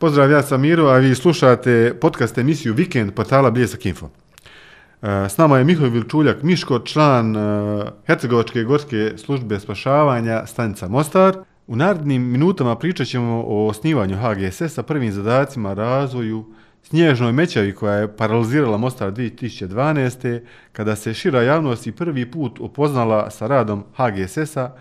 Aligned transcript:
Pozdrav, 0.00 0.30
ja 0.30 0.42
sam 0.42 0.60
Miro, 0.60 0.86
a 0.86 0.96
vi 0.96 1.14
slušate 1.14 1.94
podcast 2.00 2.38
emisiju 2.38 2.74
Vikend 2.74 3.14
portala 3.14 3.50
Bljesak 3.50 3.86
Info. 3.86 4.06
E, 4.06 5.28
s 5.28 5.36
nama 5.36 5.58
je 5.58 5.64
Mihovil 5.64 5.92
Vilčuljak 5.92 6.42
Miško, 6.42 6.78
član 6.78 7.36
e, 7.36 7.40
Hercegovačke 8.06 8.62
gorske 8.62 9.12
službe 9.16 9.60
spašavanja 9.60 10.46
stanica 10.46 10.88
Mostar. 10.88 11.36
U 11.66 11.76
narednim 11.76 12.22
minutama 12.22 12.76
pričat 12.76 13.06
ćemo 13.06 13.44
o 13.46 13.66
osnivanju 13.66 14.16
HGSS-a, 14.16 14.82
prvim 14.82 15.12
zadacima, 15.12 15.74
razvoju, 15.74 16.44
snježnoj 16.82 17.32
mećavi 17.32 17.74
koja 17.74 17.94
je 17.94 18.16
paralizirala 18.16 18.76
Mostar 18.76 19.12
2012. 19.12 20.40
kada 20.72 20.96
se 20.96 21.14
šira 21.14 21.42
javnost 21.42 21.86
i 21.86 21.92
prvi 21.92 22.30
put 22.30 22.60
upoznala 22.60 23.30
sa 23.30 23.46
radom 23.46 23.84
HGSS-a 23.96 24.74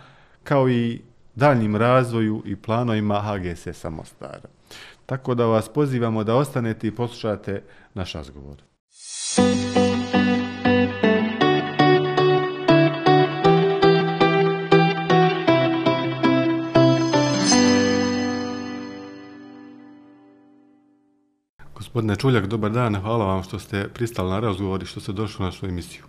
kao 0.44 0.70
i 0.70 1.02
daljnim 1.36 1.76
razvoju 1.76 2.44
i 2.46 2.56
planovima 2.56 3.22
HGSS-a 3.22 3.90
Mostara. 3.90 4.57
Tako 5.08 5.36
da 5.36 5.46
vas 5.46 5.70
pozivamo 5.70 6.24
da 6.24 6.36
ostanete 6.36 6.88
i 6.88 6.96
poslušate 6.96 7.64
naš 7.94 8.14
razgovor. 8.14 8.58
Gospodine 21.74 22.16
Čuljak, 22.16 22.46
dobar 22.46 22.72
dan. 22.72 22.96
Hvala 22.96 23.26
vam 23.26 23.44
što 23.44 23.60
ste 23.60 23.90
pristali 23.94 24.30
na 24.30 24.40
razgovor 24.40 24.84
i 24.84 24.86
što 24.86 25.00
ste 25.00 25.12
došli 25.12 25.44
na 25.44 25.46
našu 25.46 25.66
emisiju. 25.66 26.04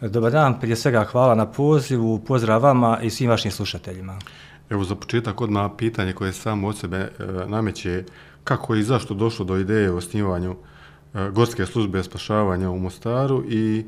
Dobar 0.00 0.32
dan, 0.32 0.60
prije 0.60 0.76
svega 0.76 1.04
hvala 1.04 1.34
na 1.34 1.46
pozivu, 1.46 2.18
pozdrav 2.18 2.62
vama 2.62 2.98
i 3.02 3.10
svim 3.10 3.30
vašim 3.30 3.50
slušateljima. 3.50 4.18
Evo 4.70 4.84
za 4.84 4.94
početak 4.94 5.40
odmah 5.40 5.70
pitanje 5.78 6.12
koje 6.12 6.32
samo 6.32 6.68
od 6.68 6.78
sebe 6.78 6.96
e, 6.96 7.10
nameće 7.46 8.04
kako 8.46 8.74
i 8.74 8.82
zašto 8.82 9.14
došlo 9.14 9.44
do 9.44 9.56
ideje 9.56 9.90
o 9.90 9.96
osnivanju 9.96 10.56
e, 11.14 11.30
Gorske 11.30 11.66
službe 11.66 12.02
spašavanja 12.02 12.70
u 12.70 12.78
Mostaru 12.78 13.44
i 13.48 13.84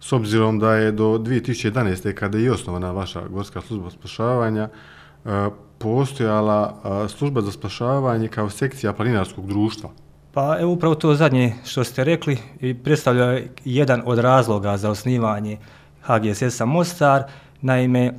s 0.00 0.12
obzirom 0.12 0.58
da 0.58 0.74
je 0.74 0.92
do 0.92 1.18
2011. 1.18 2.14
kada 2.14 2.38
je 2.38 2.44
i 2.44 2.50
osnovana 2.50 2.90
vaša 2.90 3.28
Gorska 3.28 3.60
služba 3.60 3.90
spašavanja 3.90 4.68
e, 4.68 5.48
postojala 5.78 6.74
e, 7.04 7.08
služba 7.08 7.40
za 7.40 7.52
spašavanje 7.52 8.28
kao 8.28 8.50
sekcija 8.50 8.92
planinarskog 8.92 9.46
društva. 9.46 9.90
Pa 10.32 10.56
evo 10.60 10.72
upravo 10.72 10.94
to 10.94 11.14
zadnje 11.14 11.54
što 11.64 11.84
ste 11.84 12.04
rekli 12.04 12.38
i 12.60 12.74
predstavlja 12.74 13.40
jedan 13.64 14.02
od 14.04 14.18
razloga 14.18 14.76
za 14.76 14.90
osnivanje 14.90 15.58
HGSS-a 16.02 16.64
Mostar. 16.64 17.22
Naime, 17.60 18.04
e, 18.04 18.12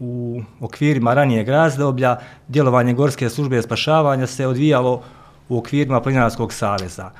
u 0.00 0.42
okvirima 0.60 1.14
ranijeg 1.14 1.48
razdoblja 1.48 2.16
djelovanje 2.48 2.94
Gorske 2.94 3.28
službe 3.28 3.62
spašavanja 3.62 4.26
se 4.26 4.46
odvijalo 4.46 5.02
u 5.48 5.58
okvirima 5.58 6.00
Plinarskog 6.00 6.52
saveza. 6.52 7.10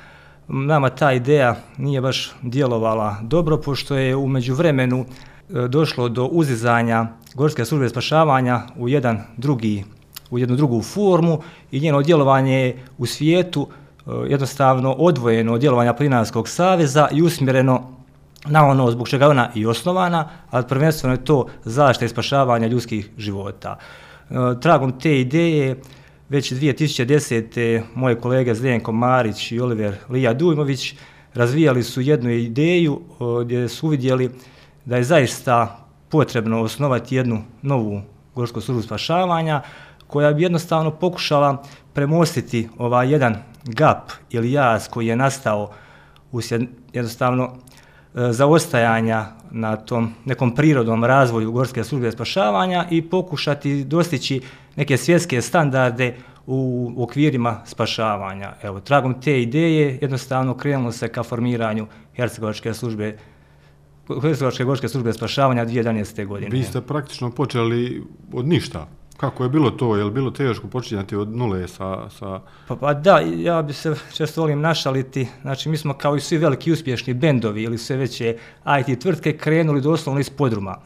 Nama 0.47 0.89
ta 0.89 1.13
ideja 1.13 1.55
nije 1.77 2.01
baš 2.01 2.31
djelovala 2.41 3.15
dobro, 3.21 3.57
pošto 3.57 3.95
je 3.95 4.15
umeđu 4.15 4.53
vremenu 4.55 5.05
e, 5.05 5.67
došlo 5.67 6.09
do 6.09 6.25
uzizanja 6.25 7.07
Gorske 7.33 7.65
službe 7.65 7.89
spašavanja 7.89 8.61
u 8.77 8.89
jedan 8.89 9.21
drugi 9.37 9.83
u 10.31 10.39
jednu 10.39 10.55
drugu 10.55 10.81
formu 10.81 11.39
i 11.71 11.79
njeno 11.79 12.01
djelovanje 12.01 12.75
u 12.97 13.05
svijetu 13.05 13.67
e, 13.67 14.11
jednostavno 14.29 14.91
odvojeno 14.91 15.53
od 15.53 15.61
djelovanja 15.61 15.93
Plinarskog 15.93 16.49
saveza 16.49 17.07
i 17.11 17.21
usmjereno 17.21 17.94
na 18.45 18.65
ono 18.67 18.91
zbog 18.91 19.09
čega 19.09 19.27
ona 19.27 19.51
i 19.55 19.65
osnovana, 19.65 20.29
ali 20.51 20.67
prvenstveno 20.67 21.13
je 21.13 21.25
to 21.25 21.47
zaštita 21.63 22.05
i 22.05 22.09
spašavanja 22.09 22.67
ljudskih 22.67 23.09
života. 23.17 23.77
E, 24.29 24.33
tragom 24.61 24.99
te 24.99 25.19
ideje, 25.19 25.81
već 26.29 26.51
2010. 26.51 27.81
moje 27.95 28.15
kolege 28.15 28.55
Zdenko 28.55 28.91
Marić 28.91 29.51
i 29.51 29.59
Oliver 29.59 29.95
Lija 30.09 30.33
Dujmović 30.33 30.95
razvijali 31.33 31.83
su 31.83 32.01
jednu 32.01 32.29
ideju 32.29 33.01
e, 33.01 33.43
gdje 33.43 33.67
su 33.67 33.87
uvidjeli 33.87 34.31
da 34.85 34.97
je 34.97 35.03
zaista 35.03 35.85
potrebno 36.09 36.61
osnovati 36.61 37.15
jednu 37.15 37.43
novu 37.61 38.01
gorsku 38.35 38.61
službu 38.61 38.81
spašavanja 38.81 39.61
koja 40.07 40.33
bi 40.33 40.43
jednostavno 40.43 40.91
pokušala 40.91 41.63
premostiti 41.93 42.69
ovaj 42.77 43.11
jedan 43.11 43.37
gap 43.63 44.11
ili 44.29 44.51
jaz 44.51 44.87
koji 44.87 45.07
je 45.07 45.15
nastao 45.15 45.71
usjed 46.31 46.61
jednostavno 46.93 47.55
E, 48.15 48.31
zaostajanja 48.31 49.25
na 49.51 49.75
tom 49.75 50.13
nekom 50.25 50.55
prirodnom 50.55 51.03
razvoju 51.03 51.51
gorske 51.51 51.83
službe 51.83 52.11
spašavanja 52.11 52.85
i 52.91 53.01
pokušati 53.01 53.83
dostići 53.83 54.41
neke 54.75 54.97
svjetske 54.97 55.41
standarde 55.41 56.15
u 56.47 56.91
okvirima 56.97 57.61
spašavanja. 57.65 58.53
Evo, 58.63 58.79
tragom 58.79 59.21
te 59.21 59.41
ideje 59.41 59.97
jednostavno 60.01 60.57
krenulo 60.57 60.91
se 60.91 61.07
ka 61.07 61.23
formiranju 61.23 61.87
Hercegovačke 62.15 62.73
službe 62.73 63.17
Hercegovačke 64.21 64.63
gorske 64.63 64.87
službe 64.87 65.13
spašavanja 65.13 65.65
2011. 65.65 66.25
godine. 66.25 66.51
Vi 66.51 66.63
ste 66.63 66.81
praktično 66.81 67.31
počeli 67.31 68.03
od 68.33 68.47
ništa. 68.47 68.87
Kako 69.17 69.43
je 69.43 69.49
bilo 69.49 69.71
to? 69.71 69.95
Je 69.95 70.03
li 70.03 70.11
bilo 70.11 70.31
teško 70.31 70.67
počinjati 70.67 71.15
od 71.15 71.35
nule 71.35 71.67
sa... 71.67 72.09
sa... 72.09 72.39
Pa, 72.67 72.75
pa 72.75 72.93
da, 72.93 73.19
ja 73.19 73.61
bi 73.61 73.73
se 73.73 73.95
često 74.17 74.41
volim 74.41 74.61
našaliti. 74.61 75.27
Znači, 75.41 75.69
mi 75.69 75.77
smo 75.77 75.93
kao 75.93 76.15
i 76.15 76.19
svi 76.19 76.37
veliki 76.37 76.71
uspješni 76.71 77.13
bendovi 77.13 77.63
ili 77.63 77.77
sve 77.77 77.97
veće 77.97 78.37
IT 78.79 78.99
tvrtke 78.99 79.37
krenuli 79.37 79.81
doslovno 79.81 80.19
iz 80.19 80.29
podruma. 80.29 80.77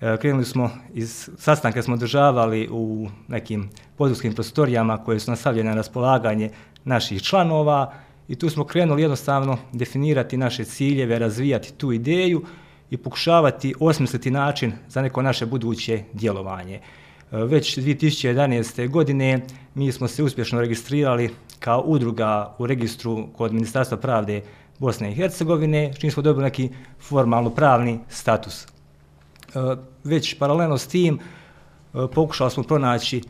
E, 0.00 0.16
krenuli 0.20 0.44
smo 0.44 0.70
iz 0.94 1.30
sastanka 1.38 1.82
smo 1.82 1.96
državali 1.96 2.68
u 2.70 3.08
nekim 3.28 3.70
podrumskim 3.96 4.34
prostorijama 4.34 5.04
koje 5.04 5.20
su 5.20 5.30
nastavljene 5.30 5.70
na 5.70 5.76
raspolaganje 5.76 6.50
naših 6.84 7.22
članova 7.22 7.92
i 8.28 8.36
tu 8.36 8.50
smo 8.50 8.64
krenuli 8.64 9.02
jednostavno 9.02 9.58
definirati 9.72 10.36
naše 10.36 10.64
ciljeve, 10.64 11.18
razvijati 11.18 11.72
tu 11.72 11.92
ideju 11.92 12.44
i 12.90 12.96
pokušavati 12.96 13.74
osmisliti 13.80 14.30
način 14.30 14.72
za 14.88 15.02
neko 15.02 15.22
naše 15.22 15.46
buduće 15.46 16.02
djelovanje. 16.12 16.80
E, 17.32 17.36
već 17.36 17.78
2011. 17.78 18.88
godine 18.88 19.40
mi 19.74 19.92
smo 19.92 20.08
se 20.08 20.22
uspješno 20.22 20.60
registrirali 20.60 21.30
kao 21.58 21.80
udruga 21.80 22.54
u 22.58 22.66
registru 22.66 23.28
kod 23.36 23.52
Ministarstva 23.52 23.96
pravde 23.96 24.42
Bosne 24.78 25.12
i 25.12 25.14
Hercegovine, 25.14 25.92
čim 25.98 26.10
smo 26.10 26.22
dobili 26.22 26.44
neki 26.44 26.70
formalno 27.00 27.50
pravni 27.50 28.00
status. 28.08 28.64
E, 28.64 28.68
već 30.04 30.38
paralelno 30.38 30.78
s 30.78 30.86
tim 30.86 31.18
e, 31.18 31.18
pokušali 32.14 32.50
smo 32.50 32.62
pronaći 32.62 33.22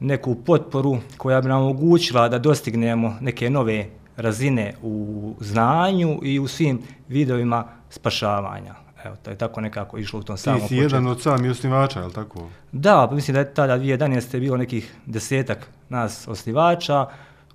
neku 0.00 0.34
potporu 0.34 0.98
koja 1.16 1.40
bi 1.40 1.48
nam 1.48 1.62
omogućila 1.62 2.28
da 2.28 2.38
dostignemo 2.38 3.16
neke 3.20 3.50
nove 3.50 3.86
razine 4.16 4.74
u 4.82 5.34
znanju 5.40 6.20
i 6.22 6.38
u 6.38 6.48
svim 6.48 6.82
vidovima 7.08 7.64
spašavanja. 7.90 8.74
Evo, 9.04 9.16
to 9.22 9.30
je 9.30 9.38
tako 9.38 9.60
nekako 9.60 9.98
išlo 9.98 10.20
u 10.20 10.22
tom 10.22 10.36
samom 10.36 10.60
početku. 10.60 10.68
Ti 10.68 10.74
si 10.74 10.82
jedan 10.82 11.06
od 11.06 11.22
sami 11.22 11.48
osnivača, 11.48 12.00
je 12.00 12.06
li 12.06 12.12
tako? 12.12 12.48
Da, 12.72 13.06
pa 13.08 13.14
mislim 13.14 13.34
da 13.34 13.40
je 13.40 13.54
tada 13.54 13.78
2011. 13.78 14.40
bilo 14.40 14.56
nekih 14.56 14.94
desetak 15.06 15.68
nas 15.88 16.28
osnivača 16.28 17.06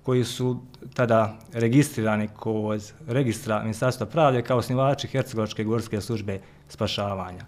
koji 0.02 0.24
su 0.24 0.60
tada 0.94 1.36
registrirani 1.52 2.28
kod 2.36 2.92
registra 3.06 3.60
Ministarstva 3.60 4.06
pravde 4.06 4.42
kao 4.42 4.58
osnivači 4.58 5.08
Hercegovačke 5.08 5.64
gorske 5.64 6.00
službe 6.00 6.40
spašavanja. 6.68 7.44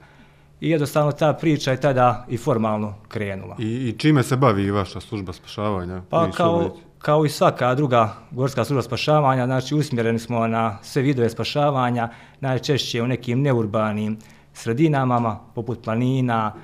I 0.60 0.70
jednostavno 0.70 1.12
ta 1.12 1.32
priča 1.32 1.70
je 1.70 1.80
tada 1.80 2.26
i 2.28 2.36
formalno 2.36 2.94
krenula. 3.08 3.56
I, 3.58 3.64
i 3.64 3.98
čime 3.98 4.22
se 4.22 4.36
bavi 4.36 4.70
vaša 4.70 5.00
služba 5.00 5.32
spašavanja? 5.32 6.02
Pa 6.10 6.30
kao, 6.30 6.76
kao 6.98 7.24
i 7.24 7.28
svaka 7.28 7.74
druga 7.74 8.14
gorska 8.30 8.64
služba 8.64 8.82
spašavanja, 8.82 9.46
znači 9.46 9.74
usmjereni 9.74 10.18
smo 10.18 10.46
na 10.46 10.78
sve 10.82 11.02
vidove 11.02 11.30
spašavanja, 11.30 12.08
najčešće 12.40 13.02
u 13.02 13.06
nekim 13.06 13.42
neurbanim 13.42 14.18
sredinama, 14.52 15.38
poput 15.54 15.82
planina, 15.84 16.54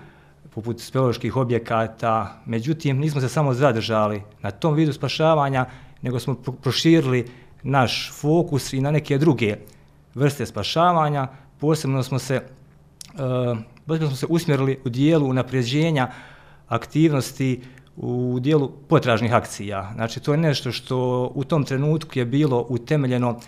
poput 0.55 0.81
speoloških 0.81 1.37
objekata. 1.37 2.43
Međutim, 2.47 2.99
nismo 2.99 3.21
se 3.21 3.29
samo 3.29 3.55
zadržali 3.55 4.23
na 4.43 4.51
tom 4.51 4.75
vidu 4.75 4.93
spašavanja, 4.93 5.67
nego 6.03 6.19
smo 6.19 6.35
proširili 6.35 7.27
naš 7.63 8.13
fokus 8.13 8.73
i 8.73 8.81
na 8.81 8.91
neke 8.91 9.19
druge 9.19 9.57
vrste 10.15 10.47
spašavanja. 10.47 11.29
Posebno 11.61 12.03
smo 12.03 12.19
se, 12.19 12.43
uh, 13.15 13.59
posebno 13.87 14.09
smo 14.09 14.17
se 14.17 14.27
usmjerili 14.29 14.79
u 14.85 14.89
dijelu 14.89 15.33
napređenja 15.33 16.11
aktivnosti 16.69 17.63
u 17.97 18.39
dijelu 18.41 18.71
potražnih 18.89 19.35
akcija. 19.35 19.91
Znači, 19.95 20.21
to 20.21 20.33
je 20.33 20.39
nešto 20.39 20.73
što 20.73 21.31
u 21.35 21.45
tom 21.45 21.65
trenutku 21.65 22.19
je 22.19 22.25
bilo 22.25 22.67
utemeljeno 22.69 23.41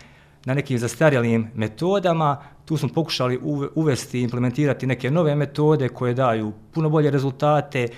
na 0.44 0.54
nekim 0.54 0.78
zastarjelim 0.78 1.50
metodama. 1.54 2.36
Tu 2.64 2.76
smo 2.76 2.88
pokušali 2.88 3.40
uvesti 3.74 4.18
i 4.18 4.22
implementirati 4.22 4.86
neke 4.86 5.10
nove 5.10 5.34
metode 5.34 5.88
koje 5.88 6.14
daju 6.14 6.52
puno 6.72 6.88
bolje 6.88 7.10
rezultate. 7.10 7.88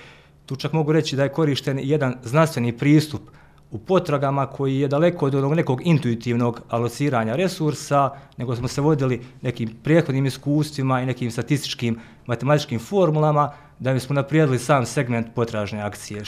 Tu 0.47 0.57
čak 0.57 0.73
mogu 0.73 0.93
reći 0.93 1.17
da 1.17 1.23
je 1.23 1.33
korišten 1.33 1.81
jedan 1.83 2.15
znanstveni 2.23 2.79
pristup 2.79 3.23
u 3.71 3.79
potragama 3.79 4.47
koji 4.47 4.81
je 4.81 4.89
daleko 4.89 5.27
od 5.27 5.35
onog 5.35 5.55
nekog 5.55 5.87
intuitivnog 5.87 6.61
alociranja 6.69 7.37
resursa, 7.37 8.11
nego 8.37 8.57
smo 8.57 8.69
se 8.69 8.81
vodili 8.81 9.21
nekim 9.43 9.71
prijehodnim 9.83 10.27
iskustvima 10.27 11.01
i 11.01 11.07
nekim 11.07 11.31
statističkim 11.31 11.99
matematičkim 12.27 12.79
formulama 12.79 13.53
da 13.79 13.93
bismo 13.93 14.15
naprijedili 14.15 14.59
sam 14.59 14.87
segment 14.87 15.27
potražne 15.35 15.83
akcije. 15.83 16.23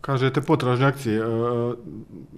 Kažete 0.00 0.40
potražne 0.40 0.86
akcije. 0.86 1.18
E, 1.18 1.24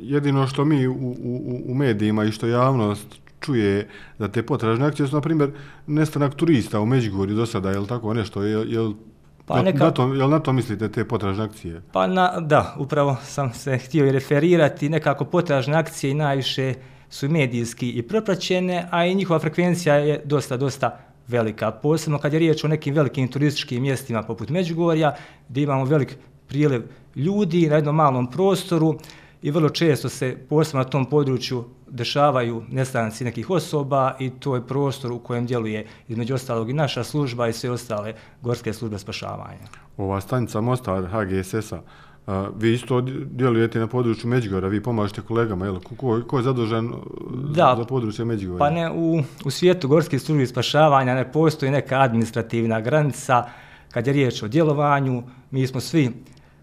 jedino 0.00 0.46
što 0.46 0.64
mi 0.64 0.86
u, 0.86 0.92
u, 0.92 1.62
u 1.66 1.74
medijima 1.74 2.24
i 2.24 2.32
što 2.32 2.46
javnost 2.46 3.06
čuje 3.40 3.88
da 4.18 4.28
te 4.28 4.42
potražne 4.42 4.86
akcije 4.86 5.08
su, 5.08 5.14
na 5.14 5.20
primjer, 5.20 5.50
nestanak 5.86 6.34
turista 6.34 6.80
u 6.80 6.86
Međugorju 6.86 7.36
do 7.36 7.46
sada, 7.46 7.70
je 7.70 7.78
li 7.78 7.86
tako 7.86 8.14
nešto? 8.14 8.42
Je, 8.42 8.72
je, 8.72 8.92
Pa 9.52 9.62
neka- 9.62 9.78
na 9.84 9.90
to, 9.90 10.14
je 10.14 10.24
li 10.24 10.30
na 10.30 10.38
to 10.38 10.52
mislite 10.52 10.88
te 10.88 11.04
potražne 11.04 11.44
akcije? 11.44 11.82
Pa 11.92 12.06
na, 12.06 12.40
da, 12.40 12.74
upravo 12.78 13.16
sam 13.24 13.52
se 13.54 13.78
htio 13.78 14.06
i 14.06 14.12
referirati, 14.12 14.88
nekako 14.88 15.24
potražne 15.24 15.76
akcije 15.76 16.14
najviše 16.14 16.74
su 17.10 17.28
medijski 17.28 17.90
i 17.90 18.02
propraćene, 18.02 18.88
a 18.90 19.06
i 19.06 19.14
njihova 19.14 19.38
frekvencija 19.38 19.94
je 19.94 20.22
dosta, 20.24 20.56
dosta 20.56 20.98
velika. 21.28 21.70
Posebno 21.70 22.18
kad 22.18 22.32
je 22.32 22.38
riječ 22.38 22.64
o 22.64 22.68
nekim 22.68 22.94
velikim 22.94 23.28
turističkim 23.28 23.82
mjestima 23.82 24.22
poput 24.22 24.48
Međugorja, 24.48 25.14
gdje 25.48 25.62
imamo 25.62 25.84
velik 25.84 26.16
priljev 26.48 26.82
ljudi 27.16 27.68
na 27.68 27.76
jednom 27.76 27.96
malom 27.96 28.30
prostoru 28.30 28.98
i 29.42 29.50
vrlo 29.50 29.68
često 29.68 30.08
se 30.08 30.36
posebno 30.48 30.78
na 30.78 30.84
tom 30.84 31.06
području 31.06 31.64
dešavaju 31.88 32.62
nestanci 32.68 33.24
nekih 33.24 33.50
osoba 33.50 34.16
i 34.20 34.30
to 34.30 34.54
je 34.54 34.66
prostor 34.66 35.12
u 35.12 35.18
kojem 35.18 35.46
djeluje 35.46 35.86
između 36.08 36.34
ostalog 36.34 36.70
i 36.70 36.72
naša 36.72 37.04
služba 37.04 37.48
i 37.48 37.52
sve 37.52 37.70
ostale 37.70 38.14
gorske 38.42 38.72
službe 38.72 38.98
spašavanja. 38.98 39.66
Ova 39.96 40.20
stanica 40.20 40.60
Mostar 40.60 41.06
HGSS-a, 41.06 41.80
a, 42.26 42.48
vi 42.56 42.72
isto 42.72 43.00
djelujete 43.30 43.78
na 43.78 43.86
području 43.86 44.30
Međugorja, 44.30 44.68
vi 44.68 44.82
pomažete 44.82 45.20
kolegama, 45.20 45.64
jel? 45.64 45.80
Ko, 45.80 46.22
ko, 46.26 46.36
je 46.36 46.42
zadužen 46.42 46.86
uh, 46.86 47.00
Da. 47.54 47.74
za 47.78 47.84
područje 47.84 48.24
Međugorja? 48.24 48.58
Pa 48.58 48.70
ne, 48.70 48.90
u, 48.90 49.22
u 49.44 49.50
svijetu 49.50 49.88
gorskih 49.88 50.22
službi 50.22 50.46
spašavanja 50.46 51.14
ne 51.14 51.32
postoji 51.32 51.72
neka 51.72 52.00
administrativna 52.00 52.80
granica. 52.80 53.44
Kad 53.90 54.06
je 54.06 54.12
riječ 54.12 54.42
o 54.42 54.48
djelovanju, 54.48 55.22
mi 55.50 55.66
smo 55.66 55.80
svi 55.80 56.10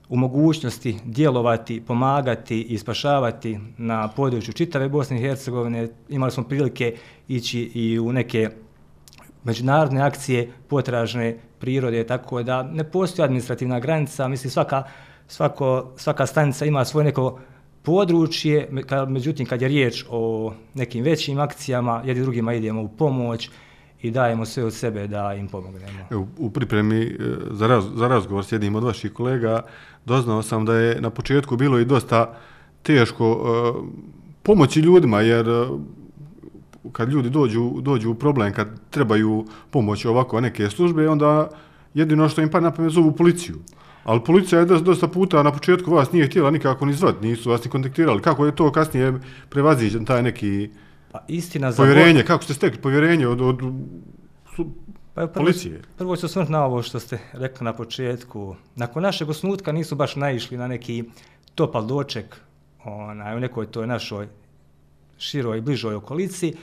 u 0.09 0.15
mogućnosti 0.17 0.97
djelovati, 1.05 1.81
pomagati 1.87 2.61
i 2.61 2.77
spašavati 2.77 3.59
na 3.77 4.07
području 4.07 4.53
čitave 4.53 4.89
Bosne 4.89 5.17
i 5.17 5.21
Hercegovine. 5.21 5.87
Imali 6.09 6.31
smo 6.31 6.43
prilike 6.43 6.95
ići 7.27 7.59
i 7.59 7.99
u 7.99 8.13
neke 8.13 8.49
međunarodne 9.43 10.01
akcije 10.01 10.51
potražne 10.67 11.37
prirode, 11.59 12.03
tako 12.03 12.43
da 12.43 12.63
ne 12.63 12.83
postoji 12.83 13.23
administrativna 13.23 13.79
granica, 13.79 14.27
mislim 14.27 14.51
svaka, 14.51 14.83
svako, 15.27 15.91
svaka 15.97 16.25
stanica 16.25 16.65
ima 16.65 16.85
svoje 16.85 17.05
neko 17.05 17.39
područje, 17.83 18.69
međutim 19.07 19.45
kad 19.45 19.61
je 19.61 19.67
riječ 19.67 20.05
o 20.09 20.53
nekim 20.73 21.03
većim 21.03 21.39
akcijama, 21.39 22.01
jedni 22.05 22.23
drugima 22.23 22.53
idemo 22.53 22.81
u 22.81 22.87
pomoć 22.87 23.49
i 24.01 24.11
dajemo 24.11 24.45
sve 24.45 24.65
od 24.65 24.73
sebe 24.73 25.07
da 25.07 25.33
im 25.33 25.47
pomognemo. 25.47 26.27
U 26.37 26.49
pripremi 26.49 27.01
e, 27.03 27.15
za, 27.51 27.67
raz, 27.67 27.85
za 27.95 28.07
razgovor 28.07 28.45
s 28.45 28.51
jednim 28.51 28.75
od 28.75 28.83
vaših 28.83 29.13
kolega 29.13 29.61
doznao 30.05 30.43
sam 30.43 30.65
da 30.65 30.73
je 30.73 31.01
na 31.01 31.09
početku 31.09 31.57
bilo 31.57 31.79
i 31.79 31.85
dosta 31.85 32.37
teško 32.83 33.31
uh, 33.31 33.85
pomoći 34.43 34.79
ljudima, 34.79 35.21
jer 35.21 35.49
e, 35.49 35.67
kad 36.91 37.09
ljudi 37.09 37.29
dođu, 37.29 37.81
dođu 37.81 38.11
u 38.11 38.15
problem, 38.15 38.53
kad 38.53 38.67
trebaju 38.89 39.45
pomoć 39.69 40.05
ovako 40.05 40.41
neke 40.41 40.69
službe, 40.69 41.09
onda 41.09 41.49
jedino 41.93 42.29
što 42.29 42.41
im 42.41 42.49
pa 42.49 42.59
na 42.59 42.71
pamet 42.71 42.91
zovu 42.91 43.11
policiju. 43.11 43.55
Ali 44.03 44.23
policija 44.25 44.59
je 44.59 44.65
dosta, 44.65 45.07
puta 45.07 45.43
na 45.43 45.51
početku 45.51 45.91
vas 45.91 46.11
nije 46.11 46.25
htjela 46.27 46.51
nikako 46.51 46.85
ni 46.85 46.93
zvat, 46.93 47.21
nisu 47.21 47.49
vas 47.49 47.63
ni 47.63 47.71
kontaktirali. 47.71 48.21
Kako 48.21 48.45
je 48.45 48.55
to 48.55 48.71
kasnije 48.71 49.19
prevaziđen 49.49 50.05
taj 50.05 50.23
neki 50.23 50.69
Pa 51.11 51.19
istina 51.27 51.71
za 51.71 51.77
povjerenje, 51.83 52.23
kako 52.23 52.43
ste 52.43 52.53
stekli 52.53 52.81
povjerenje 52.81 53.27
od, 53.27 53.41
od 53.41 53.61
Pa 55.19 55.27
prvo, 55.27 55.45
policije? 55.45 55.81
Prvo 55.97 56.15
ću 56.15 56.25
osvrnuti 56.25 56.51
na 56.51 56.65
ovo 56.65 56.81
što 56.81 56.99
ste 56.99 57.19
rekli 57.33 57.65
na 57.65 57.73
početku. 57.73 58.55
Nakon 58.75 59.03
našeg 59.03 59.29
osnutka 59.29 59.71
nisu 59.71 59.95
baš 59.95 60.15
naišli 60.15 60.57
na 60.57 60.67
neki 60.67 61.03
topal 61.55 61.85
doček 61.85 62.35
onaj, 62.85 63.35
u 63.35 63.39
nekoj 63.39 63.71
toj 63.71 63.87
našoj 63.87 64.27
široj 65.17 65.57
i 65.57 65.61
bližoj 65.61 65.95
okolici, 65.95 66.53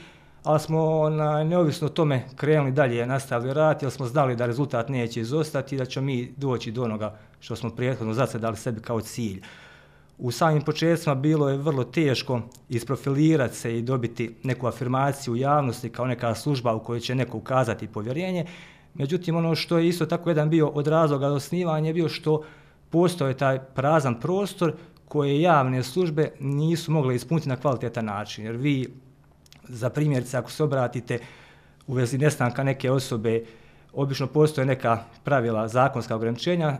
ali 0.43 0.59
smo 0.59 0.99
onaj, 0.99 1.45
neovisno 1.45 1.89
tome 1.89 2.23
krenuli 2.35 2.71
dalje, 2.71 3.05
nastavili 3.05 3.53
rad, 3.53 3.81
jer 3.81 3.91
smo 3.91 4.05
znali 4.05 4.35
da 4.35 4.45
rezultat 4.45 4.89
neće 4.89 5.21
izostati 5.21 5.75
i 5.75 5.77
da 5.77 5.85
ćemo 5.85 6.05
mi 6.05 6.33
doći 6.37 6.71
do 6.71 6.83
onoga 6.83 7.17
što 7.39 7.55
smo 7.55 7.69
prethodno 7.69 8.13
zacedali 8.13 8.57
sebi 8.57 8.81
kao 8.81 9.01
cilj. 9.01 9.41
U 10.17 10.31
samim 10.31 10.61
početcima 10.61 11.15
bilo 11.15 11.49
je 11.49 11.57
vrlo 11.57 11.83
teško 11.83 12.41
isprofilirati 12.69 13.55
se 13.55 13.77
i 13.77 13.81
dobiti 13.81 14.35
neku 14.43 14.67
afirmaciju 14.67 15.33
u 15.33 15.37
javnosti 15.37 15.89
kao 15.89 16.05
neka 16.05 16.35
služba 16.35 16.73
u 16.73 16.83
kojoj 16.83 16.99
će 16.99 17.15
neko 17.15 17.37
ukazati 17.37 17.87
povjerenje. 17.87 18.45
Međutim, 18.93 19.35
ono 19.35 19.55
što 19.55 19.77
je 19.77 19.87
isto 19.87 20.05
tako 20.05 20.29
jedan 20.29 20.49
bio 20.49 20.67
od 20.67 20.87
razloga 20.87 21.27
osnivanja 21.27 21.87
je 21.87 21.93
bio 21.93 22.09
što 22.09 22.43
postoje 22.89 23.37
taj 23.37 23.59
prazan 23.59 24.19
prostor 24.19 24.73
koje 25.07 25.41
javne 25.41 25.83
službe 25.83 26.31
nisu 26.39 26.91
mogle 26.91 27.15
ispuniti 27.15 27.49
na 27.49 27.55
kvalitetan 27.55 28.05
način. 28.05 28.45
Jer 28.45 28.55
vi, 28.55 28.93
za 29.67 29.89
primjerice, 29.89 30.37
ako 30.37 30.51
se 30.51 30.63
obratite 30.63 31.19
u 31.87 31.93
vezi 31.93 32.17
nestanka 32.17 32.63
neke 32.63 32.91
osobe, 32.91 33.45
obično 33.93 34.27
postoje 34.27 34.65
neka 34.65 35.03
pravila, 35.23 35.67
zakonska 35.67 36.15
ograničenja 36.15 36.77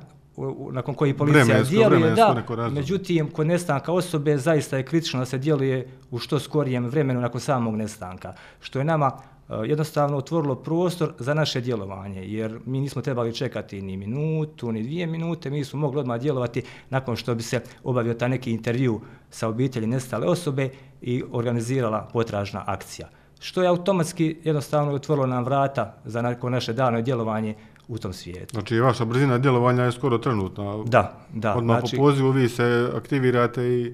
nakon 0.71 0.95
koji 0.95 1.13
policija 1.13 1.45
Vremensko- 1.45 1.69
djeluje, 1.69 2.13
vremensko 2.13 2.55
da, 2.55 2.69
međutim, 2.69 3.29
kod 3.29 3.47
nestanka 3.47 3.91
osobe 3.91 4.37
zaista 4.37 4.77
je 4.77 4.83
kritično 4.83 5.19
da 5.19 5.25
se 5.25 5.37
djeluje 5.37 5.87
u 6.11 6.19
što 6.19 6.39
skorijem 6.39 6.85
vremenu 6.85 7.21
nakon 7.21 7.41
samog 7.41 7.75
nestanka, 7.75 8.33
što 8.59 8.79
je 8.79 8.85
nama 8.85 9.11
e, 9.49 9.53
jednostavno 9.65 10.17
otvorilo 10.17 10.55
prostor 10.55 11.13
za 11.19 11.33
naše 11.33 11.61
djelovanje, 11.61 12.21
jer 12.25 12.59
mi 12.65 12.81
nismo 12.81 13.01
trebali 13.01 13.33
čekati 13.35 13.81
ni 13.81 13.97
minutu, 13.97 14.71
ni 14.71 14.83
dvije 14.83 15.07
minute, 15.07 15.49
mi 15.49 15.65
smo 15.65 15.79
mogli 15.79 15.99
odmah 15.99 16.19
djelovati 16.19 16.61
nakon 16.89 17.15
što 17.15 17.35
bi 17.35 17.43
se 17.43 17.61
obavio 17.83 18.13
ta 18.13 18.27
neki 18.27 18.51
intervju 18.51 19.01
sa 19.29 19.47
obitelji 19.47 19.87
nestale 19.87 20.27
osobe 20.27 20.69
i 21.01 21.23
organizirala 21.31 22.09
potražna 22.13 22.63
akcija. 22.67 23.09
Što 23.39 23.61
je 23.61 23.67
automatski 23.67 24.37
jednostavno 24.43 24.93
otvorilo 24.93 25.27
nam 25.27 25.45
vrata 25.45 25.95
za 26.05 26.21
neko 26.21 26.49
naše 26.49 26.73
dano 26.73 27.01
djelovanje 27.01 27.55
u 27.87 27.97
tom 27.97 28.13
svijetu. 28.13 28.53
Znači, 28.53 28.79
vaša 28.79 29.05
brzina 29.05 29.37
djelovanja 29.37 29.83
je 29.83 29.91
skoro 29.91 30.17
trenutna. 30.17 30.83
Da, 30.85 31.17
da. 31.33 31.55
Odmah 31.55 31.79
znači, 31.79 31.95
po 31.95 32.03
pozivu 32.03 32.31
vi 32.31 32.49
se 32.49 32.91
aktivirate 32.95 33.63
i... 33.63 33.93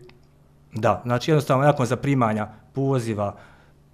Da, 0.73 1.01
znači 1.05 1.31
jednostavno 1.31 1.65
nakon 1.65 1.85
zaprimanja 1.85 2.47
poziva 2.73 3.35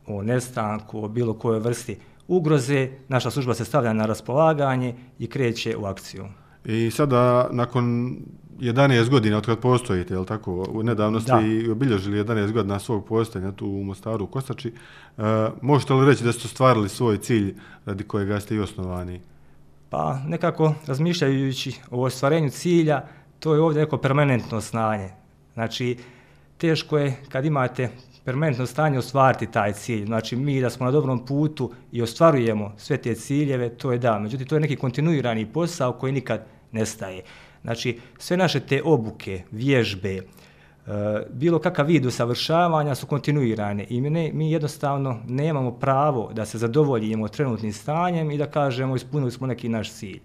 o 0.07 0.23
nestanku, 0.23 1.03
o 1.03 1.07
bilo 1.07 1.33
kojoj 1.33 1.59
vrsti 1.59 1.97
ugroze, 2.27 2.89
naša 3.07 3.31
služba 3.31 3.53
se 3.53 3.65
stavlja 3.65 3.93
na 3.93 4.05
raspolaganje 4.05 4.95
i 5.19 5.27
kreće 5.27 5.77
u 5.77 5.85
akciju. 5.85 6.25
I 6.65 6.91
sada, 6.91 7.49
nakon 7.51 8.15
11 8.59 9.09
godina 9.09 9.37
od 9.37 9.45
kad 9.45 9.59
postojite, 9.59 10.13
je 10.13 10.19
li 10.19 10.25
tako? 10.25 10.81
Nedavno 10.83 11.19
ste 11.19 11.31
Da. 11.31 11.41
i 11.41 11.69
obilježili 11.69 12.23
11 12.23 12.51
godina 12.51 12.79
svog 12.79 13.05
postojanja 13.05 13.51
tu 13.51 13.67
u 13.67 13.83
Mostaru, 13.83 14.23
u 14.23 14.27
Kostači. 14.27 14.73
E, 15.17 15.21
možete 15.61 15.93
li 15.93 16.05
reći 16.05 16.23
da 16.23 16.31
ste 16.31 16.45
ostvarili 16.45 16.89
svoj 16.89 17.17
cilj 17.17 17.55
radi 17.85 18.03
kojega 18.03 18.39
ste 18.39 18.55
i 18.55 18.59
osnovani? 18.59 19.21
Pa 19.89 20.19
nekako 20.27 20.73
razmišljajući 20.87 21.73
o 21.91 22.03
ostvarenju 22.03 22.49
cilja, 22.49 23.01
to 23.39 23.53
je 23.53 23.61
ovdje 23.61 23.81
neko 23.81 23.97
permanentno 23.97 24.61
stanje. 24.61 25.09
Znači, 25.53 25.97
teško 26.57 26.97
je 26.97 27.15
kad 27.29 27.45
imate 27.45 27.89
permanentno 28.25 28.65
stanje 28.65 28.97
ostvariti 28.97 29.51
taj 29.51 29.73
cilj. 29.73 30.05
Znači, 30.05 30.35
mi 30.35 30.61
da 30.61 30.69
smo 30.69 30.85
na 30.85 30.91
dobrom 30.91 31.25
putu 31.25 31.71
i 31.91 32.01
ostvarujemo 32.01 32.73
sve 32.77 32.97
te 32.97 33.15
ciljeve, 33.15 33.69
to 33.69 33.91
je 33.91 33.97
da. 33.97 34.19
Međutim, 34.19 34.47
to 34.47 34.55
je 34.55 34.61
neki 34.61 34.75
kontinuirani 34.75 35.45
posao 35.53 35.93
koji 35.93 36.13
nikad 36.13 36.45
nestaje. 36.71 37.23
Znači, 37.61 37.99
sve 38.17 38.37
naše 38.37 38.59
te 38.59 38.81
obuke, 38.85 39.41
vježbe, 39.51 40.15
uh, 40.17 40.48
bilo 41.29 41.59
kakav 41.59 41.85
vid 41.85 42.05
usavršavanja 42.05 42.95
su 42.95 43.07
kontinuirane 43.07 43.85
i 43.89 44.01
mi, 44.01 44.09
ne, 44.09 44.31
mi 44.33 44.51
jednostavno 44.51 45.19
nemamo 45.27 45.71
pravo 45.71 46.31
da 46.33 46.45
se 46.45 46.57
zadovoljimo 46.57 47.27
trenutnim 47.27 47.73
stanjem 47.73 48.31
i 48.31 48.37
da 48.37 48.45
kažemo 48.45 48.95
ispunili 48.95 49.31
smo 49.31 49.47
neki 49.47 49.69
naš 49.69 49.93
cilj. 49.93 50.19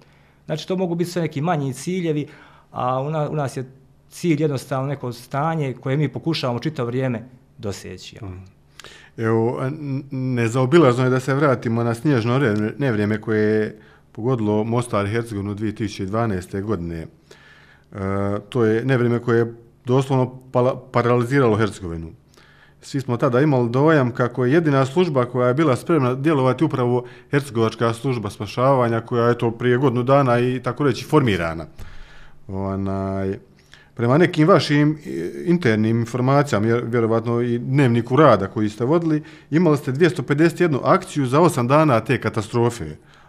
Znači 0.46 0.68
to 0.68 0.76
mogu 0.76 0.94
biti 0.94 1.10
sve 1.10 1.22
neki 1.22 1.40
manji 1.40 1.72
ciljevi, 1.72 2.26
a 2.70 3.00
u, 3.00 3.10
na, 3.10 3.30
u 3.30 3.36
nas 3.36 3.56
je 3.56 3.64
cilj 4.10 4.42
jednostavno 4.42 4.88
neko 4.88 5.12
stanje 5.12 5.74
koje 5.80 5.96
mi 5.96 6.12
pokušavamo 6.12 6.58
čito 6.58 6.84
vrijeme 6.84 7.22
doseći. 7.58 8.24
Mm. 8.24 8.44
Evo, 9.16 9.70
nezaobilazno 10.10 11.04
je 11.04 11.10
da 11.10 11.20
se 11.20 11.34
vratimo 11.34 11.84
na 11.84 11.94
snježno 11.94 12.38
nevrijeme 12.78 13.20
koje 13.20 13.40
je 13.40 13.78
pogodilo 14.12 14.64
Mostar 14.64 15.06
Hercegovinu 15.06 15.54
2012. 15.54 16.62
godine. 16.62 16.96
E, 16.96 17.06
to 18.48 18.64
je 18.64 18.84
nevrijeme 18.84 19.18
koje 19.18 19.38
je 19.38 19.54
doslovno 19.84 20.40
paraliziralo 20.92 21.56
Hercegovinu. 21.56 22.12
Svi 22.82 23.00
smo 23.00 23.16
tada 23.16 23.40
imali 23.40 23.70
dojam 23.70 24.10
kako 24.10 24.44
je 24.44 24.52
jedina 24.52 24.86
služba 24.86 25.24
koja 25.24 25.48
je 25.48 25.54
bila 25.54 25.76
spremna 25.76 26.14
djelovati 26.14 26.64
upravo 26.64 27.04
Hercegovačka 27.30 27.92
služba 27.92 28.30
spašavanja 28.30 29.00
koja 29.00 29.28
je 29.28 29.38
to 29.38 29.50
prije 29.50 29.78
godinu 29.78 30.02
dana 30.02 30.38
i 30.38 30.60
tako 30.64 30.84
reći 30.84 31.04
formirana. 31.04 31.66
Onaj, 32.48 33.38
prema 33.94 34.18
nekim 34.18 34.48
vašim 34.48 34.98
e, 35.06 35.30
internim 35.44 35.98
informacijama, 35.98 36.66
vjerovatno 36.66 37.40
i 37.40 37.58
dnevniku 37.58 38.16
rada 38.16 38.46
koji 38.46 38.68
ste 38.68 38.84
vodili, 38.84 39.22
imali 39.50 39.76
ste 39.76 39.92
251 39.92 40.78
akciju 40.82 41.26
za 41.26 41.40
8 41.40 41.66
dana 41.68 42.00
te 42.00 42.20
katastrofe. 42.20 42.84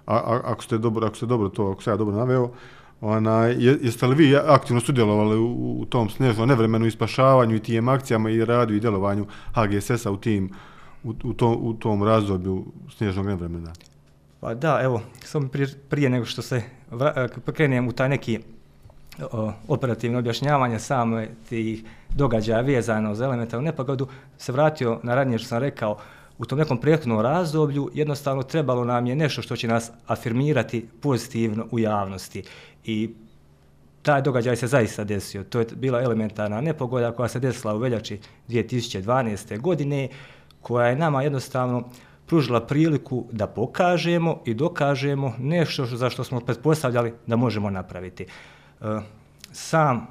A, 0.05 0.15
a, 0.15 0.41
ako 0.43 0.63
ste 0.63 0.77
dobro, 0.77 1.07
ako 1.07 1.15
ste 1.15 1.25
dobro 1.25 1.49
to, 1.49 1.71
ako 1.71 1.83
se 1.83 1.89
ja 1.89 1.95
dobro 1.95 2.15
naveo, 2.15 2.51
Ona, 3.01 3.45
je, 3.45 3.79
jeste 3.81 4.07
li 4.07 4.15
vi 4.15 4.35
aktivno 4.35 4.81
sudjelovali 4.81 5.37
u, 5.37 5.77
u 5.79 5.85
tom 5.85 6.09
snežnom 6.09 6.47
nevremenu 6.47 6.85
i 6.85 6.91
spašavanju 6.91 7.55
i 7.55 7.59
tijem 7.59 7.89
akcijama 7.89 8.29
i 8.29 8.45
radu 8.45 8.73
i 8.73 8.79
djelovanju 8.79 9.25
HGSS-a 9.53 10.11
u 10.11 10.17
tim 10.17 10.49
u, 11.03 11.13
u, 11.23 11.33
tom, 11.33 11.57
u 11.61 11.73
tom 11.73 12.03
razdoblju 12.03 12.65
snježnog 12.97 13.25
nevremena? 13.25 13.73
Pa 14.39 14.53
da, 14.53 14.79
evo, 14.83 15.01
samo 15.23 15.47
prije, 15.47 15.67
prije 15.89 16.09
nego 16.09 16.25
što 16.25 16.41
se 16.41 16.55
eh, 16.55 17.27
krenem 17.53 17.87
u 17.87 17.91
taj 17.91 18.09
neki 18.09 18.39
o, 19.31 19.51
operativno 19.67 20.19
objašnjavanje 20.19 20.79
same 20.79 21.29
tih 21.49 21.83
događaja 22.09 22.61
vezano 22.61 23.15
za 23.15 23.25
elementarnu 23.25 23.65
nepogodu, 23.65 24.07
se 24.37 24.51
vratio 24.51 24.99
na 25.03 25.15
radnije 25.15 25.39
što 25.39 25.47
sam 25.47 25.59
rekao, 25.59 25.97
u 26.37 26.45
tom 26.45 26.59
nekom 26.59 26.77
prethodnom 26.77 27.21
razdoblju 27.21 27.89
jednostavno 27.93 28.43
trebalo 28.43 28.85
nam 28.85 29.05
je 29.05 29.15
nešto 29.15 29.41
što 29.41 29.55
će 29.55 29.67
nas 29.67 29.91
afirmirati 30.07 30.87
pozitivno 31.01 31.67
u 31.71 31.79
javnosti. 31.79 32.43
I 32.85 33.09
taj 34.01 34.21
događaj 34.21 34.55
se 34.55 34.67
zaista 34.67 35.03
desio. 35.03 35.43
To 35.43 35.59
je 35.59 35.65
bila 35.75 36.01
elementarna 36.01 36.61
nepogoda 36.61 37.11
koja 37.11 37.27
se 37.27 37.39
desila 37.39 37.75
u 37.75 37.77
veljači 37.77 38.19
2012. 38.49 39.59
godine, 39.61 40.09
koja 40.61 40.87
je 40.87 40.95
nama 40.95 41.23
jednostavno 41.23 41.89
pružila 42.25 42.61
priliku 42.61 43.25
da 43.31 43.47
pokažemo 43.47 44.41
i 44.45 44.53
dokažemo 44.53 45.33
nešto 45.39 45.85
za 45.85 46.09
što 46.09 46.23
smo 46.23 46.39
pretpostavljali 46.39 47.13
da 47.27 47.35
možemo 47.35 47.69
napraviti. 47.69 48.23
E, 48.23 48.27
sam 49.51 50.07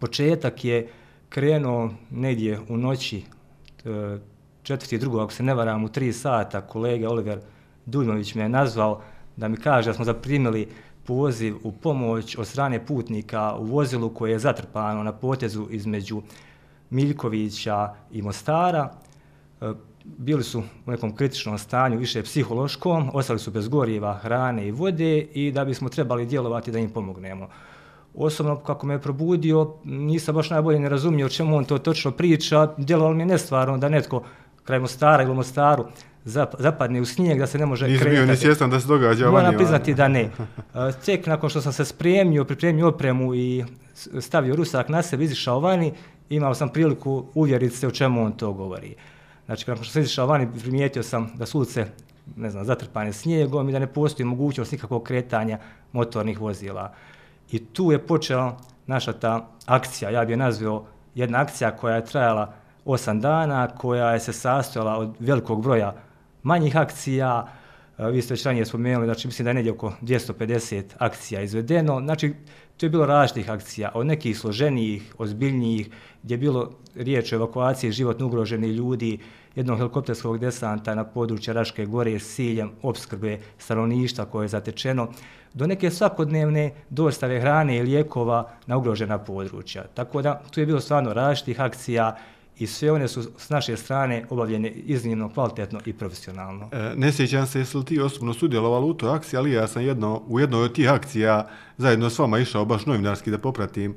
početak 0.00 0.64
je 0.64 0.88
krenuo 1.28 1.90
negdje 2.10 2.60
u 2.68 2.76
noći 2.76 3.22
e, 3.84 4.18
četvrti 4.66 4.98
drugo, 4.98 5.20
ako 5.20 5.32
se 5.32 5.42
ne 5.42 5.54
varam, 5.54 5.84
u 5.84 5.88
tri 5.88 6.12
sata 6.12 6.60
kolega 6.60 7.08
Oliver 7.08 7.40
Dujmović 7.86 8.34
me 8.34 8.42
je 8.42 8.48
nazvao 8.48 9.00
da 9.36 9.48
mi 9.48 9.56
kaže 9.56 9.90
da 9.90 9.94
smo 9.94 10.04
zaprimili 10.04 10.68
poziv 11.04 11.56
u 11.62 11.72
pomoć 11.72 12.36
od 12.38 12.46
strane 12.46 12.86
putnika 12.86 13.54
u 13.58 13.64
vozilu 13.64 14.10
koje 14.14 14.32
je 14.32 14.38
zatrpano 14.38 15.02
na 15.02 15.12
potezu 15.12 15.66
između 15.70 16.22
Miljkovića 16.90 17.94
i 18.12 18.22
Mostara. 18.22 18.90
E, 19.60 19.72
bili 20.04 20.44
su 20.44 20.62
u 20.86 20.90
nekom 20.90 21.16
kritičnom 21.16 21.58
stanju, 21.58 21.98
više 21.98 22.22
psihološkom, 22.22 23.10
ostali 23.12 23.38
su 23.38 23.50
bez 23.50 23.68
goriva, 23.68 24.18
hrane 24.18 24.66
i 24.68 24.70
vode 24.70 25.18
i 25.18 25.52
da 25.52 25.64
bismo 25.64 25.88
trebali 25.88 26.26
djelovati 26.26 26.72
da 26.72 26.78
im 26.78 26.90
pomognemo. 26.90 27.48
Osobno, 28.14 28.56
kako 28.56 28.86
me 28.86 28.94
je 28.94 29.02
probudio, 29.02 29.74
nisam 29.84 30.34
baš 30.34 30.50
najbolje 30.50 30.80
ne 30.80 30.88
razumio 30.88 31.26
o 31.26 31.28
čemu 31.28 31.56
on 31.56 31.64
to 31.64 31.78
točno 31.78 32.10
priča, 32.10 32.74
djelovalo 32.76 33.14
mi 33.14 33.22
je 33.22 33.26
nestvarno 33.26 33.78
da 33.78 33.88
netko 33.88 34.22
kraj 34.66 34.78
Mostara 34.78 35.22
ili 35.22 35.34
Mostaru 35.34 35.86
zapadne 36.58 37.00
u 37.00 37.04
snijeg 37.04 37.38
da 37.38 37.46
se 37.46 37.58
ne 37.58 37.66
može 37.66 37.86
Nisi 37.86 37.98
kretati. 37.98 38.10
Nisi 38.10 38.26
bio 38.26 38.32
ni 38.32 38.36
svjestan 38.36 38.70
da 38.70 38.80
se 38.80 38.86
događa 38.86 39.30
Moram 39.30 39.54
priznati 39.54 39.94
da 39.94 40.08
ne. 40.08 40.30
Tek 41.06 41.26
nakon 41.26 41.50
što 41.50 41.60
sam 41.60 41.72
se 41.72 41.84
spremio, 41.84 42.44
pripremio 42.44 42.88
opremu 42.88 43.34
i 43.34 43.64
stavio 44.20 44.56
rusak 44.56 44.88
na 44.88 45.02
sebe, 45.02 45.24
izišao 45.24 45.60
vani, 45.60 45.92
imao 46.28 46.54
sam 46.54 46.68
priliku 46.68 47.26
uvjeriti 47.34 47.76
se 47.76 47.86
o 47.86 47.90
čemu 47.90 48.24
on 48.24 48.32
to 48.32 48.52
govori. 48.52 48.94
Znači, 49.46 49.70
nakon 49.70 49.84
što 49.84 49.92
sam 49.92 50.02
izišao 50.02 50.26
vani, 50.26 50.48
primijetio 50.60 51.02
sam 51.02 51.30
da 51.34 51.46
su 51.46 51.58
ulice 51.58 51.86
ne 52.36 52.50
znam, 52.50 52.64
zatrpane 52.64 53.12
snijegom 53.12 53.68
i 53.68 53.72
da 53.72 53.78
ne 53.78 53.86
postoji 53.86 54.26
mogućnost 54.26 54.72
nikakvog 54.72 55.02
kretanja 55.02 55.58
motornih 55.92 56.40
vozila. 56.40 56.94
I 57.50 57.64
tu 57.64 57.92
je 57.92 58.06
počela 58.06 58.58
naša 58.86 59.12
ta 59.12 59.48
akcija, 59.66 60.10
ja 60.10 60.24
bih 60.24 60.32
je 60.32 60.36
nazvao 60.36 60.86
jedna 61.14 61.40
akcija 61.40 61.76
koja 61.76 61.96
je 61.96 62.04
trajala 62.04 62.54
osam 62.86 63.20
dana, 63.20 63.68
koja 63.68 64.12
je 64.12 64.20
se 64.20 64.32
sastojala 64.32 64.96
od 64.96 65.14
velikog 65.18 65.62
broja 65.62 65.94
manjih 66.42 66.76
akcija, 66.76 67.48
e, 67.98 68.10
vi 68.10 68.22
ste 68.22 68.34
već 68.34 68.44
ranije 68.46 68.64
spomenuli, 68.64 69.06
znači 69.06 69.28
mislim 69.28 69.44
da 69.44 69.50
je 69.50 69.54
negdje 69.54 69.72
oko 69.72 69.92
250 70.02 70.82
akcija 70.98 71.40
izvedeno, 71.40 72.00
znači 72.00 72.34
to 72.76 72.86
je 72.86 72.90
bilo 72.90 73.06
različitih 73.06 73.50
akcija, 73.50 73.90
od 73.94 74.06
nekih 74.06 74.38
složenijih, 74.38 75.14
ozbiljnijih, 75.18 75.90
gdje 76.22 76.34
je 76.34 76.38
bilo 76.38 76.70
riječ 76.94 77.32
o 77.32 77.36
evakuaciji 77.36 77.92
životno 77.92 78.26
ugroženih 78.26 78.72
ljudi, 78.72 79.18
jednog 79.54 79.78
helikopterskog 79.78 80.38
desanta 80.38 80.94
na 80.94 81.04
području 81.04 81.54
Raške 81.54 81.86
gore 81.86 82.18
s 82.18 82.34
ciljem 82.34 82.70
obskrbe 82.82 83.38
stanovništva 83.58 84.24
koje 84.24 84.44
je 84.44 84.48
zatečeno, 84.48 85.08
do 85.54 85.66
neke 85.66 85.90
svakodnevne 85.90 86.70
dostave 86.90 87.40
hrane 87.40 87.78
i 87.78 87.82
lijekova 87.82 88.50
na 88.66 88.76
ugrožena 88.76 89.18
područja. 89.18 89.84
Tako 89.94 90.22
da 90.22 90.42
tu 90.50 90.60
je 90.60 90.66
bilo 90.66 90.80
stvarno 90.80 91.12
različitih 91.12 91.60
akcija, 91.60 92.16
i 92.58 92.66
sve 92.66 92.92
one 92.92 93.08
su 93.08 93.22
s 93.22 93.48
naše 93.48 93.76
strane 93.76 94.24
obavljene 94.30 94.70
iznimno 94.70 95.30
kvalitetno 95.34 95.80
i 95.84 95.92
profesionalno. 95.92 96.68
E, 96.72 96.92
ne 96.96 97.12
sjećam 97.12 97.46
se 97.46 97.58
jesi 97.58 97.76
li 97.76 97.84
ti 97.84 98.00
osobno 98.00 98.34
sudjeloval 98.34 98.84
u 98.84 98.94
toj 98.94 99.10
akciji, 99.10 99.38
ali 99.38 99.52
ja 99.52 99.66
sam 99.66 99.82
jedno, 99.82 100.22
u 100.26 100.40
jednoj 100.40 100.64
od 100.64 100.72
tih 100.72 100.90
akcija 100.90 101.48
zajedno 101.78 102.10
s 102.10 102.18
vama 102.18 102.38
išao 102.38 102.64
baš 102.64 102.86
novinarski 102.86 103.30
da 103.30 103.38
popratim 103.38 103.96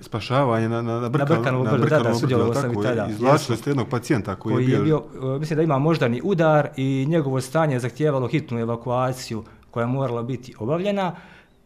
spašavanje 0.00 0.68
na, 0.68 0.82
na, 0.82 1.00
na, 1.00 1.08
brkan, 1.08 1.34
na 1.34 1.40
Brkanovu 1.40 1.64
brdu. 1.64 1.86
Da, 1.88 1.98
da, 1.98 2.14
sudjelovao 2.14 2.54
sam 2.54 2.72
i 2.72 2.82
tada. 2.82 3.06
Izvlačili 3.10 3.58
ste 3.58 3.70
jednog 3.70 3.88
pacijenta 3.88 4.34
koji, 4.34 4.54
koji 4.54 4.64
je 4.64 4.68
bio... 4.68 4.78
Je 4.78 4.84
bio 4.84 4.98
uh, 5.34 5.40
mislim 5.40 5.56
da 5.56 5.62
ima 5.62 5.78
moždani 5.78 6.20
udar 6.24 6.68
i 6.76 7.06
njegovo 7.08 7.40
stanje 7.40 7.78
zahtijevalo 7.78 8.28
hitnu 8.28 8.58
evakuaciju 8.58 9.44
koja 9.70 9.82
je 9.82 9.92
morala 9.92 10.22
biti 10.22 10.54
obavljena. 10.58 11.16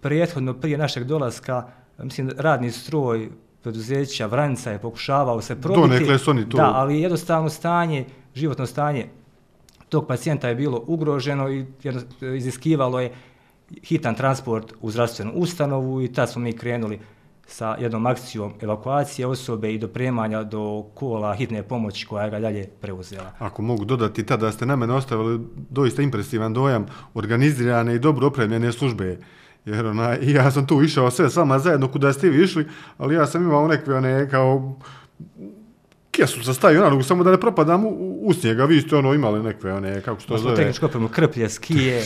Prijethodno 0.00 0.54
prije 0.54 0.78
našeg 0.78 1.04
dolaska, 1.04 1.68
mislim, 1.98 2.30
radni 2.36 2.70
stroj 2.70 3.30
preduzeća 3.62 4.26
Vranca 4.26 4.70
je 4.70 4.78
pokušavao 4.78 5.40
se 5.40 5.60
probiti. 5.60 5.80
Donekle 5.80 6.18
su 6.18 6.30
oni 6.30 6.48
to. 6.48 6.56
Da, 6.56 6.72
ali 6.74 7.00
jednostavno 7.00 7.48
stanje, 7.48 8.04
životno 8.34 8.66
stanje 8.66 9.06
tog 9.88 10.06
pacijenta 10.06 10.48
je 10.48 10.54
bilo 10.54 10.84
ugroženo 10.86 11.50
i 11.50 11.66
iziskivalo 12.36 13.00
je 13.00 13.12
hitan 13.84 14.14
transport 14.14 14.72
u 14.80 14.90
zdravstvenu 14.90 15.32
ustanovu 15.34 16.02
i 16.02 16.12
tad 16.12 16.30
smo 16.30 16.42
mi 16.42 16.52
krenuli 16.52 17.00
sa 17.46 17.76
jednom 17.80 18.06
akcijom 18.06 18.52
evakuacije 18.60 19.26
osobe 19.26 19.74
i 19.74 19.78
dopremanja 19.78 20.42
do 20.42 20.84
kola 20.94 21.34
hitne 21.34 21.62
pomoći 21.62 22.06
koja 22.06 22.28
ga 22.28 22.40
dalje 22.40 22.66
preuzela. 22.80 23.32
Ako 23.38 23.62
mogu 23.62 23.84
dodati, 23.84 24.26
tada 24.26 24.52
ste 24.52 24.66
na 24.66 24.76
mene 24.76 24.94
ostavili 24.94 25.40
doista 25.70 26.02
impresivan 26.02 26.54
dojam 26.54 26.86
organizirane 27.14 27.94
i 27.94 27.98
dobro 27.98 28.26
opremljene 28.26 28.72
službe 28.72 29.18
Jer 29.64 29.86
ona, 29.86 30.18
i 30.18 30.32
ja 30.32 30.50
sam 30.50 30.66
tu 30.66 30.82
išao 30.82 31.10
sve 31.10 31.30
s 31.30 31.36
vama 31.36 31.58
zajedno 31.58 31.88
kuda 31.88 32.12
ste 32.12 32.30
vi 32.30 32.44
išli, 32.44 32.68
ali 32.98 33.14
ja 33.14 33.26
sam 33.26 33.42
imao 33.42 33.68
neke 33.68 33.92
one 33.92 34.28
kao 34.30 34.76
kesu 36.10 36.44
sa 36.44 36.54
staju 36.54 36.80
na 36.80 37.02
samo 37.02 37.24
da 37.24 37.30
ne 37.30 37.40
propadam 37.40 37.84
u, 37.84 38.20
u 38.22 38.32
snijega. 38.32 38.64
Vi 38.64 38.80
ste 38.80 38.96
ono 38.96 39.14
imali 39.14 39.42
neke 39.42 39.68
one, 39.68 40.00
kako 40.00 40.20
se 40.20 40.26
to 40.26 40.38
zove? 40.38 40.56
Tehničko 40.56 40.86
opremu, 40.86 41.08
krplje, 41.08 41.48
skije, 41.48 42.02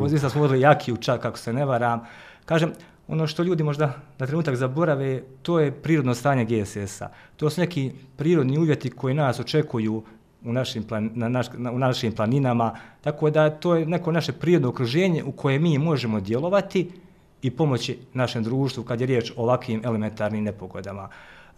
uzim 0.00 0.18
smo 0.18 0.40
vodili 0.40 0.60
jaki 0.60 0.96
čak, 1.00 1.22
kako 1.22 1.38
se 1.38 1.52
ne 1.52 1.64
varam. 1.64 2.00
Kažem, 2.44 2.72
ono 3.08 3.26
što 3.26 3.42
ljudi 3.42 3.62
možda 3.62 3.86
na 4.18 4.26
trenutak 4.26 4.56
zaborave, 4.56 5.22
to 5.42 5.60
je 5.60 5.72
prirodno 5.72 6.14
stanje 6.14 6.44
GSS-a. 6.44 7.08
To 7.36 7.50
su 7.50 7.60
neki 7.60 7.92
prirodni 8.16 8.58
uvjeti 8.58 8.90
koji 8.90 9.14
nas 9.14 9.40
očekuju 9.40 10.02
u 10.44 10.52
našim, 10.52 10.82
plan, 10.82 11.10
na 11.14 11.28
naš, 11.28 11.46
na, 11.54 11.72
u 11.72 11.78
našim 11.78 12.12
planinama, 12.12 12.76
tako 13.00 13.30
da 13.30 13.50
to 13.50 13.74
je 13.74 13.86
neko 13.86 14.12
naše 14.12 14.32
prirodno 14.32 14.68
okruženje 14.68 15.24
u 15.24 15.32
koje 15.32 15.58
mi 15.58 15.78
možemo 15.78 16.20
djelovati 16.20 16.90
i 17.42 17.50
pomoći 17.50 17.98
našem 18.14 18.42
društvu 18.42 18.84
kad 18.84 19.00
je 19.00 19.06
riječ 19.06 19.32
o 19.36 19.42
ovakvim 19.42 19.80
elementarnim 19.84 20.44
nepogodama. 20.44 21.08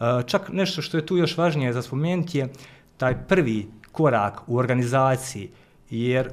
E, 0.00 0.04
čak 0.26 0.48
nešto 0.52 0.82
što 0.82 0.96
je 0.96 1.06
tu 1.06 1.16
još 1.16 1.36
važnije 1.36 1.72
za 1.72 1.82
spomenuti 1.82 2.38
je 2.38 2.48
taj 2.96 3.26
prvi 3.28 3.66
korak 3.92 4.40
u 4.46 4.56
organizaciji, 4.56 5.48
jer 5.90 6.30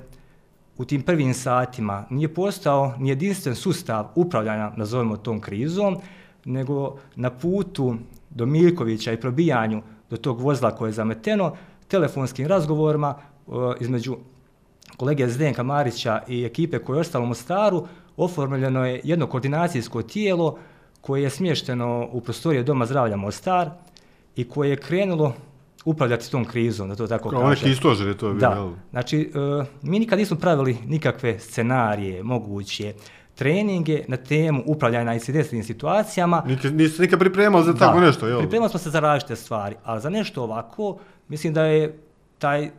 u 0.77 0.85
tim 0.85 1.01
prvim 1.01 1.33
satima 1.33 2.05
nije 2.09 2.33
postao 2.33 2.93
ni 2.99 3.09
jedinstven 3.09 3.55
sustav 3.55 4.07
upravljanja, 4.15 4.71
nazovemo 4.75 5.17
tom 5.17 5.41
krizom, 5.41 5.97
nego 6.45 6.97
na 7.15 7.29
putu 7.29 7.95
do 8.29 8.45
Miljkovića 8.45 9.11
i 9.11 9.21
probijanju 9.21 9.81
do 10.09 10.17
tog 10.17 10.41
vozla 10.41 10.75
koje 10.75 10.89
je 10.89 10.93
zameteno, 10.93 11.55
telefonskim 11.89 12.47
razgovorima 12.47 13.15
uh, 13.47 13.73
između 13.79 14.17
kolege 14.97 15.27
Zdenka 15.27 15.63
Marića 15.63 16.21
i 16.27 16.45
ekipe 16.45 16.79
koje 16.79 16.97
je 16.97 17.01
ostalo 17.01 17.23
u 17.23 17.27
Mostaru, 17.27 17.87
oformljeno 18.17 18.85
je 18.85 19.01
jedno 19.03 19.27
koordinacijsko 19.27 20.01
tijelo 20.01 20.57
koje 21.01 21.23
je 21.23 21.29
smješteno 21.29 22.07
u 22.11 22.21
prostorije 22.21 22.63
Doma 22.63 22.85
zdravlja 22.85 23.15
Mostar 23.15 23.69
i 24.35 24.49
koje 24.49 24.69
je 24.69 24.75
krenulo 24.75 25.33
upravljati 25.85 26.31
tom 26.31 26.45
krizom, 26.45 26.89
da 26.89 26.95
to 26.95 27.07
tako 27.07 27.29
Kao 27.29 27.41
kaže. 27.41 27.61
neki 27.61 27.71
istožer 27.71 28.07
je 28.07 28.17
to 28.17 28.33
bio, 28.33 28.39
Da, 28.39 28.69
znači, 28.91 29.31
uh, 29.59 29.65
mi 29.81 29.99
nikad 29.99 30.19
nismo 30.19 30.37
pravili 30.37 30.77
nikakve 30.85 31.39
scenarije 31.39 32.23
moguće, 32.23 32.93
treninge 33.35 34.03
na 34.07 34.17
temu 34.17 34.63
upravljanja 34.65 35.03
na 35.03 35.13
incidentnim 35.13 35.63
situacijama. 35.63 36.43
Niste 36.71 37.01
nikad 37.01 37.19
pripremali 37.19 37.65
za 37.65 37.73
tako 37.73 37.99
nešto, 37.99 38.27
jel? 38.27 38.39
Pripremali 38.39 38.69
smo 38.69 38.79
se 38.79 38.89
za 38.89 38.99
različite 38.99 39.35
stvari, 39.35 39.75
ali 39.83 40.01
za 40.01 40.09
nešto 40.09 40.43
ovako, 40.43 40.97
mislim 41.29 41.53
da 41.53 41.63
je 41.65 41.97
taj, 42.39 42.69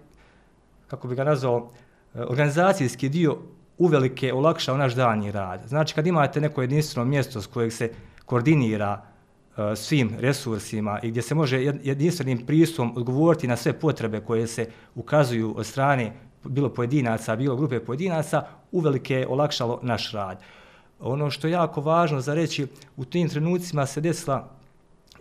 kako 0.88 1.09
bi 1.09 1.14
ga 1.14 1.25
nazvao, 1.25 1.71
e, 2.14 2.23
organizacijski 2.23 3.09
dio 3.09 3.37
uvelike 3.78 4.33
olakšao 4.33 4.76
naš 4.76 4.95
danji 4.95 5.33
rad. 5.33 5.61
Znači, 5.69 5.95
kad 5.95 6.07
imate 6.07 6.40
neko 6.40 6.61
jedinstveno 6.61 7.04
mjesto 7.04 7.42
s 7.42 7.47
kojeg 7.47 7.73
se 7.73 7.90
koordinira 8.26 9.02
uh, 9.57 9.64
svim 9.76 10.11
resursima 10.19 11.00
i 11.02 11.11
gdje 11.11 11.23
se 11.23 11.35
može 11.35 11.62
jedinstvenim 11.83 12.47
pristupom 12.47 12.92
odgovoriti 12.97 13.49
na 13.49 13.57
sve 13.57 13.73
potrebe 13.73 14.21
koje 14.21 14.47
se 14.47 14.66
ukazuju 14.95 15.54
od 15.57 15.66
strane 15.66 16.12
bilo 16.45 16.69
pojedinaca, 16.69 17.37
bilo 17.37 17.57
grupe 17.57 17.80
pojedinaca, 17.80 18.47
uvelike 18.73 19.14
je 19.14 19.26
olakšalo 19.28 19.80
naš 19.83 20.12
rad. 20.12 20.40
Ono 21.00 21.30
što 21.30 21.47
je 21.47 21.52
jako 21.52 21.80
važno 21.80 22.21
za 22.21 22.35
reći, 22.35 22.66
u 22.97 23.04
tim 23.04 23.28
trenucima 23.28 23.87
se 23.87 24.00
desila 24.00 24.49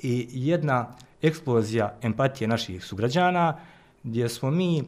i 0.01 0.27
jedna 0.33 0.87
eksplozija 1.21 1.97
empatije 2.01 2.47
naših 2.47 2.85
sugrađana, 2.85 3.57
gdje 4.03 4.29
smo 4.29 4.51
mi 4.51 4.83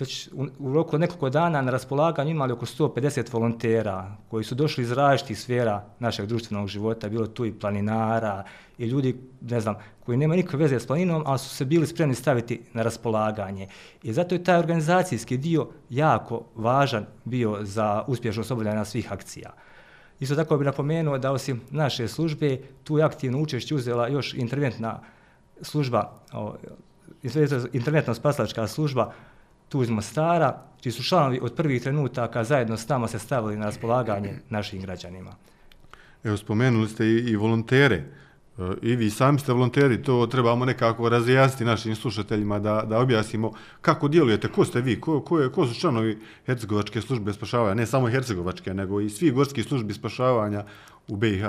već 0.00 0.28
u, 0.32 0.46
u 0.58 0.72
roku 0.74 0.96
od 0.96 1.00
nekoliko 1.00 1.30
dana 1.30 1.62
na 1.62 1.70
raspolaganju 1.70 2.30
imali 2.30 2.52
oko 2.52 2.66
150 2.66 3.32
volontera 3.32 4.16
koji 4.30 4.44
su 4.44 4.54
došli 4.54 4.84
iz 4.84 4.92
različitih 4.92 5.40
sfera 5.40 5.84
našeg 5.98 6.26
društvenog 6.26 6.68
života, 6.68 7.08
bilo 7.08 7.26
tu 7.26 7.46
i 7.46 7.52
planinara 7.52 8.44
i 8.78 8.86
ljudi, 8.86 9.16
ne 9.40 9.60
znam, 9.60 9.74
koji 10.06 10.18
nema 10.18 10.36
nikakve 10.36 10.58
veze 10.58 10.80
s 10.80 10.86
planinom, 10.86 11.22
ali 11.26 11.38
su 11.38 11.48
se 11.48 11.64
bili 11.64 11.86
spremni 11.86 12.14
staviti 12.14 12.60
na 12.72 12.82
raspolaganje. 12.82 13.68
I 14.02 14.12
zato 14.12 14.34
je 14.34 14.44
taj 14.44 14.58
organizacijski 14.58 15.36
dio 15.36 15.68
jako 15.90 16.44
važan 16.54 17.06
bio 17.24 17.58
za 17.60 18.04
uspješnost 18.06 18.50
obavljanja 18.50 18.84
svih 18.84 19.12
akcija. 19.12 19.50
Isto 20.20 20.36
tako 20.36 20.56
bih 20.56 20.66
napomenuo 20.66 21.18
da 21.18 21.32
osim 21.32 21.60
naše 21.70 22.08
službe, 22.08 22.58
tu 22.84 22.98
je 22.98 23.04
aktivno 23.04 23.40
učešće 23.40 23.74
uzela 23.74 24.08
još 24.08 24.34
interventna 24.34 24.90
služba, 24.90 25.19
služba, 25.62 26.12
o, 26.32 26.54
internetno 27.72 28.14
spaslačka 28.14 28.66
služba 28.66 29.12
tu 29.68 29.82
iz 29.82 29.90
Mostara, 29.90 30.62
čiji 30.80 30.92
su 30.92 31.02
članovi 31.02 31.38
od 31.42 31.54
prvih 31.54 31.82
trenutaka 31.82 32.44
zajedno 32.44 32.76
s 32.76 32.88
nama 32.88 33.08
se 33.08 33.18
stavili 33.18 33.56
na 33.56 33.64
raspolaganje 33.64 34.38
našim 34.50 34.80
građanima. 34.80 35.34
Evo, 36.24 36.36
spomenuli 36.36 36.88
ste 36.88 37.06
i, 37.06 37.16
i 37.30 37.36
volontere. 37.36 37.96
E, 37.96 38.62
I 38.82 38.96
vi 38.96 39.10
sami 39.10 39.38
ste 39.38 39.52
volonteri, 39.52 40.02
to 40.02 40.26
trebamo 40.26 40.64
nekako 40.64 41.08
razjasniti 41.08 41.64
našim 41.64 41.96
slušateljima 41.96 42.58
da, 42.58 42.82
da 42.88 42.98
objasnimo 42.98 43.52
kako 43.80 44.08
djelujete, 44.08 44.48
ko 44.48 44.64
ste 44.64 44.80
vi, 44.80 45.00
ko, 45.00 45.20
ko, 45.20 45.40
je, 45.40 45.52
ko 45.52 45.66
su 45.66 45.80
članovi 45.80 46.18
Hercegovačke 46.46 47.00
službe 47.00 47.32
spašavanja, 47.32 47.74
ne 47.74 47.86
samo 47.86 48.10
Hercegovačke, 48.10 48.74
nego 48.74 49.00
i 49.00 49.10
svi 49.10 49.30
gorski 49.30 49.62
službi 49.62 49.94
spašavanja 49.94 50.64
u 51.08 51.16
BiH. 51.16 51.44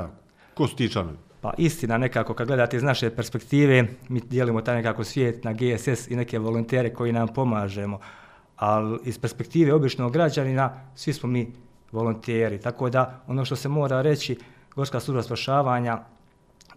Ko 0.53 0.67
su 0.67 0.75
ti 0.75 0.89
članovi? 0.89 1.17
Pa 1.41 1.53
istina 1.57 1.97
nekako, 1.97 2.33
kad 2.33 2.47
gledate 2.47 2.77
iz 2.77 2.83
naše 2.83 3.09
perspektive, 3.09 3.87
mi 4.09 4.19
dijelimo 4.19 4.61
taj 4.61 4.75
nekako 4.75 5.03
svijet 5.03 5.43
na 5.43 5.53
GSS 5.53 6.07
i 6.07 6.15
neke 6.15 6.39
volontere 6.39 6.93
koji 6.93 7.11
nam 7.11 7.27
pomažemo, 7.27 7.99
ali 8.55 8.99
iz 9.03 9.19
perspektive 9.19 9.73
običnog 9.73 10.13
građanina, 10.13 10.73
svi 10.95 11.13
smo 11.13 11.29
mi 11.29 11.53
volonteri. 11.91 12.59
Tako 12.59 12.89
da, 12.89 13.21
ono 13.27 13.45
što 13.45 13.55
se 13.55 13.69
mora 13.69 14.01
reći, 14.01 14.37
Gorska 14.75 14.99
služba 14.99 15.23
spašavanja, 15.23 15.99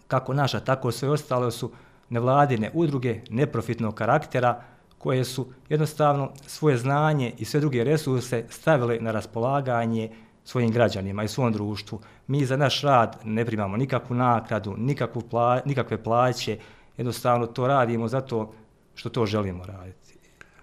kako 0.09 0.35
naša, 0.35 0.61
tako 0.61 0.93
sve 0.93 1.09
ostale 1.09 1.51
su 1.51 1.71
nevladine 2.11 2.71
udruge 2.75 3.21
neprofitnog 3.31 3.95
karaktera, 3.95 4.63
koje 4.99 5.25
su 5.25 5.47
jednostavno 5.69 6.31
svoje 6.47 6.77
znanje 6.77 7.33
i 7.39 7.45
sve 7.45 7.61
druge 7.61 7.85
resurse 7.85 8.45
stavile 8.49 8.99
na 9.01 9.11
raspolaganje 9.11 10.11
svojim 10.45 10.71
građanima 10.71 11.25
i 11.25 11.29
svom 11.29 11.53
društvu. 11.53 12.01
Mi 12.27 12.45
za 12.45 12.57
naš 12.57 12.81
rad 12.83 13.21
ne 13.25 13.45
primamo 13.45 13.77
nikakvu 13.77 14.17
nakradu, 14.17 14.75
nikakvu 14.79 15.23
pla, 15.23 15.61
nikakve 15.65 16.03
plaće, 16.03 16.59
jednostavno 16.97 17.47
to 17.47 17.67
radimo 17.67 18.09
zato 18.09 18.53
što 18.95 19.09
to 19.09 19.27
želimo 19.27 19.65
raditi. 19.67 20.15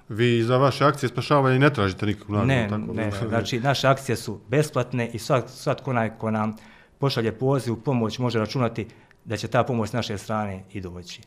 Vi 0.10 0.44
za 0.44 0.58
vaše 0.58 0.86
akcije 0.86 1.10
spašavanja 1.10 1.60
ne 1.60 1.74
tražite 1.74 2.06
nikakvu 2.06 2.34
nagradu? 2.36 2.48
Ne, 2.48 2.68
tako 2.70 2.94
ne, 2.94 3.06
ne, 3.06 3.28
znači 3.30 3.60
naše 3.60 3.88
akcije 3.88 4.16
su 4.16 4.40
besplatne 4.48 5.10
i 5.14 5.20
svak, 5.20 5.50
svatko 5.50 5.92
onaj 5.92 6.18
ko 6.18 6.32
nam 6.32 6.56
pošalje 7.00 7.32
poziv 7.32 7.76
pomoć 7.76 8.20
može 8.20 8.40
računati 8.40 8.88
da 9.26 9.38
će 9.38 9.48
ta 9.48 9.64
pomoć 9.64 9.90
s 9.90 9.94
naše 9.94 10.18
strane 10.18 10.64
i 10.74 10.82
doći. 10.82 11.22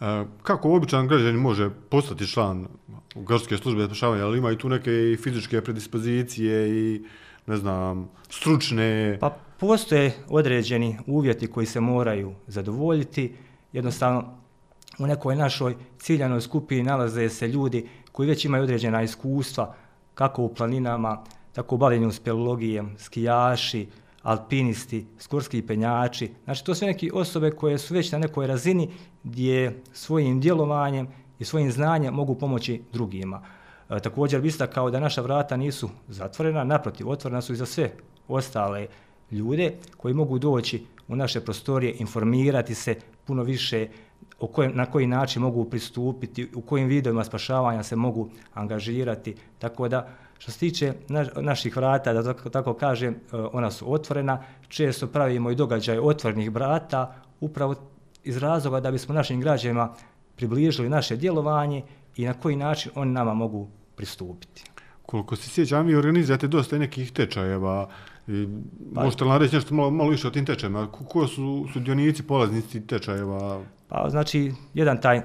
E, 0.00 0.24
kako 0.42 0.72
običan 0.72 1.08
građan 1.08 1.34
može 1.34 1.70
postati 1.90 2.26
član 2.26 2.66
Gorske 3.14 3.56
službe 3.56 3.86
spašavanja, 3.86 4.24
ali 4.24 4.38
ima 4.38 4.52
i 4.52 4.58
tu 4.58 4.68
neke 4.68 4.90
i 4.90 5.16
fizičke 5.16 5.60
predispozicije 5.60 6.70
i 6.70 7.02
ne 7.48 7.56
znam, 7.56 8.10
stručne... 8.30 9.18
Pa 9.20 9.36
postoje 9.60 10.12
određeni 10.28 10.98
uvjeti 11.06 11.46
koji 11.46 11.66
se 11.66 11.80
moraju 11.80 12.34
zadovoljiti. 12.46 13.34
Jednostavno, 13.72 14.38
u 14.98 15.06
nekoj 15.06 15.36
našoj 15.36 15.76
ciljanoj 15.98 16.40
skupini 16.40 16.82
nalaze 16.82 17.28
se 17.28 17.48
ljudi 17.48 17.88
koji 18.12 18.28
već 18.28 18.44
imaju 18.44 18.62
određena 18.62 19.02
iskustva, 19.02 19.74
kako 20.14 20.42
u 20.42 20.54
planinama, 20.54 21.24
tako 21.52 21.74
u 21.74 21.78
bavljenju 21.78 22.12
speleologijem, 22.12 22.94
skijaši, 22.98 23.86
alpinisti, 24.22 25.06
skorski 25.18 25.62
penjači. 25.62 26.30
Znači, 26.44 26.64
to 26.64 26.74
su 26.74 26.86
neke 26.86 27.10
osobe 27.14 27.50
koje 27.50 27.78
su 27.78 27.94
već 27.94 28.12
na 28.12 28.18
nekoj 28.18 28.46
razini 28.46 28.90
gdje 29.24 29.82
svojim 29.92 30.40
djelovanjem 30.40 31.08
i 31.38 31.44
svojim 31.44 31.72
znanjem 31.72 32.14
mogu 32.14 32.34
pomoći 32.34 32.82
drugima. 32.92 33.42
E, 33.90 34.00
također 34.00 34.40
bi 34.40 34.52
kao 34.72 34.90
da 34.90 35.00
naša 35.00 35.20
vrata 35.20 35.56
nisu 35.56 35.90
zatvorena, 36.08 36.64
naprotiv, 36.64 37.08
otvorena 37.10 37.40
su 37.40 37.52
i 37.52 37.56
za 37.56 37.66
sve 37.66 37.90
ostale 38.28 38.86
ljude 39.30 39.72
koji 39.96 40.14
mogu 40.14 40.38
doći 40.38 40.86
u 41.08 41.16
naše 41.16 41.40
prostorije, 41.40 41.94
informirati 41.98 42.74
se 42.74 42.94
puno 43.24 43.42
više 43.42 43.88
o 44.40 44.46
kojem, 44.46 44.72
na 44.74 44.86
koji 44.86 45.06
način 45.06 45.42
mogu 45.42 45.64
pristupiti, 45.64 46.48
u 46.54 46.60
kojim 46.60 46.88
videojima 46.88 47.24
spašavanja 47.24 47.82
se 47.82 47.96
mogu 47.96 48.30
angažirati. 48.54 49.36
Tako 49.58 49.88
da, 49.88 50.08
što 50.38 50.52
se 50.52 50.58
tiče 50.58 50.92
na, 51.08 51.26
naših 51.36 51.76
vrata, 51.76 52.12
da 52.12 52.22
tako, 52.22 52.50
tako 52.50 52.74
kažem, 52.74 53.14
e, 53.14 53.36
ona 53.52 53.70
su 53.70 53.92
otvorena. 53.92 54.42
Često 54.68 55.06
pravimo 55.06 55.50
i 55.50 55.54
događaje 55.54 56.00
otvorenih 56.00 56.50
vrata, 56.50 57.14
upravo 57.40 57.74
iz 58.24 58.36
razloga 58.36 58.80
da 58.80 58.90
bismo 58.90 59.14
našim 59.14 59.40
građanima 59.40 59.94
približili 60.36 60.88
naše 60.88 61.16
djelovanje 61.16 61.82
i 62.16 62.24
na 62.24 62.34
koji 62.34 62.56
način 62.56 62.92
oni 62.94 63.12
nama 63.12 63.34
mogu 63.34 63.68
pristupiti. 63.98 64.64
Koliko 65.06 65.36
se 65.36 65.50
sjećam, 65.50 65.86
vi 65.86 65.96
organizujete 65.96 66.48
dosta 66.48 66.78
nekih 66.78 67.12
tečajeva. 67.12 67.88
I 68.28 68.48
pa, 68.94 69.04
možete 69.04 69.24
li 69.24 69.38
reći 69.38 69.54
nešto 69.54 69.74
malo, 69.74 69.90
malo 69.90 70.10
više 70.10 70.28
o 70.28 70.30
tim 70.30 70.46
tečajima? 70.46 70.86
Ko 71.08 71.26
su 71.26 71.66
sudionici, 71.72 72.22
polaznici 72.22 72.86
tečajeva? 72.86 73.62
Pa, 73.88 74.10
znači, 74.10 74.52
jedan 74.74 75.00
taj 75.00 75.22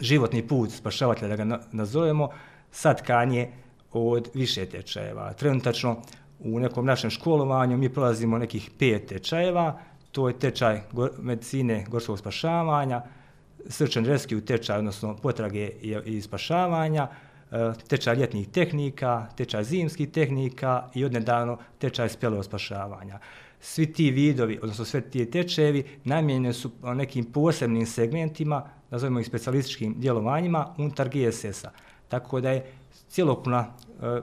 životni 0.00 0.46
put 0.48 0.70
spašavatelja, 0.70 1.36
da 1.36 1.44
ga 1.44 1.58
nazovemo, 1.72 2.28
sad 2.70 3.02
kanje 3.02 3.48
od 3.92 4.28
više 4.34 4.66
tečajeva. 4.66 5.32
Trenutačno 5.32 5.96
u 6.38 6.60
nekom 6.60 6.86
našem 6.86 7.10
školovanju 7.10 7.76
mi 7.76 7.88
prolazimo 7.88 8.38
nekih 8.38 8.70
pet 8.78 9.06
tečajeva, 9.08 9.78
to 10.12 10.28
je 10.28 10.38
tečaj 10.38 10.80
medicine 11.18 11.84
gorskog 11.88 12.18
spašavanja, 12.18 13.02
srčan 13.68 14.06
rescue 14.06 14.40
tečaj, 14.40 14.78
odnosno 14.78 15.16
potrage 15.16 15.68
i 16.04 16.20
spašavanja, 16.20 17.08
E, 17.08 17.29
Eh, 17.52 17.72
tečaj 17.88 18.14
ljetnih 18.16 18.48
tehnika, 18.48 19.26
tečaj 19.36 19.64
zimskih 19.64 20.10
tehnika 20.10 20.88
i 20.94 21.04
odnedavno 21.04 21.56
tečaj 21.78 22.08
spjeleo 22.08 22.42
spašavanja. 22.42 23.18
Svi 23.60 23.92
ti 23.92 24.10
vidovi, 24.10 24.58
odnosno 24.62 24.84
sve 24.84 25.00
ti 25.00 25.30
tečevi, 25.30 25.84
namjenjeni 26.04 26.52
su 26.52 26.70
eh, 26.70 26.94
nekim 26.94 27.24
posebnim 27.24 27.86
segmentima, 27.86 28.62
nazovimo 28.90 29.20
ih 29.20 29.26
specialističkim 29.26 29.94
djelovanjima, 29.98 30.74
unutar 30.78 31.08
GSS-a. 31.08 31.70
Tako 32.08 32.40
da 32.40 32.50
je 32.50 32.72
cijelokupna 33.08 33.66
eh, 34.02 34.20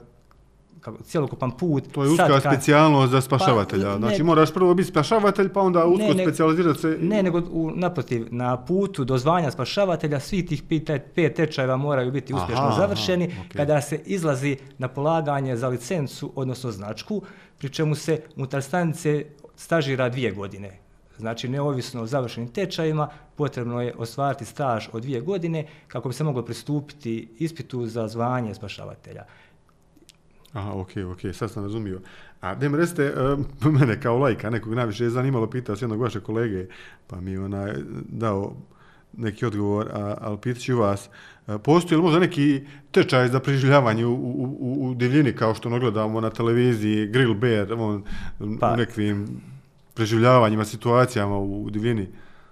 kako, 0.91 1.04
cijelokupan 1.04 1.52
put. 1.52 1.84
To 1.91 2.04
je 2.04 2.10
uska 2.10 2.39
specijalnost 2.39 3.12
za 3.12 3.21
spašavatelja. 3.21 3.91
Pa, 3.91 3.97
znači 3.97 4.17
ne, 4.17 4.23
moraš 4.23 4.54
prvo 4.54 4.73
biti 4.73 4.89
spašavatelj, 4.89 5.50
pa 5.50 5.62
onda 5.62 5.86
usko 5.86 6.13
ne, 6.13 6.23
specializirati 6.23 6.80
se. 6.80 6.97
Ne, 7.02 7.23
nego 7.23 7.41
u, 7.52 7.71
naprotiv, 7.76 8.28
na 8.32 8.58
putu 8.58 9.06
do 9.06 9.17
zvanja 9.17 9.52
spašavatelja 9.52 10.19
svi 10.19 10.45
tih 10.45 10.63
pet, 10.63 11.02
pet 11.15 11.36
tečajeva 11.36 11.78
moraju 11.78 12.12
biti 12.12 12.34
uspješno 12.34 12.65
aha, 12.65 12.80
završeni 12.80 13.30
aha, 13.32 13.43
okay. 13.43 13.58
kada 13.58 13.82
se 13.82 14.00
izlazi 14.06 14.58
na 14.78 14.88
polaganje 14.88 15.58
za 15.58 15.67
licencu, 15.67 16.32
odnosno 16.36 16.71
značku, 16.71 17.21
pri 17.58 17.69
čemu 17.69 17.95
se 17.95 18.21
unutar 18.36 18.63
stanice 18.63 19.26
stažira 19.56 20.10
dvije 20.10 20.32
godine. 20.32 20.80
Znači, 21.17 21.47
neovisno 21.50 22.02
o 22.02 22.06
završenim 22.06 22.50
tečajima, 22.50 23.10
potrebno 23.36 23.82
je 23.82 23.93
ostvariti 23.97 24.45
staž 24.45 24.88
od 24.93 25.02
dvije 25.02 25.21
godine 25.21 25.65
kako 25.88 26.10
bi 26.10 26.15
se 26.15 26.23
moglo 26.23 26.45
pristupiti 26.45 27.28
ispitu 27.39 27.88
za 27.88 28.08
zvanje 28.08 28.54
spašavatelja. 28.54 29.23
Aha, 30.53 30.71
okej, 30.71 31.03
okay, 31.03 31.12
okej, 31.12 31.31
okay, 31.31 31.33
sad 31.33 31.51
sam 31.51 31.63
razumio. 31.63 31.99
A 32.41 32.55
da 32.55 32.69
mi 32.69 32.77
recite, 32.77 33.13
uh, 33.13 33.71
mene 33.79 34.01
kao 34.01 34.17
lajka, 34.17 34.49
nekog 34.49 34.73
najviše 34.73 35.03
je 35.03 35.10
zanimalo, 35.10 35.49
pitao 35.49 35.75
s 35.75 35.81
jednog 35.81 36.01
vaše 36.01 36.19
kolege, 36.19 36.65
pa 37.07 37.21
mi 37.21 37.38
ona 37.38 37.73
dao 38.10 38.55
neki 39.13 39.45
odgovor, 39.45 39.88
a, 39.93 40.17
ali 40.21 40.38
pitat 40.38 40.62
ću 40.62 40.77
vas, 40.77 41.10
uh, 41.47 41.55
postoji 41.63 41.97
li 41.97 42.03
možda 42.03 42.19
neki 42.19 42.62
tečaj 42.91 43.27
za 43.27 43.39
preživljavanje 43.39 44.05
u, 44.05 44.13
u, 44.13 44.57
u, 44.60 44.89
u 44.89 44.93
divljini, 44.93 45.33
kao 45.33 45.55
što 45.55 45.69
nagledamo 45.69 46.21
na 46.21 46.29
televiziji, 46.29 47.07
Grill 47.07 47.33
Bear, 47.33 47.73
on, 47.73 48.03
pa. 48.60 48.73
u 48.73 48.77
nekvim 48.77 49.41
preživljavanjima, 49.93 50.65
situacijama 50.65 51.38
u 51.38 51.69
divljini? 51.69 52.07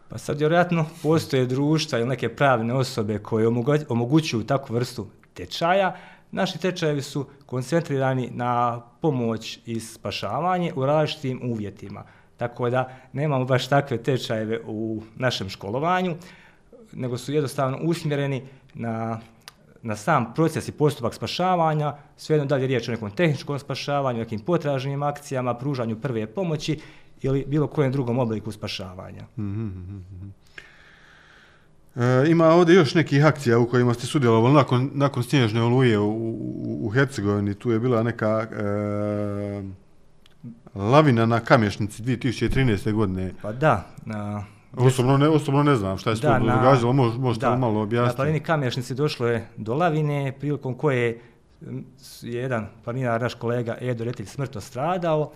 Pa 0.10 0.18
sad, 0.18 0.40
vjerojatno, 0.40 0.86
postoje 1.04 1.46
društva 1.46 2.00
ili 2.00 2.08
neke 2.08 2.30
pravne 2.30 2.74
osobe 2.74 3.20
koje 3.20 3.48
omogućuju 3.90 4.44
takvu 4.44 4.76
vrstu 4.76 5.08
tečaja, 5.34 5.96
Naši 6.36 6.60
tečajevi 6.60 7.02
su 7.02 7.26
koncentrirani 7.46 8.30
na 8.34 8.82
pomoć 9.02 9.60
i 9.66 9.80
spašavanje 9.80 10.74
u 10.76 10.86
različitim 10.86 11.40
uvjetima. 11.44 12.04
Tako 12.38 12.70
da 12.70 12.90
nemamo 13.14 13.46
baš 13.46 13.68
takve 13.68 14.04
tečajeve 14.04 14.62
u 14.68 15.02
našem 15.16 15.50
školovanju, 15.50 16.16
nego 16.94 17.18
su 17.18 17.34
jednostavno 17.34 17.80
usmjereni 17.84 18.44
na 18.74 19.20
na 19.86 19.96
sam 19.96 20.34
proces 20.34 20.68
i 20.68 20.72
postupak 20.72 21.14
spašavanja, 21.14 21.96
svejedno 22.18 22.46
da 22.46 22.56
li 22.56 22.62
je 22.62 22.68
riječ 22.68 22.88
o 22.88 22.92
nekom 22.92 23.12
tehničkom 23.12 23.60
spašavanju, 23.60 24.20
nekim 24.20 24.40
potražnim 24.40 25.04
akcijama, 25.04 25.54
pružanju 25.54 26.02
prve 26.02 26.28
pomoći 26.28 26.80
ili 27.22 27.46
bilo 27.48 27.68
kojem 27.68 27.92
drugom 27.92 28.20
obliku 28.20 28.52
spašavanja. 28.52 29.24
Mm 29.38 29.44
-hmm. 29.44 30.45
E, 31.96 32.30
ima 32.30 32.48
ovdje 32.48 32.76
još 32.76 32.96
nekih 32.96 33.26
akcija 33.26 33.60
u 33.60 33.68
kojima 33.68 33.94
ste 33.94 34.08
sudjelovali 34.08 34.54
nakon, 34.54 34.92
nakon 34.94 35.24
snježne 35.24 35.64
oluje 35.64 36.00
u, 36.00 36.10
u, 36.10 36.80
u 36.82 36.90
Hercegovini. 36.90 37.54
Tu 37.54 37.72
je 37.72 37.80
bila 37.80 38.04
neka 38.04 38.48
e, 38.52 39.64
lavina 40.76 41.26
na 41.26 41.40
kamješnici 41.40 42.04
2013. 42.04 42.92
godine. 42.92 43.34
Pa 43.42 43.52
da. 43.52 43.86
Na, 44.06 44.44
osobno, 44.78 45.18
ne, 45.18 45.30
osobno 45.30 45.64
ne 45.64 45.76
znam 45.76 45.98
šta 45.98 46.10
je 46.10 46.16
da, 46.16 46.40
to 46.40 46.46
događalo, 46.46 46.94
Mož, 46.94 47.18
možete 47.18 47.46
da, 47.46 47.56
malo 47.56 47.82
objasniti. 47.82 48.14
Na 48.14 48.16
planini 48.16 48.40
kamješnici 48.40 48.96
došlo 48.96 49.28
je 49.28 49.48
do 49.58 49.74
lavine, 49.74 50.34
prilikom 50.40 50.74
koje 50.74 51.02
je 51.02 51.22
jedan 52.22 52.68
planinar, 52.84 53.22
naš 53.22 53.34
kolega 53.34 53.78
Edo 53.82 54.04
Retilj, 54.04 54.26
smrtno 54.26 54.62
stradao. 54.62 55.32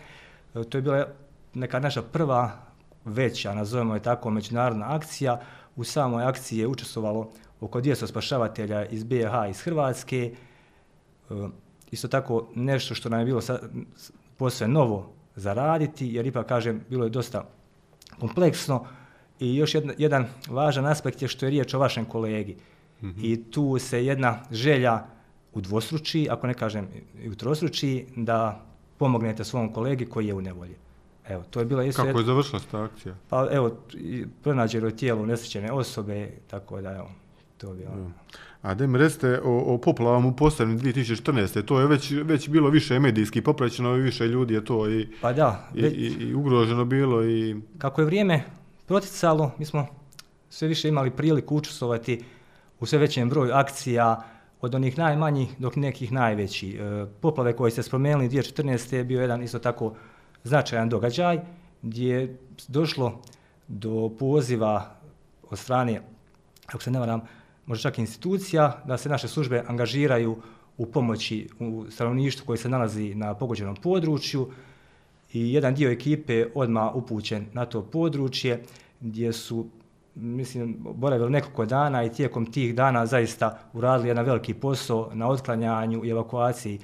E, 0.56 0.64
to 0.64 0.78
je 0.78 0.82
bila 0.82 1.06
neka 1.54 1.80
naša 1.80 2.02
prva 2.02 2.52
veća, 3.06 3.54
nazovemo 3.54 3.94
je 3.94 4.00
tako, 4.00 4.30
međunarodna 4.30 4.96
akcija, 4.96 5.40
U 5.80 5.84
samoj 5.84 6.24
akciji 6.24 6.60
je 6.60 6.68
učestvovalo 6.68 7.30
oko 7.62 7.82
200 7.82 8.08
spašavatelja 8.08 8.86
iz 8.86 9.04
BiH 9.04 9.32
iz 9.50 9.62
Hrvatske. 9.62 10.32
E, 11.30 11.34
isto 11.92 12.08
tako 12.08 12.48
nešto 12.56 12.96
što 12.96 13.10
nam 13.10 13.20
je 13.20 13.26
bilo 13.26 13.42
posve 14.38 14.68
novo 14.68 15.10
za 15.36 15.54
raditi, 15.54 16.08
jer 16.08 16.28
ipak 16.28 16.48
kažem, 16.48 16.82
bilo 16.90 17.04
je 17.04 17.10
dosta 17.10 17.46
kompleksno. 18.20 18.86
I 19.40 19.56
još 19.56 19.76
jedna, 19.76 19.94
jedan 19.98 20.28
važan 20.50 20.86
aspekt 20.86 21.22
je 21.22 21.28
što 21.28 21.46
je 21.46 21.50
riječ 21.50 21.74
o 21.74 21.80
vašem 21.80 22.06
kolegi. 22.06 22.58
Mm 23.02 23.08
-hmm. 23.08 23.24
I 23.24 23.44
tu 23.52 23.80
se 23.80 24.06
jedna 24.06 24.40
želja 24.52 25.06
u 25.54 25.62
dvostruči, 25.62 26.28
ako 26.32 26.48
ne 26.48 26.54
kažem 26.54 26.88
i 27.24 27.30
u 27.30 27.36
trostruči, 27.36 28.06
da 28.16 28.66
pomognete 28.98 29.44
svom 29.44 29.74
kolegi 29.74 30.06
koji 30.06 30.28
je 30.28 30.34
u 30.34 30.42
nevolji. 30.42 30.76
Evo, 31.30 31.44
to 31.50 31.60
je 31.60 31.66
bila 31.66 31.84
isto... 31.84 32.04
Kako 32.04 32.20
je 32.20 32.26
završila 32.26 32.62
ta 32.72 32.84
akcija? 32.84 33.16
Pa 33.30 33.48
evo, 33.52 33.78
pronađeno 34.44 34.88
je 34.88 34.98
tijelo 34.98 35.26
nesrećene 35.26 35.72
osobe, 35.72 36.32
tako 36.48 36.82
da 36.82 36.92
evo, 36.92 37.10
to 37.58 37.74
bi 37.74 37.86
ono... 37.86 38.12
A 38.62 38.74
da 38.74 38.88
mi 38.88 38.98
recite 38.98 39.40
o, 39.44 39.74
o 39.74 39.78
poplavama 39.78 40.28
u 40.28 40.36
postavljanju 40.36 40.80
2014. 40.80 41.66
To 41.66 41.80
je 41.80 41.88
već, 41.88 42.12
već 42.24 42.50
bilo 42.50 42.70
više 42.70 43.00
medijski 43.00 43.42
popraćeno 43.42 43.96
i 43.96 44.02
više 44.02 44.28
ljudi 44.28 44.54
je 44.54 44.66
to 44.66 44.90
i, 44.90 45.08
pa 45.22 45.34
da, 45.34 45.70
i, 45.76 45.82
i, 45.82 46.16
i 46.20 46.34
ugroženo 46.34 46.86
bilo. 46.86 47.26
I... 47.26 47.56
Kako 47.78 48.02
je 48.02 48.06
vrijeme 48.06 48.44
proticalo, 48.88 49.52
mi 49.58 49.66
smo 49.66 49.88
sve 50.50 50.68
više 50.68 50.90
imali 50.90 51.12
priliku 51.12 51.56
učestvovati 51.56 52.24
u 52.80 52.86
sve 52.86 53.00
većem 53.00 53.30
broju 53.30 53.54
akcija, 53.54 54.24
od 54.62 54.76
onih 54.76 54.98
najmanjih 54.98 55.50
dok 55.58 55.76
nekih 55.76 56.12
najvećih. 56.12 56.76
E, 56.76 57.06
poplave 57.22 57.56
koje 57.56 57.72
ste 57.72 57.84
spomenuli 57.84 58.30
2014. 58.30 58.96
je 58.96 59.04
bio 59.04 59.22
jedan 59.22 59.44
isto 59.44 59.60
tako 59.60 59.94
značajan 60.44 60.90
događaj 60.90 61.40
gdje 61.82 62.16
je 62.16 62.38
došlo 62.68 63.22
do 63.68 64.12
poziva 64.20 64.96
od 65.50 65.60
strane, 65.60 66.02
ako 66.68 66.84
se 66.84 66.92
ne 66.92 67.00
varam, 67.00 67.22
možda 67.66 67.90
čak 67.90 68.00
institucija, 68.00 68.84
da 68.86 68.98
se 68.98 69.10
naše 69.10 69.28
službe 69.28 69.64
angažiraju 69.68 70.38
u 70.78 70.86
pomoći 70.86 71.50
u 71.60 71.86
stanovništvu 71.90 72.46
koji 72.46 72.58
se 72.58 72.70
nalazi 72.70 73.16
na 73.16 73.34
pogođenom 73.34 73.76
području 73.76 74.50
i 75.34 75.54
jedan 75.54 75.76
dio 75.76 75.92
ekipe 75.92 76.46
odma 76.56 76.92
upućen 76.92 77.46
na 77.54 77.66
to 77.66 77.82
područje 77.82 78.64
gdje 79.00 79.34
su 79.34 79.68
mislim, 80.16 80.78
boravili 80.80 81.32
nekoliko 81.32 81.66
dana 81.66 82.04
i 82.04 82.12
tijekom 82.12 82.52
tih 82.52 82.76
dana 82.76 83.06
zaista 83.06 83.60
uradili 83.74 84.10
jedan 84.10 84.26
veliki 84.26 84.54
posao 84.54 85.10
na 85.14 85.28
otklanjanju 85.28 86.06
i 86.06 86.10
evakuaciji 86.10 86.80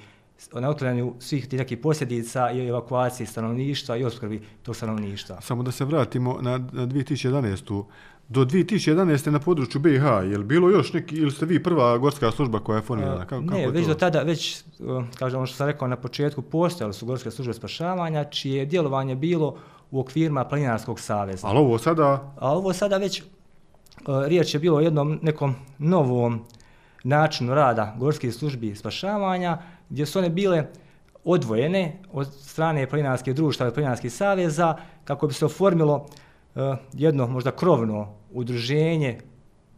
na 0.52 0.70
otklanjanju 0.70 1.14
svih 1.18 1.48
tih 1.48 1.58
nekih 1.58 1.78
posljedica 1.78 2.50
i 2.50 2.68
evakuaciji 2.68 3.26
stanovništva 3.26 3.96
i 3.96 4.04
oskrbi 4.04 4.42
tog 4.62 4.76
stanovništva. 4.76 5.40
Samo 5.40 5.62
da 5.62 5.72
se 5.72 5.84
vratimo 5.84 6.38
na, 6.40 6.58
na 6.58 6.86
2011. 6.86 7.84
Do 8.28 8.44
2011. 8.44 9.30
na 9.30 9.38
području 9.38 9.80
BiH, 9.80 10.02
je 10.02 10.38
li 10.38 10.44
bilo 10.44 10.70
još 10.70 10.92
neki, 10.92 11.16
ili 11.16 11.30
ste 11.30 11.46
vi 11.46 11.62
prva 11.62 11.98
gorska 11.98 12.30
služba 12.30 12.58
koja 12.58 12.76
je 12.76 12.82
formirana? 12.82 13.26
Kako, 13.26 13.40
ne, 13.40 13.62
kako 13.62 13.72
već 13.72 13.84
to? 13.84 13.88
do 13.88 13.94
tada, 13.94 14.22
već, 14.22 14.62
kažem 15.18 15.38
ono 15.38 15.46
što 15.46 15.56
sam 15.56 15.66
rekao 15.66 15.88
na 15.88 15.96
početku, 15.96 16.42
postojali 16.42 16.94
su 16.94 17.06
gorske 17.06 17.30
službe 17.30 17.54
spašavanja, 17.54 18.24
čije 18.24 18.66
djelovanje 18.66 19.14
bilo 19.14 19.56
u 19.90 20.00
okvirima 20.00 20.44
Planinarskog 20.44 21.00
saveza. 21.00 21.46
Ali 21.46 21.58
ovo 21.58 21.78
sada? 21.78 22.34
A 22.36 22.52
ovo 22.52 22.72
sada 22.72 22.96
već, 22.96 23.22
riječ 24.06 24.54
je 24.54 24.60
bilo 24.60 24.76
o 24.76 24.80
jednom 24.80 25.18
nekom 25.22 25.54
novom 25.78 26.44
načinu 27.04 27.54
rada 27.54 27.94
gorskih 27.98 28.34
službi 28.34 28.74
spašavanja, 28.74 29.58
gdje 29.88 30.06
su 30.06 30.18
one 30.18 30.30
bile 30.30 30.66
odvojene 31.24 31.92
od 32.12 32.26
strane 32.32 32.86
planinarske 32.86 33.32
društva 33.32 33.68
i 33.68 33.70
planinarskih 33.70 34.12
saveza, 34.12 34.76
kako 35.04 35.26
bi 35.26 35.34
se 35.34 35.44
oformilo 35.44 36.06
uh, 36.54 36.62
jedno 36.92 37.26
možda 37.26 37.50
krovno 37.50 38.14
udruženje, 38.32 39.18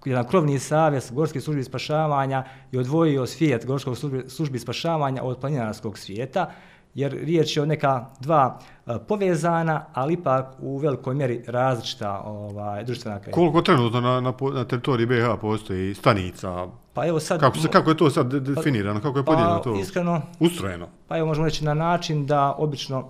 jedan 0.05 0.29
krovni 0.29 0.59
savez 0.59 1.11
Gorske 1.11 1.40
službi 1.40 1.64
spašavanja 1.64 2.44
i 2.73 2.79
odvojio 2.79 3.27
svijet 3.27 3.66
gorskog 3.66 3.99
službi, 3.99 4.25
službi 4.29 4.59
spašavanja 4.59 5.23
od 5.23 5.38
planinarskog 5.38 5.99
svijeta, 5.99 6.53
jer 6.94 7.12
riječ 7.12 7.57
je 7.57 7.62
o 7.62 7.66
neka 7.66 8.07
dva 8.20 8.59
uh, 8.87 8.96
povezana, 9.09 9.85
ali 9.92 10.14
ipak 10.14 10.46
u 10.59 10.79
velikoj 10.79 11.14
mjeri 11.14 11.44
različita 11.46 12.22
ovaj, 12.24 12.85
društvena 12.85 13.18
kretanja. 13.18 13.35
Koliko 13.35 13.62
trenutno 13.62 14.01
na, 14.01 14.20
na, 14.20 14.33
na 14.55 14.64
teritoriji 14.64 15.07
BiH 15.07 15.24
postoji 15.40 15.94
stanica? 15.94 16.66
Pa 16.94 17.07
evo 17.07 17.20
sad... 17.20 17.40
Kako, 17.40 17.59
se, 17.59 17.68
kako 17.68 17.90
je 17.90 17.96
to 17.96 18.11
sad 18.11 18.35
definirano? 18.35 19.01
Kako 19.01 19.18
je 19.18 19.24
podijeljeno 19.24 19.57
pa, 19.57 19.62
to? 19.62 19.74
Iskreno... 19.74 20.22
Ustrojeno? 20.40 20.88
Pa 21.09 21.18
evo 21.18 21.27
možemo 21.27 21.46
reći 21.46 21.64
na 21.64 21.74
način 21.74 22.27
da 22.27 22.55
obično 22.59 23.09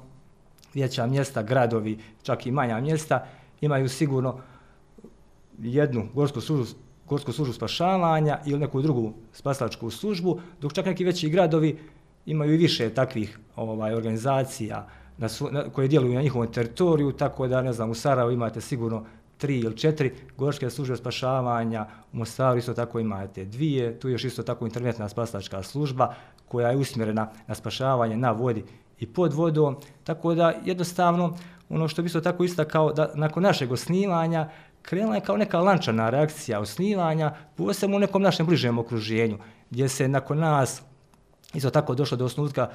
veća 0.75 1.07
mjesta, 1.07 1.43
gradovi, 1.43 1.99
čak 2.23 2.47
i 2.47 2.51
manja 2.51 2.81
mjesta, 2.81 3.27
imaju 3.61 3.88
sigurno 3.88 4.38
jednu 5.59 6.09
gorsku 6.14 6.41
službu, 6.41 6.79
gorsku 7.09 7.33
službu 7.33 7.53
spašavanja 7.53 8.38
ili 8.47 8.59
neku 8.59 8.83
drugu 8.83 9.12
spasilačku 9.33 9.91
službu, 9.91 10.41
dok 10.61 10.73
čak 10.73 10.87
neki 10.87 11.05
veći 11.05 11.31
gradovi 11.31 11.79
imaju 12.29 12.55
i 12.55 12.57
više 12.57 12.91
takvih 12.91 13.38
ovaj 13.57 13.95
organizacija 13.95 14.87
na, 15.19 15.29
su, 15.29 15.49
na, 15.51 15.69
koje 15.69 15.88
djeluju 15.88 16.14
na 16.14 16.23
njihovom 16.23 16.53
teritoriju, 16.53 17.12
tako 17.12 17.49
da, 17.49 17.62
ne 17.62 17.73
znam, 17.73 17.91
u 17.91 17.95
Sarajevu 17.95 18.33
imate 18.33 18.61
sigurno 18.61 19.05
tri 19.38 19.59
ili 19.59 19.77
četiri 19.77 20.12
gorske 20.37 20.71
službe 20.71 20.97
spašavanja, 20.97 21.87
u 22.12 22.17
Mostaru 22.17 22.59
isto 22.59 22.75
tako 22.75 22.99
imate 22.99 23.45
dvije, 23.45 24.01
tu 24.01 24.09
je 24.09 24.12
još 24.12 24.25
isto 24.25 24.43
tako 24.43 24.67
internetna 24.67 25.09
spasačka 25.09 25.62
služba 25.62 26.14
koja 26.49 26.71
je 26.71 26.77
usmjerena 26.77 27.31
na 27.47 27.55
spašavanje 27.55 28.17
na 28.17 28.31
vodi 28.31 28.64
i 28.99 29.07
pod 29.07 29.33
vodom, 29.33 29.77
tako 30.05 30.35
da 30.35 30.55
jednostavno 30.64 31.37
ono 31.69 31.88
što 31.88 32.03
bi 32.03 32.07
isto 32.07 32.21
tako 32.21 32.45
istakao 32.45 32.93
da 32.93 33.11
nakon 33.14 33.43
našeg 33.43 33.73
osnivanja 33.73 34.49
krenula 34.83 35.14
je 35.14 35.21
kao 35.21 35.37
neka 35.37 35.61
lančana 35.61 36.11
reakcija 36.11 36.61
osnivanja, 36.61 37.35
posebno 37.57 37.97
u 37.97 38.01
nekom 38.01 38.23
našem 38.23 38.47
bližem 38.47 38.79
okruženju, 38.79 39.38
gdje 39.71 39.88
se 39.88 40.09
nakon 40.09 40.38
nas 40.38 40.83
Isto 41.55 41.71
tako 41.71 41.95
došlo 41.95 42.17
do 42.17 42.25
osnutka 42.25 42.69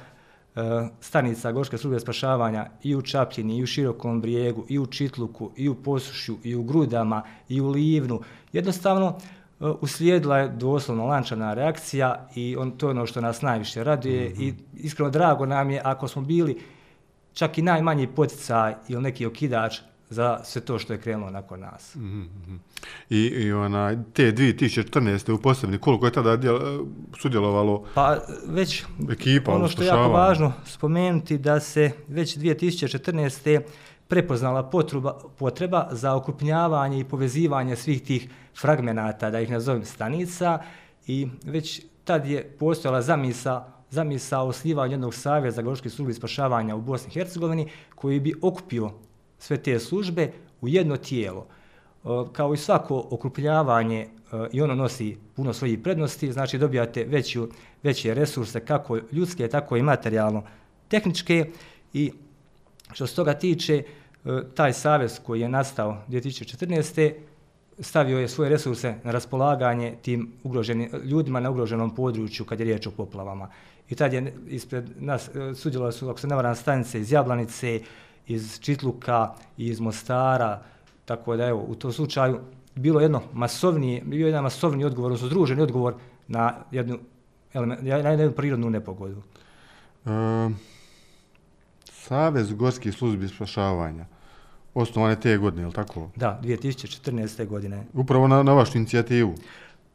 e, 0.56 0.60
stanica 1.00 1.52
Gorske 1.52 1.78
službe 1.78 2.00
spašavanja 2.00 2.66
i 2.82 2.96
u 2.96 3.02
Čapljini, 3.02 3.58
i 3.58 3.62
u 3.62 3.66
Širokom 3.66 4.20
brijegu, 4.20 4.64
i 4.68 4.78
u 4.78 4.86
Čitluku, 4.86 5.50
i 5.56 5.68
u 5.68 5.74
Posušju, 5.74 6.38
i 6.42 6.54
u 6.54 6.62
Grudama, 6.62 7.22
i 7.48 7.60
u 7.60 7.68
Livnu. 7.68 8.20
Jednostavno, 8.52 9.16
e, 9.60 9.64
uslijedila 9.80 10.38
je 10.38 10.48
doslovno 10.48 11.06
lančana 11.06 11.54
reakcija 11.54 12.28
i 12.34 12.56
on, 12.56 12.70
to 12.70 12.86
je 12.86 12.90
ono 12.90 13.06
što 13.06 13.20
nas 13.20 13.42
najviše 13.42 13.84
raduje 13.84 14.28
mm 14.28 14.32
-hmm. 14.32 14.42
i 14.42 14.54
iskreno 14.74 15.10
drago 15.10 15.46
nam 15.46 15.70
je 15.70 15.80
ako 15.84 16.08
smo 16.08 16.22
bili 16.22 16.60
čak 17.32 17.58
i 17.58 17.62
najmanji 17.62 18.06
poticaj 18.06 18.74
ili 18.88 19.02
neki 19.02 19.26
okidač 19.26 19.80
za 20.14 20.40
sve 20.44 20.60
to 20.60 20.78
što 20.78 20.92
je 20.92 21.00
krenulo 21.00 21.30
nakon 21.30 21.60
nas. 21.60 21.94
Mm 21.94 22.00
-hmm. 22.00 22.58
I, 23.10 23.18
i 23.18 23.52
ona, 23.52 24.04
te 24.12 24.32
2014. 24.32 25.32
u 25.32 25.38
posebni, 25.38 25.78
koliko 25.78 26.06
je 26.06 26.12
tada 26.12 26.36
djel, 26.36 26.58
sudjelovalo 27.18 27.84
Pa 27.94 28.18
već 28.46 28.84
ekipa, 29.10 29.52
ono 29.52 29.68
što 29.68 29.82
je 29.82 29.86
jako 29.86 30.08
važno 30.08 30.52
spomenuti 30.64 31.38
da 31.38 31.60
se 31.60 31.90
već 32.08 32.36
2014. 32.38 33.60
prepoznala 34.08 34.62
potreba, 34.62 35.20
potreba 35.38 35.88
za 35.92 36.14
okrupnjavanje 36.14 37.00
i 37.00 37.04
povezivanje 37.04 37.76
svih 37.76 38.02
tih 38.02 38.28
fragmenata, 38.60 39.30
da 39.30 39.40
ih 39.40 39.50
nazovem 39.50 39.84
stanica, 39.84 40.58
i 41.06 41.28
već 41.44 41.82
tad 42.04 42.26
je 42.26 42.56
postojala 42.58 43.02
zamisa 43.02 43.74
zamisa 43.94 44.40
o 44.40 44.52
slivanju 44.52 44.92
jednog 44.92 45.14
savjeza 45.14 45.62
Goroške 45.62 45.90
službe 45.90 46.14
spašavanja 46.14 46.76
u 46.76 46.80
Bosni 46.80 47.08
i 47.10 47.14
Hercegovini, 47.14 47.68
koji 47.94 48.20
bi 48.20 48.34
okupio 48.42 48.90
sve 49.44 49.56
te 49.56 49.78
službe 49.78 50.32
u 50.60 50.68
jedno 50.68 50.96
tijelo. 50.96 51.46
E, 51.46 52.08
kao 52.32 52.54
i 52.54 52.56
svako 52.56 53.06
okrupljavanje 53.10 54.00
e, 54.00 54.08
i 54.52 54.62
ono 54.62 54.74
nosi 54.74 55.16
puno 55.36 55.52
svojih 55.52 55.78
prednosti, 55.78 56.32
znači 56.32 56.58
dobijate 56.58 57.04
veću, 57.04 57.48
veće 57.82 58.14
resurse 58.14 58.60
kako 58.60 58.98
ljudske, 59.12 59.48
tako 59.48 59.76
i 59.76 59.82
materijalno 59.82 60.42
tehničke 60.88 61.50
i 61.92 62.12
što 62.92 63.06
se 63.06 63.16
toga 63.16 63.34
tiče, 63.34 63.74
e, 63.76 63.84
taj 64.54 64.72
savez 64.72 65.20
koji 65.26 65.40
je 65.40 65.48
nastao 65.48 66.02
2014. 66.08 67.12
stavio 67.78 68.18
je 68.18 68.28
svoje 68.28 68.50
resurse 68.50 68.94
na 69.04 69.10
raspolaganje 69.10 69.94
tim 70.02 70.32
ugroženim 70.42 70.90
ljudima 71.04 71.40
na 71.40 71.50
ugroženom 71.50 71.94
području 71.94 72.46
kad 72.46 72.60
je 72.60 72.64
riječ 72.64 72.86
o 72.86 72.90
poplavama. 72.90 73.48
I 73.88 73.94
tad 73.94 74.12
je 74.12 74.34
ispred 74.48 74.84
nas 74.98 75.24
sudjelovali 75.24 75.56
sudjelo 75.56 75.92
su, 75.92 76.08
ako 76.08 76.20
se 76.20 76.26
ne 76.26 76.34
varam, 76.34 76.54
stanice 76.54 77.00
iz 77.00 77.12
Jablanice, 77.12 77.80
iz 78.26 78.60
Čitluka, 78.60 79.34
iz 79.56 79.80
Mostara, 79.80 80.62
tako 81.04 81.36
da 81.36 81.46
evo, 81.46 81.64
u 81.68 81.74
tom 81.74 81.92
slučaju 81.92 82.40
bilo 82.74 83.00
jedno 83.00 83.22
masovnije, 83.32 84.02
bio 84.04 84.26
jedan 84.26 84.42
masovni 84.42 84.84
odgovor, 84.84 85.06
odnosno 85.06 85.28
združeni 85.28 85.62
odgovor 85.62 85.94
na 86.28 86.54
jednu, 86.70 86.98
element, 87.52 87.82
na 87.82 88.10
jednu 88.10 88.32
prirodnu 88.32 88.70
nepogodu. 88.70 89.22
E, 90.06 90.10
Savez 91.84 92.52
gorskih 92.52 92.94
službi 92.94 93.28
spašavanja 93.28 94.06
osnovane 94.74 95.20
te 95.20 95.36
godine, 95.36 95.62
je 95.62 95.66
li 95.66 95.72
tako? 95.72 96.10
Da, 96.16 96.40
2014. 96.42 97.46
godine. 97.46 97.86
Upravo 97.92 98.28
na, 98.28 98.42
na 98.42 98.52
vašu 98.52 98.78
inicijativu? 98.78 99.34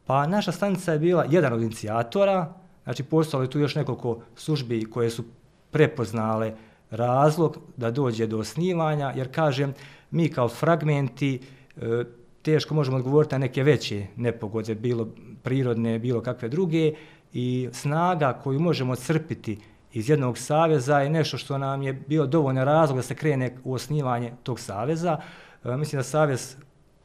Pa 0.06 0.26
naša 0.26 0.52
stanica 0.52 0.92
je 0.92 0.98
bila 0.98 1.24
jedan 1.30 1.52
od 1.52 1.62
inicijatora, 1.62 2.54
znači 2.84 3.02
postalo 3.02 3.42
je 3.42 3.50
tu 3.50 3.58
još 3.58 3.74
nekoliko 3.74 4.20
službi 4.36 4.84
koje 4.84 5.10
su 5.10 5.24
prepoznale 5.70 6.54
razlog 6.90 7.58
da 7.76 7.90
dođe 7.90 8.26
do 8.26 8.38
osnivanja, 8.38 9.12
jer 9.16 9.34
kažem, 9.34 9.74
mi 10.10 10.28
kao 10.28 10.48
fragmenti 10.48 11.40
e, 11.76 12.04
teško 12.42 12.74
možemo 12.74 12.96
odgovoriti 12.96 13.34
na 13.34 13.38
neke 13.38 13.62
veće 13.62 14.06
nepogode, 14.16 14.74
bilo 14.74 15.08
prirodne, 15.42 15.98
bilo 15.98 16.20
kakve 16.20 16.48
druge, 16.48 16.92
i 17.32 17.68
snaga 17.72 18.40
koju 18.44 18.60
možemo 18.60 18.96
crpiti 18.96 19.58
iz 19.92 20.08
jednog 20.10 20.38
saveza 20.38 20.98
je 20.98 21.10
nešto 21.10 21.38
što 21.38 21.58
nam 21.58 21.82
je 21.82 21.92
bio 21.92 22.26
dovoljno 22.26 22.64
razlog 22.64 22.98
da 22.98 23.02
se 23.02 23.14
krene 23.14 23.56
u 23.64 23.74
osnivanje 23.74 24.32
tog 24.42 24.60
saveza. 24.60 25.20
E, 25.64 25.76
mislim 25.76 25.98
da 25.98 26.02
savez 26.02 26.56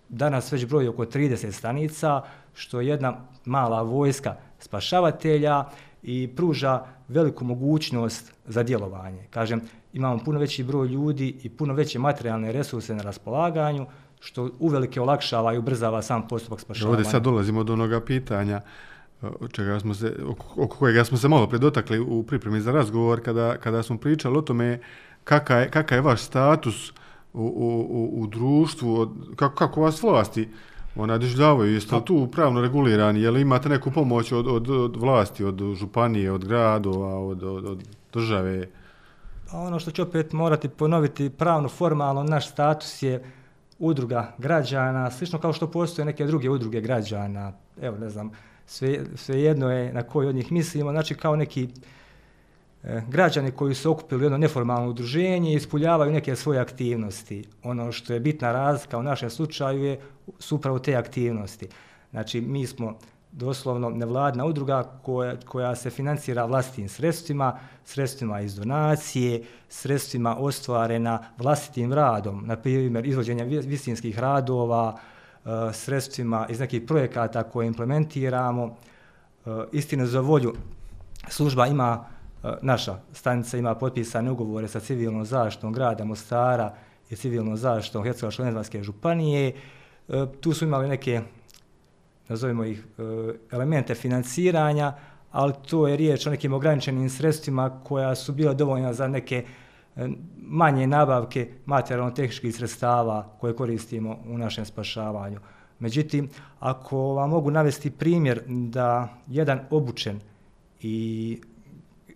danas 0.10 0.52
već 0.52 0.66
broji 0.66 0.88
oko 0.88 1.06
30 1.06 1.52
stanica, 1.52 2.22
što 2.54 2.82
je 2.82 2.88
jedna 2.88 3.18
mala 3.46 3.82
vojska 3.82 4.36
spašavatelja 4.60 5.66
i 6.04 6.30
pruža 6.36 6.86
veliku 7.08 7.46
mogućnost 7.46 8.34
za 8.46 8.64
djelovanje. 8.64 9.28
Kažem, 9.30 9.62
imamo 9.94 10.20
puno 10.26 10.40
veći 10.40 10.64
broj 10.64 10.88
ljudi 10.88 11.36
i 11.44 11.50
puno 11.50 11.74
veće 11.74 12.00
materijalne 12.00 12.52
resurse 12.52 12.96
na 12.96 13.04
raspolaganju, 13.04 13.86
što 14.20 14.50
uvelike 14.60 15.02
olakšava 15.02 15.54
i 15.54 15.58
ubrzava 15.58 16.02
sam 16.02 16.28
postupak 16.28 16.60
spašavanja. 16.60 16.98
Ovdje 16.98 17.12
sad 17.12 17.24
dolazimo 17.24 17.64
do 17.64 17.74
onoga 17.74 18.02
pitanja 18.02 18.62
e, 19.22 19.28
čega 19.52 19.80
smo 19.80 19.94
se, 19.94 20.16
oko 20.58 20.68
kojega 20.68 21.04
smo 21.04 21.18
se 21.18 21.28
malo 21.28 21.48
predotakli 21.48 22.00
u 22.00 22.24
pripremi 22.24 22.62
za 22.62 22.72
razgovor, 22.72 23.22
kada, 23.22 23.58
kada 23.58 23.84
smo 23.84 23.98
pričali 23.98 24.38
o 24.38 24.42
tome 24.42 24.80
kakav 25.24 25.60
je, 25.60 25.70
kakav 25.70 25.98
je 25.98 26.02
vaš 26.02 26.22
status 26.22 26.92
u, 27.34 27.42
u, 27.42 27.88
u, 27.90 28.22
u 28.22 28.28
društvu, 28.28 29.16
kako, 29.36 29.56
kako 29.56 29.82
vas 29.82 30.04
vlasti 30.04 30.50
ona 30.96 31.18
doživljavaju, 31.18 31.74
jeste 31.74 31.96
li 31.96 32.06
tu 32.06 32.28
pravno 32.32 32.62
regulirani, 32.62 33.22
je 33.22 33.32
li 33.32 33.42
imate 33.42 33.70
neku 33.70 33.92
pomoć 33.92 34.32
od, 34.32 34.48
od, 34.48 34.70
od 34.70 34.96
vlasti, 34.96 35.44
od 35.44 35.62
županije, 35.76 36.32
od 36.32 36.46
gradova, 36.46 37.20
od, 37.20 37.44
od, 37.44 37.66
od 37.66 37.84
države? 38.14 38.68
Pa 39.52 39.58
ono 39.58 39.80
što 39.80 39.92
ću 39.92 40.02
opet 40.02 40.34
morati 40.34 40.70
ponoviti, 40.70 41.30
pravno, 41.30 41.70
formalno, 41.70 42.24
naš 42.24 42.50
status 42.50 43.04
je 43.04 43.24
udruga 43.80 44.36
građana, 44.38 45.12
slično 45.12 45.40
kao 45.40 45.54
što 45.54 45.72
postoje 45.72 46.06
neke 46.06 46.26
druge 46.26 46.50
udruge 46.50 46.82
građana, 46.82 47.54
evo 47.82 47.98
ne 47.98 48.10
znam, 48.10 48.32
sve, 48.66 49.00
sve 49.16 49.42
jedno 49.42 49.72
je 49.72 49.94
na 49.94 50.04
koji 50.04 50.28
od 50.28 50.36
njih 50.36 50.52
mislimo, 50.52 50.92
znači 50.92 51.16
kao 51.16 51.36
neki 51.36 51.64
e, 51.64 51.68
E, 52.88 53.02
građani 53.10 53.52
koji 53.52 53.76
su 53.76 53.92
okupili 53.92 54.26
jedno 54.26 54.38
neformalno 54.38 54.90
udruženje 54.90 55.52
i 55.52 55.56
ispuljavaju 55.56 56.12
neke 56.12 56.36
svoje 56.36 56.60
aktivnosti. 56.60 57.44
Ono 57.64 57.92
što 57.92 58.14
je 58.14 58.20
bitna 58.20 58.52
razlika 58.52 58.98
u 58.98 59.04
našem 59.04 59.30
slučaju 59.30 59.84
je 59.84 60.00
su 60.40 60.56
upravo 60.56 60.80
te 60.80 60.96
aktivnosti. 60.96 61.68
Znači, 62.12 62.42
mi 62.42 62.68
smo 62.68 62.98
doslovno 63.32 63.90
nevladna 63.90 64.46
udruga 64.46 64.84
koja, 65.04 65.36
koja 65.46 65.76
se 65.76 65.90
financira 65.90 66.46
vlastitim 66.46 66.90
sredstvima, 66.90 67.60
sredstvima 67.86 68.42
iz 68.42 68.56
donacije, 68.56 69.44
sredstvima 69.70 70.38
ostvarena 70.40 71.20
vlastitim 71.38 71.94
radom, 71.94 72.44
na 72.46 72.56
primjer 72.56 73.06
izvođenja 73.06 73.44
visinskih 73.44 74.20
radova, 74.20 74.98
e, 75.46 75.50
sredstvima 75.74 76.48
iz 76.50 76.60
nekih 76.60 76.82
projekata 76.88 77.44
koje 77.44 77.68
implementiramo. 77.68 78.76
Eh, 79.46 79.66
Istine 79.72 80.06
za 80.06 80.20
volju, 80.20 80.54
služba 81.30 81.68
ima, 81.68 82.06
Eh, 82.46 82.58
naša 82.62 82.98
stanica 83.14 83.58
ima 83.58 83.76
potpisane 83.76 84.32
ugovore 84.32 84.68
sa 84.68 84.80
civilnom 84.80 85.26
zaštitom 85.26 85.74
grada 85.74 86.06
Mostara 86.06 86.74
i 87.10 87.16
civilnom 87.16 87.58
zaštitom 87.58 88.04
Hercegovačko-Nezavanske 88.04 88.84
županije. 88.84 89.54
Eh, 90.10 90.26
tu 90.42 90.54
su 90.54 90.66
imali 90.66 90.90
neke, 90.90 91.22
nazovimo 92.28 92.64
ih, 92.64 92.86
eh, 92.98 93.34
elemente 93.52 93.96
financiranja, 93.96 94.94
ali 95.32 95.54
to 95.70 95.88
je 95.88 95.98
riječ 95.98 96.28
o 96.28 96.30
nekim 96.30 96.54
ograničenim 96.54 97.10
sredstvima 97.10 97.82
koja 97.84 98.16
su 98.16 98.34
bila 98.34 98.54
dovoljna 98.54 98.94
za 98.94 99.08
neke 99.08 99.46
manje 100.38 100.88
nabavke 100.88 101.50
materijalno-tehničkih 101.66 102.56
sredstava 102.56 103.28
koje 103.40 103.56
koristimo 103.56 104.18
u 104.26 104.38
našem 104.38 104.66
spašavanju. 104.66 105.40
Međutim, 105.80 106.30
ako 106.60 106.98
vam 106.98 107.30
mogu 107.30 107.52
navesti 107.52 107.92
primjer 107.92 108.42
da 108.48 109.08
jedan 109.28 109.60
obučen 109.70 110.20
i, 110.82 111.38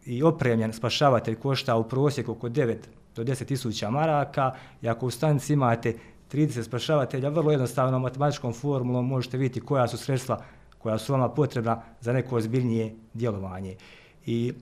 i 0.09 0.23
opremljen 0.23 0.73
spašavatelj 0.73 1.35
košta 1.35 1.75
u 1.75 1.83
prosjeku 1.83 2.31
oko 2.31 2.49
9 2.49 2.75
do 3.15 3.23
10 3.23 3.45
tisuća 3.45 3.89
maraka 3.89 4.51
i 4.81 4.89
ako 4.89 5.05
u 5.05 5.11
stanici 5.11 5.53
imate 5.53 5.93
30 6.31 6.63
spašavatelja, 6.63 7.29
vrlo 7.29 7.51
jednostavnom 7.51 8.01
matematičkom 8.01 8.53
formulom 8.53 9.07
možete 9.07 9.37
vidjeti 9.37 9.65
koja 9.65 9.87
su 9.87 9.97
sredstva 9.97 10.41
koja 10.77 10.97
su 10.97 11.13
vama 11.13 11.29
potrebna 11.29 11.81
za 12.01 12.13
neko 12.13 12.35
ozbiljnije 12.35 12.95
djelovanje. 13.13 13.75
I 14.25 14.53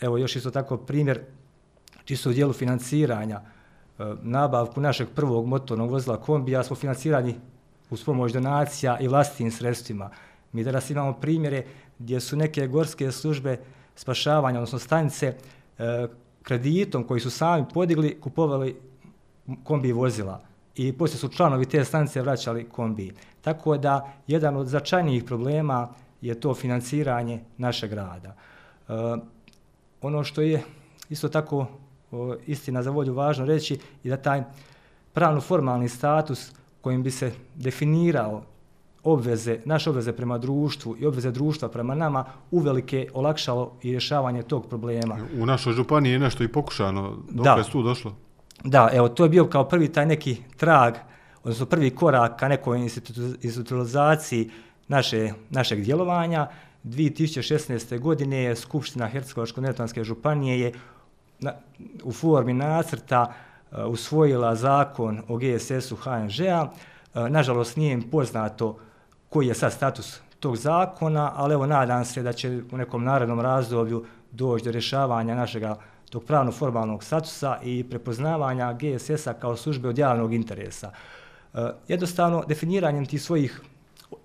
evo 0.00 0.18
još 0.18 0.36
isto 0.36 0.50
tako 0.50 0.76
primjer 0.76 1.20
čisto 2.04 2.30
u 2.30 2.32
dijelu 2.32 2.52
financiranja, 2.52 3.40
e, 3.40 4.04
nabavku 4.22 4.80
našeg 4.80 5.08
prvog 5.14 5.46
motornog 5.46 5.90
vozila 5.90 6.20
kombija 6.20 6.62
smo 6.62 6.76
financirani 6.76 7.34
uz 7.90 8.04
pomoć 8.04 8.32
donacija 8.32 8.98
i 9.00 9.08
vlastitim 9.08 9.50
sredstvima. 9.50 10.10
Mi 10.52 10.64
danas 10.64 10.90
imamo 10.90 11.12
primjere 11.12 11.64
gdje 11.98 12.20
su 12.20 12.36
neke 12.36 12.66
gorske 12.66 13.12
službe 13.12 13.58
spašavanja, 13.94 14.58
odnosno 14.58 14.78
stanice, 14.78 15.34
e, 15.78 16.06
kreditom 16.42 17.04
koji 17.04 17.20
su 17.20 17.30
sami 17.30 17.64
podigli, 17.74 18.20
kupovali 18.20 18.76
kombi 19.64 19.92
vozila 19.92 20.40
i 20.74 20.92
poslije 20.92 21.18
su 21.18 21.28
članovi 21.28 21.66
te 21.66 21.84
stanice 21.84 22.22
vraćali 22.22 22.68
kombi. 22.68 23.14
Tako 23.40 23.76
da 23.78 24.12
jedan 24.26 24.56
od 24.56 24.66
začajnijih 24.66 25.24
problema 25.24 25.88
je 26.20 26.40
to 26.40 26.54
financiranje 26.54 27.40
našeg 27.58 27.90
grada. 27.90 28.34
E, 28.88 28.92
ono 30.02 30.24
što 30.24 30.40
je 30.40 30.62
isto 31.10 31.28
tako 31.28 31.66
istina 32.46 32.82
za 32.82 32.90
volju 32.90 33.14
važno 33.14 33.44
reći 33.44 33.78
i 34.04 34.08
da 34.08 34.16
taj 34.16 34.42
pravno-formalni 35.12 35.88
status 35.88 36.52
kojim 36.80 37.02
bi 37.02 37.10
se 37.10 37.32
definirao 37.54 38.42
obveze, 39.04 39.58
naše 39.64 39.90
obveze 39.90 40.12
prema 40.12 40.38
društvu 40.38 40.96
i 40.98 41.06
obveze 41.06 41.30
društva 41.30 41.68
prema 41.68 41.94
nama 41.94 42.24
uvelike 42.50 43.08
olakšalo 43.14 43.72
i 43.82 43.90
rješavanje 43.90 44.42
tog 44.42 44.68
problema. 44.68 45.18
U 45.38 45.46
našoj 45.46 45.72
županiji 45.72 46.12
je 46.12 46.18
nešto 46.18 46.44
i 46.44 46.48
pokušano, 46.48 47.16
dok 47.30 47.46
je 47.46 47.70
tu 47.72 47.82
došlo? 47.82 48.14
Da, 48.64 48.90
evo, 48.92 49.08
to 49.08 49.22
je 49.22 49.28
bio 49.28 49.46
kao 49.46 49.64
prvi 49.64 49.92
taj 49.92 50.06
neki 50.06 50.36
trag, 50.56 50.94
odnosno 51.42 51.66
prvi 51.66 51.90
korak 51.90 52.38
ka 52.38 52.48
nekoj 52.48 52.78
institucionalizaciji 53.42 54.50
naše, 54.88 55.32
našeg 55.50 55.80
djelovanja. 55.80 56.48
2016. 56.84 57.98
godine 57.98 58.42
je 58.42 58.56
Skupština 58.56 59.10
Hercegovačko-Neretvanske 59.10 60.04
županije 60.04 60.60
je 60.60 60.72
na, 61.40 61.52
u 62.04 62.12
formi 62.12 62.52
nacrta 62.52 63.32
uh, 63.70 63.78
usvojila 63.86 64.54
zakon 64.54 65.22
o 65.28 65.36
GSS-u 65.36 65.96
HNŽ-a. 65.96 66.62
Uh, 66.62 67.28
nažalost, 67.28 67.76
nije 67.76 67.92
im 67.92 68.02
poznato 68.10 68.78
koji 69.32 69.46
je 69.46 69.54
sad 69.54 69.72
status 69.72 70.20
tog 70.40 70.56
zakona, 70.56 71.32
ali 71.36 71.54
evo 71.54 71.66
nadam 71.66 72.04
se 72.04 72.22
da 72.22 72.32
će 72.32 72.62
u 72.72 72.76
nekom 72.76 73.04
narednom 73.04 73.40
razdoblju 73.40 74.04
doći 74.30 74.64
do 74.64 74.70
rješavanja 74.70 75.34
našega 75.34 75.76
tog 76.10 76.24
pravno-formalnog 76.24 77.04
statusa 77.04 77.58
i 77.62 77.84
prepoznavanja 77.90 78.72
GSS-a 78.72 79.32
kao 79.32 79.56
službe 79.56 79.88
od 79.88 79.98
javnog 79.98 80.34
interesa. 80.34 80.90
E, 81.54 81.58
jednostavno, 81.88 82.44
definiranjem 82.48 83.06
tih 83.06 83.22
svojih 83.22 83.60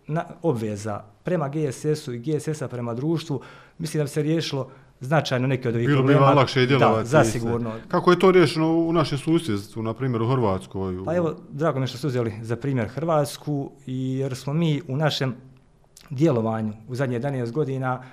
na, 0.08 0.26
obveza 0.42 1.04
prema 1.24 1.50
GSS-u 1.50 2.14
i 2.14 2.20
GSS-a 2.20 2.68
prema 2.68 2.94
društvu, 2.94 3.42
mislim 3.78 4.00
da 4.00 4.04
bi 4.04 4.10
se 4.10 4.22
riješilo 4.22 4.72
značajno 5.00 5.48
neke 5.48 5.70
od 5.70 5.76
ovih 5.76 5.88
Bilo 5.88 6.00
problema. 6.00 6.20
Bilo 6.20 6.30
bi 6.30 6.30
vam 6.30 6.38
lakše 6.38 6.66
djelovati. 6.66 7.04
Da, 7.04 7.24
zasigurno. 7.24 7.72
Kako 7.88 8.12
je 8.12 8.20
to 8.20 8.32
riješeno 8.32 8.78
u 8.78 8.94
našem 8.94 9.18
susjedstvu, 9.18 9.84
na 9.84 9.94
primjer 9.94 10.22
u 10.22 10.28
Hrvatskoj? 10.28 11.06
Pa 11.06 11.16
evo, 11.16 11.36
drago 11.50 11.80
mi 11.80 11.88
što 11.88 11.98
ste 11.98 12.08
uzeli 12.08 12.34
za 12.42 12.56
primjer 12.56 12.88
Hrvatsku, 12.88 13.72
jer 13.86 14.36
smo 14.36 14.54
mi 14.54 14.82
u 14.88 14.98
našem 14.98 15.36
djelovanju 16.10 16.74
u 16.88 16.96
zadnje 16.96 17.20
11 17.20 17.52
godina 17.52 18.04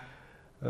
e, 0.63 0.67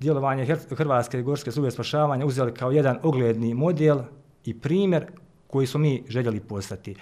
djelovanje 0.00 0.56
Hrvatske 0.76 1.22
gorske 1.22 1.52
službe 1.52 1.70
spašavanja 1.70 2.26
uzeli 2.26 2.54
kao 2.54 2.70
jedan 2.70 2.98
ogledni 3.02 3.54
model 3.54 3.98
i 4.44 4.54
primjer 4.54 5.06
koji 5.46 5.66
smo 5.66 5.80
mi 5.80 6.04
željeli 6.08 6.40
postati. 6.40 6.94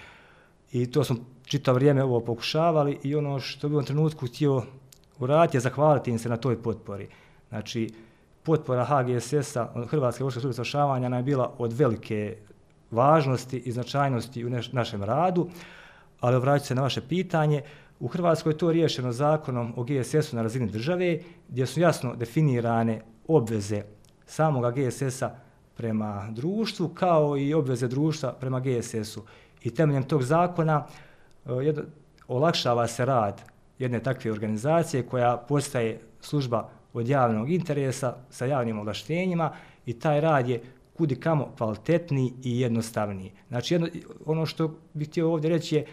i 0.71 0.91
to 0.91 1.03
smo 1.03 1.15
čitavo 1.45 1.75
vrijeme 1.75 2.03
ovo 2.03 2.19
pokušavali 2.19 2.99
i 3.03 3.15
ono 3.15 3.39
što 3.39 3.69
bi 3.69 3.75
u 3.75 3.81
trenutku 3.81 4.27
htio 4.27 4.63
uraditi 5.19 5.57
je 5.57 5.61
zahvaliti 5.61 6.11
im 6.11 6.19
se 6.19 6.29
na 6.29 6.37
toj 6.37 6.61
potpori. 6.61 7.07
Znači, 7.49 7.89
potpora 8.43 8.85
HGSS-a, 8.85 9.67
Hrvatske 9.89 10.23
vojske 10.23 10.39
službe 10.39 10.53
spašavanja, 10.53 11.09
nam 11.09 11.19
je 11.19 11.23
bila 11.23 11.53
od 11.57 11.73
velike 11.73 12.37
važnosti 12.91 13.57
i 13.57 13.71
značajnosti 13.71 14.45
u 14.45 14.49
našem 14.71 15.03
radu, 15.03 15.49
ali 16.19 16.39
vraću 16.39 16.65
se 16.65 16.75
na 16.75 16.81
vaše 16.81 17.01
pitanje. 17.01 17.61
U 17.99 18.07
Hrvatskoj 18.07 18.51
je 18.51 18.57
to 18.57 18.71
riješeno 18.71 19.11
zakonom 19.11 19.73
o 19.77 19.83
GSS-u 19.83 20.35
na 20.35 20.41
razini 20.41 20.67
države, 20.67 21.19
gdje 21.49 21.65
su 21.65 21.79
jasno 21.79 22.15
definirane 22.15 23.01
obveze 23.27 23.83
samog 24.25 24.73
GSS-a 24.73 25.35
prema 25.77 26.27
društvu, 26.31 26.89
kao 26.89 27.37
i 27.37 27.53
obveze 27.53 27.87
društva 27.87 28.33
prema 28.33 28.59
GSS-u. 28.59 29.23
I 29.63 29.75
temeljem 29.75 30.03
tog 30.03 30.23
zakona 30.23 30.85
eh, 31.45 31.51
jedno, 31.51 31.83
olakšava 32.27 32.87
se 32.87 33.05
rad 33.05 33.41
jedne 33.79 33.99
takve 33.99 34.31
organizacije 34.31 35.03
koja 35.03 35.37
postaje 35.37 35.99
služba 36.21 36.69
od 36.93 37.07
javnog 37.07 37.51
interesa 37.51 38.15
sa 38.29 38.45
javnim 38.45 38.79
ovlaštenjima 38.79 39.51
i 39.85 39.93
taj 39.93 40.21
rad 40.21 40.49
je 40.49 40.61
kudi 40.97 41.15
kamo 41.15 41.53
kvalitetniji 41.57 42.33
i 42.43 42.59
jednostavniji. 42.59 43.31
Znači, 43.47 43.73
jedno, 43.73 43.87
ono 44.25 44.45
što 44.45 44.75
bih 44.93 45.07
htio 45.07 45.31
ovdje 45.31 45.49
reći 45.49 45.75
je, 45.75 45.85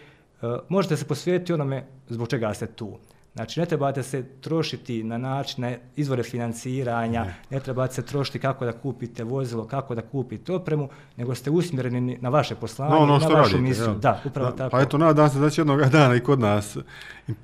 uh, 0.43 0.57
možete 0.69 0.97
se 0.97 1.05
posvijetiti 1.05 1.53
onome 1.53 1.85
zbog 2.09 2.29
čega 2.29 2.55
ste 2.55 2.67
tu. 2.67 2.99
Znači, 3.35 3.61
ne 3.61 3.67
trebate 3.67 4.03
se 4.03 4.25
trošiti 4.41 5.05
na 5.05 5.19
način 5.19 5.65
na 5.65 5.77
izvore 5.97 6.23
financiranja, 6.23 7.25
ne. 7.25 7.37
ne 7.51 7.61
trebate 7.61 7.95
se 7.95 8.03
trošiti 8.03 8.39
kako 8.39 8.65
da 8.65 8.73
kupite 8.73 9.25
vozilo, 9.25 9.65
kako 9.65 9.95
da 9.95 10.03
kupite 10.03 10.53
opremu, 10.53 10.89
nego 11.17 11.35
ste 11.35 11.51
usmjereni 11.51 12.19
na 12.21 12.29
vaše 12.29 12.55
poslanje, 12.55 12.95
no, 12.95 12.99
ono 12.99 13.19
na 13.19 13.27
vašu 13.27 13.35
radite, 13.35 13.61
misiju. 13.61 13.85
Ja. 13.85 13.95
Da, 13.95 14.23
upravo 14.25 14.51
da, 14.51 14.57
tako. 14.57 14.71
Pa 14.71 14.81
eto, 14.81 14.99
nadam 14.99 15.29
se 15.29 15.39
da 15.39 15.51
će 15.51 15.61
jednog 15.61 15.81
dana 15.81 16.15
i 16.15 16.21
kod 16.21 16.41
nas 16.41 16.77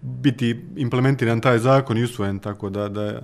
biti 0.00 0.64
implementiran 0.76 1.40
taj 1.40 1.58
zakon 1.58 1.98
i 1.98 2.02
usvojen, 2.02 2.38
tako 2.38 2.70
da... 2.70 2.88
da 2.88 3.20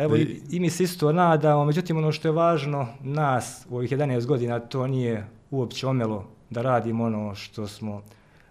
Pa 0.00 0.04
evo, 0.04 0.16
i, 0.16 0.42
i 0.50 0.60
mi 0.60 0.70
se 0.70 0.84
isto 0.84 1.12
nadamo, 1.12 1.64
međutim, 1.64 1.96
ono 1.96 2.12
što 2.12 2.28
je 2.28 2.32
važno 2.32 2.86
nas 3.00 3.66
u 3.70 3.76
ovih 3.76 3.92
11 3.92 4.26
godina, 4.26 4.58
to 4.58 4.86
nije 4.86 5.26
uopće 5.50 5.86
omelo 5.86 6.24
da 6.50 6.62
radimo 6.62 7.04
ono 7.04 7.34
što 7.34 7.66
smo 7.66 8.02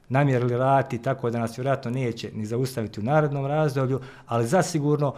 namjerili 0.09 0.57
rati, 0.57 1.01
tako 1.01 1.29
da 1.29 1.39
nas 1.39 1.57
vjerojatno 1.57 1.91
neće 1.91 2.31
ni 2.33 2.45
zaustaviti 2.45 2.99
u 2.99 3.03
narodnom 3.03 3.45
razdoblju, 3.45 3.99
ali 4.25 4.47
zasigurno 4.47 5.13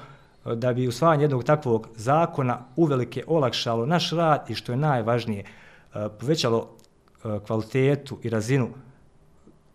e, 0.45 0.55
da 0.55 0.73
bi 0.73 0.87
usvajanje 0.87 1.23
jednog 1.23 1.43
takvog 1.43 1.87
zakona 1.95 2.59
uvelike 2.75 3.23
olakšalo 3.27 3.85
naš 3.85 4.11
rad 4.11 4.49
i 4.49 4.55
što 4.55 4.71
je 4.71 4.77
najvažnije, 4.77 5.43
e, 5.43 6.07
povećalo 6.19 6.69
e, 7.25 7.39
kvalitetu 7.47 8.19
i 8.23 8.29
razinu 8.29 8.69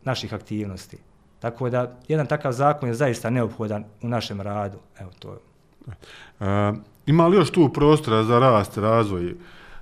naših 0.04 0.34
aktivnosti. 0.34 0.98
Tako 1.38 1.70
da 1.70 1.98
jedan 2.08 2.26
takav 2.26 2.52
zakon 2.52 2.88
je 2.88 2.94
zaista 2.94 3.30
neophodan 3.30 3.84
u 4.02 4.08
našem 4.08 4.40
radu. 4.40 4.78
Evo 4.98 5.10
to 5.18 5.32
je. 5.32 5.55
E, 6.40 6.72
ima 7.06 7.26
li 7.26 7.36
još 7.36 7.50
tu 7.50 7.72
prostora 7.72 8.24
za 8.24 8.38
rast, 8.38 8.76
razvoj? 8.76 9.30
E, 9.30 9.34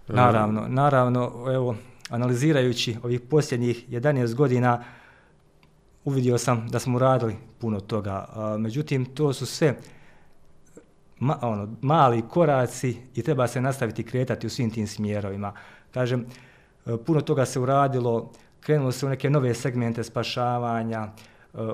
naravno, 0.09 0.65
naravno, 0.69 1.45
evo, 1.55 1.77
analizirajući 2.11 2.97
ovih 3.03 3.21
posljednjih 3.21 3.89
11 3.91 4.35
godina, 4.35 4.85
uvidio 6.05 6.39
sam 6.39 6.69
da 6.69 6.79
smo 6.79 6.99
radili 6.99 7.37
puno 7.59 7.81
toga. 7.81 8.29
A, 8.35 8.57
međutim, 8.59 9.05
to 9.05 9.33
su 9.33 9.47
sve 9.47 9.77
ma, 11.19 11.39
ono, 11.43 11.75
mali 11.81 12.23
koraci 12.29 12.97
i 13.15 13.23
treba 13.23 13.47
se 13.47 13.61
nastaviti 13.61 14.03
kretati 14.03 14.47
u 14.47 14.51
svim 14.51 14.71
tim 14.71 14.87
smjerovima. 14.87 15.53
Kažem, 15.91 16.27
e, 16.87 16.97
puno 17.07 17.21
toga 17.21 17.47
se 17.47 17.61
uradilo, 17.61 18.31
krenulo 18.61 18.93
se 18.93 19.07
u 19.07 19.09
neke 19.09 19.31
nove 19.31 19.55
segmente 19.55 20.05
spašavanja, 20.05 21.09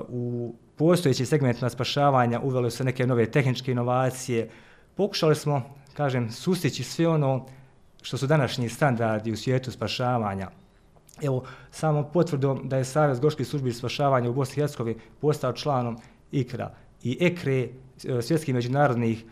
u 0.09 0.55
postojeći 0.81 1.25
segmentima 1.25 1.69
spašavanja 1.69 2.39
uveli 2.43 2.71
se 2.71 2.83
neke 2.83 3.07
nove 3.07 3.31
tehničke 3.31 3.71
inovacije. 3.71 4.49
Pokušali 4.95 5.35
smo, 5.35 5.61
kažem, 5.93 6.31
sustići 6.31 6.83
sve 6.83 7.07
ono 7.07 7.45
što 8.01 8.17
su 8.17 8.27
današnji 8.27 8.69
standardi 8.69 9.31
u 9.31 9.37
svijetu 9.37 9.71
spašavanja– 9.71 10.49
Evo, 11.21 11.43
samo 11.71 12.03
potvrdom 12.03 12.61
da 12.63 12.77
je 12.77 12.85
Savjez 12.85 13.19
Goških 13.19 13.47
službi 13.47 13.73
spašavanja 13.73 14.29
u 14.29 14.33
Bosni 14.33 14.53
i 14.53 14.61
Hercegovini 14.61 14.99
postao 15.21 15.53
članom 15.53 15.97
IKRA 16.31 16.71
i 17.03 17.17
EKRE, 17.21 17.59
e, 17.59 17.69
svjetskih 18.21 18.53
međunarodnih 18.53 19.23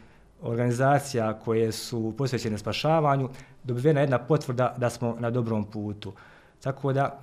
organizacija 0.42 1.40
koje 1.40 1.72
su 1.72 2.14
posvećene 2.18 2.58
spašavanju, 2.58 3.30
dobivena 3.64 4.02
jedna 4.02 4.20
potvrda 4.20 4.76
da 4.78 4.90
smo 4.90 5.16
na 5.20 5.30
dobrom 5.30 5.66
putu. 5.66 6.14
Tako 6.64 6.94
da, 6.94 7.20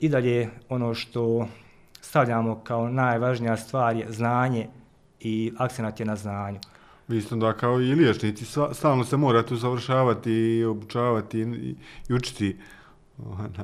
i 0.00 0.08
dalje 0.08 0.48
ono 0.68 0.94
što 0.94 1.48
stavljamo 2.00 2.60
kao 2.64 2.88
najvažnija 2.88 3.56
stvar 3.56 3.96
je 3.96 4.12
znanje 4.12 4.68
i 5.20 5.52
akcenat 5.58 6.00
je 6.00 6.06
na 6.06 6.16
znanju. 6.16 6.58
Mislim 7.08 7.40
da 7.40 7.52
kao 7.52 7.80
i 7.80 7.94
liječnici, 7.94 8.44
stalno 8.72 9.04
se 9.04 9.16
morate 9.16 9.54
uzavršavati 9.54 10.32
i 10.32 10.64
obučavati 10.64 11.40
i, 11.40 11.74
i 12.08 12.14
učiti 12.14 12.56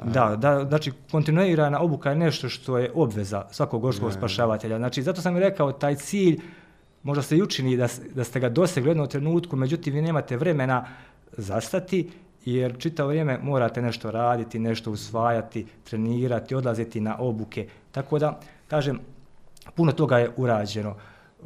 Da, 0.05 0.37
da, 0.37 0.65
znači 0.65 0.93
kontinuirana 1.11 1.81
obuka 1.81 2.11
je 2.11 2.17
nešto 2.17 2.49
što 2.49 2.79
je 2.79 2.91
obveza 2.95 3.45
svakog 3.51 3.83
gorskog 3.83 4.13
spašavatelja. 4.13 4.77
Znači 4.77 5.03
zato 5.03 5.21
sam 5.21 5.37
rekao 5.37 5.73
taj 5.73 5.95
cilj 5.95 6.41
možda 7.03 7.23
se 7.23 7.37
i 7.37 7.43
učini 7.43 7.77
da, 7.77 7.89
da 8.15 8.25
ste 8.25 8.41
ga 8.41 8.49
dosegli 8.49 8.89
u 8.89 8.91
jednom 8.91 9.09
trenutku, 9.09 9.57
međutim 9.57 9.95
vi 9.95 10.03
nemate 10.03 10.37
vremena 10.37 10.87
zastati 11.33 12.11
jer 12.47 12.79
čitavo 12.79 13.09
vrijeme 13.09 13.39
morate 13.43 13.83
nešto 13.83 14.11
raditi, 14.11 14.59
nešto 14.59 14.91
usvajati, 14.91 15.67
trenirati, 15.85 16.55
odlaziti 16.55 17.01
na 17.01 17.17
obuke. 17.19 17.69
Tako 17.91 18.19
da, 18.19 18.41
kažem, 18.69 19.01
puno 19.75 19.93
toga 19.93 20.19
je 20.19 20.31
urađeno. 20.37 20.91
E, 20.91 21.45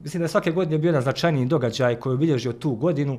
mislim 0.00 0.20
da 0.20 0.24
je 0.24 0.28
svake 0.28 0.50
godine 0.50 0.78
bio 0.78 0.88
jedan 0.88 1.02
značajniji 1.02 1.46
događaj 1.46 1.96
koji 1.96 2.12
je 2.12 2.14
obilježio 2.14 2.52
tu 2.52 2.74
godinu, 2.74 3.18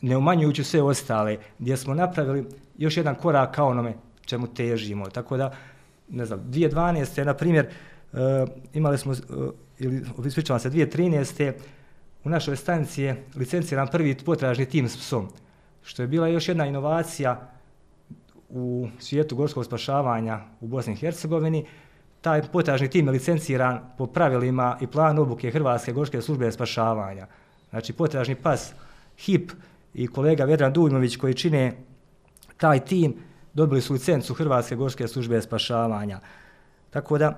ne 0.00 0.16
umanjujući 0.16 0.64
sve 0.64 0.82
ostale, 0.82 1.36
gdje 1.58 1.76
smo 1.76 1.94
napravili 1.94 2.46
još 2.78 2.96
jedan 2.96 3.14
korak 3.14 3.54
kao 3.54 3.68
onome 3.68 3.94
čemu 4.24 4.46
težimo. 4.46 5.10
Tako 5.10 5.36
da, 5.36 5.52
ne 6.08 6.26
znam, 6.26 6.40
2012. 6.50 7.24
na 7.24 7.34
primjer, 7.34 7.66
e, 7.66 8.46
imali 8.74 8.98
smo, 8.98 9.12
e, 9.12 9.16
ili 9.78 10.02
ispričavam 10.26 10.60
se, 10.60 10.70
2013. 10.70 11.52
u 12.24 12.28
našoj 12.28 12.56
stanici 12.56 13.02
je 13.02 13.24
licenciran 13.34 13.88
prvi 13.88 14.16
potražni 14.24 14.66
tim 14.66 14.88
s 14.88 14.96
psom, 14.96 15.28
što 15.82 16.02
je 16.02 16.08
bila 16.08 16.28
još 16.28 16.48
jedna 16.48 16.66
inovacija 16.66 17.50
u 18.48 18.88
svijetu 18.98 19.36
gorskog 19.36 19.64
spašavanja 19.64 20.40
u 20.60 20.66
Bosni 20.66 20.92
i 20.92 20.96
Hercegovini. 20.96 21.66
Taj 22.20 22.42
potražni 22.42 22.90
tim 22.90 23.06
je 23.06 23.12
licenciran 23.12 23.80
po 23.98 24.06
pravilima 24.06 24.78
i 24.80 24.86
planu 24.86 25.22
obuke 25.22 25.50
Hrvatske 25.50 25.92
gorske 25.92 26.20
službe 26.20 26.52
spašavanja. 26.52 27.26
Znači, 27.70 27.92
potražni 27.92 28.34
pas 28.34 28.72
HIP 29.18 29.52
i 29.94 30.06
kolega 30.06 30.44
Vedran 30.44 30.72
Dujmović 30.72 31.16
koji 31.16 31.34
čine 31.34 31.72
taj 32.56 32.84
tim 32.84 33.16
dobili 33.54 33.80
su 33.80 33.92
licencu 33.92 34.34
Hrvatske 34.34 34.76
gorske 34.76 35.08
službe 35.08 35.42
spašavanja. 35.42 36.20
Tako 36.90 37.18
da 37.18 37.26
e, 37.26 37.32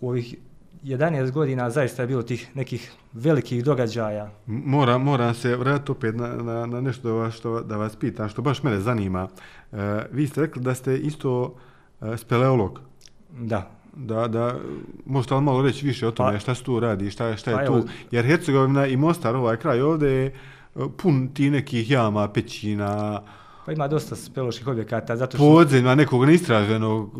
u 0.00 0.08
ovih 0.08 0.34
11 0.84 1.30
godina 1.30 1.70
zaista 1.70 2.02
je 2.02 2.08
bilo 2.08 2.22
tih 2.22 2.50
nekih 2.54 2.92
velikih 3.12 3.64
događaja. 3.64 4.30
Mora, 4.46 4.98
mora 4.98 5.34
se 5.34 5.56
vratiti 5.56 5.92
opet 5.92 6.14
na, 6.14 6.28
na, 6.28 6.66
na 6.66 6.80
nešto 6.80 7.08
da 7.08 7.14
vas, 7.14 7.34
što, 7.34 7.60
da 7.60 7.76
vas 7.76 7.96
pitam, 7.96 8.28
što 8.28 8.42
baš 8.42 8.62
mene 8.62 8.80
zanima. 8.80 9.28
Uh, 9.72 9.78
vi 10.12 10.26
ste 10.26 10.40
rekli 10.40 10.62
da 10.62 10.74
ste 10.74 10.96
isto 10.96 11.54
uh, 12.00 12.16
speleolog. 12.16 12.80
Da. 13.38 13.70
Da, 13.96 14.28
da, 14.28 14.56
možete 15.06 15.34
li 15.34 15.42
malo 15.42 15.62
reći 15.62 15.86
više 15.86 16.06
o 16.06 16.10
tome, 16.10 16.32
pa, 16.32 16.38
šta 16.38 16.54
se 16.54 16.62
tu 16.62 16.80
radi, 16.80 17.10
šta, 17.10 17.36
šta 17.36 17.50
je 17.50 17.56
pa, 17.56 17.66
tu? 17.66 17.72
Evo, 17.72 17.84
Jer 18.10 18.24
Hercegovina 18.24 18.86
i 18.86 18.96
Mostar, 18.96 19.36
ovaj 19.36 19.56
kraj 19.56 19.80
ovde 19.80 20.10
je 20.10 20.34
pun 20.96 21.28
ti 21.28 21.50
nekih 21.50 21.90
jama, 21.90 22.28
pećina, 22.28 23.22
Pa 23.66 23.72
ima 23.72 23.88
dosta 23.88 24.16
speoloških 24.16 24.66
objekata. 24.66 25.16
Zato 25.16 25.36
što... 25.36 25.46
Podzemlja 25.46 25.94
nekog 25.94 26.24
neistraženog. 26.24 27.10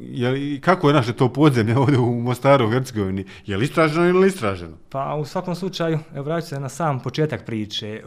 Je, 0.00 0.60
kako 0.60 0.88
je 0.88 0.94
naše 0.94 1.12
to 1.12 1.32
podzemlje 1.32 1.78
ovdje 1.78 1.98
u 1.98 2.20
Mostaru, 2.20 2.66
u 2.66 2.70
Hercegovini? 2.70 3.24
Je 3.46 3.56
li 3.56 3.64
istraženo 3.64 4.08
ili 4.08 4.28
istraženo? 4.28 4.76
Pa 4.88 5.14
u 5.14 5.24
svakom 5.24 5.54
slučaju, 5.54 5.98
evo 6.14 6.24
vraću 6.24 6.46
se 6.46 6.60
na 6.60 6.68
sam 6.68 7.00
početak 7.00 7.44
priče. 7.46 7.88
E, 7.88 8.02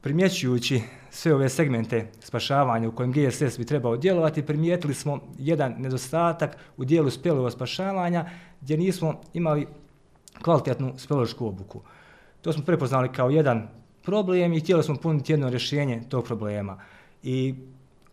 primjećujući 0.00 0.82
sve 1.10 1.34
ove 1.34 1.48
segmente 1.48 2.06
spašavanja 2.20 2.88
u 2.88 2.92
kojem 2.92 3.12
GSS 3.12 3.58
bi 3.58 3.64
trebao 3.64 3.96
djelovati, 3.96 4.46
primijetili 4.46 4.94
smo 4.94 5.20
jedan 5.38 5.74
nedostatak 5.78 6.56
u 6.76 6.84
dijelu 6.84 7.10
spelova 7.10 7.50
spašavanja 7.50 8.24
gdje 8.60 8.76
nismo 8.76 9.20
imali 9.34 9.66
kvalitetnu 10.42 10.94
speleološku 10.96 11.46
obuku. 11.46 11.82
To 12.42 12.52
smo 12.52 12.64
prepoznali 12.64 13.12
kao 13.12 13.30
jedan 13.30 13.68
problem 14.02 14.52
i 14.52 14.60
htjeli 14.60 14.82
smo 14.82 14.96
puniti 14.96 15.32
jedno 15.32 15.50
rješenje 15.50 16.02
tog 16.08 16.24
problema. 16.24 16.80
I 17.22 17.54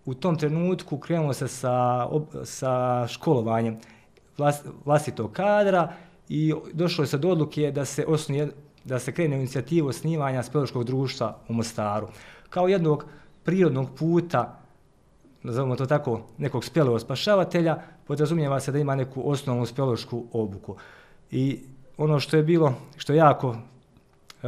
u 0.05 0.13
tom 0.13 0.37
trenutku 0.37 0.97
krenemo 0.97 1.33
se 1.33 1.47
sa, 1.47 2.07
sa 2.43 3.07
školovanjem 3.07 3.77
vlas, 4.37 4.61
vlastitog 4.85 5.31
kadra 5.31 5.93
i 6.29 6.53
došlo 6.73 7.03
je 7.03 7.07
se 7.07 7.17
do 7.17 7.29
odluke 7.29 7.71
da 7.71 7.85
se 7.85 8.05
osnuje 8.05 8.51
da 8.85 8.99
se 8.99 9.11
krene 9.11 9.35
inicijativu 9.35 9.87
osnivanja 9.87 10.43
speleološkog 10.43 10.83
društva 10.83 11.37
u 11.49 11.53
Mostaru. 11.53 12.07
Kao 12.49 12.67
jednog 12.67 13.05
prirodnog 13.43 13.89
puta 13.99 14.59
nazovimo 15.43 15.75
to 15.75 15.85
tako, 15.85 16.21
nekog 16.37 16.65
spelevo 16.65 16.99
spašavatelja, 16.99 17.77
podrazumijeva 18.07 18.59
se 18.59 18.71
da 18.71 18.79
ima 18.79 18.95
neku 18.95 19.29
osnovnu 19.31 19.65
speleološku 19.65 20.25
obuku. 20.31 20.75
I 21.31 21.59
ono 21.97 22.19
što 22.19 22.37
je 22.37 22.43
bilo, 22.43 22.73
što 22.97 23.13
je 23.13 23.17
jako 23.17 23.55
e, 24.43 24.47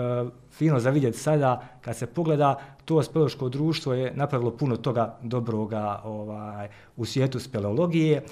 fino 0.58 0.80
za 0.80 0.90
vidjeti 0.90 1.18
sada, 1.18 1.68
kad 1.82 1.98
se 1.98 2.08
pogleda, 2.08 2.60
to 2.86 3.04
speleološko 3.04 3.50
društvo 3.50 3.94
je 3.94 4.14
napravilo 4.16 4.52
puno 4.52 4.78
toga 4.78 5.18
dobroga 5.22 6.02
ovaj, 6.04 6.68
u 6.98 7.06
svijetu 7.06 7.40
speleologije. 7.40 8.24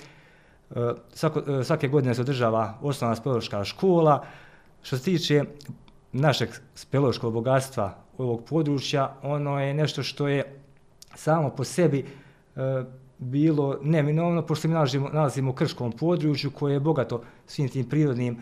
E, 0.75 0.93
svako, 1.13 1.39
e, 1.39 1.63
svake 1.63 1.87
godine 1.87 2.15
se 2.15 2.21
održava 2.21 2.77
osnovna 2.81 3.15
speleološka 3.15 3.63
škola. 3.63 4.23
Što 4.81 4.97
se 4.97 5.03
tiče 5.03 5.43
našeg 6.11 6.49
speleološkog 6.75 7.33
bogatstva 7.33 7.95
ovog 8.17 8.43
područja, 8.49 9.15
ono 9.21 9.59
je 9.59 9.73
nešto 9.73 10.03
što 10.03 10.27
je 10.27 10.59
samo 11.15 11.49
po 11.49 11.63
sebi 11.63 12.05
e, 12.55 12.83
bilo 13.17 13.77
neminovno, 13.81 14.41
pošto 14.41 14.67
mi 14.67 14.73
nalazimo, 14.73 15.09
nalazimo 15.13 15.51
u 15.51 15.53
krškom 15.53 15.91
području 15.91 16.51
koje 16.51 16.73
je 16.73 16.79
bogato 16.79 17.21
svim 17.47 17.69
tim 17.69 17.89
prirodnim 17.89 18.37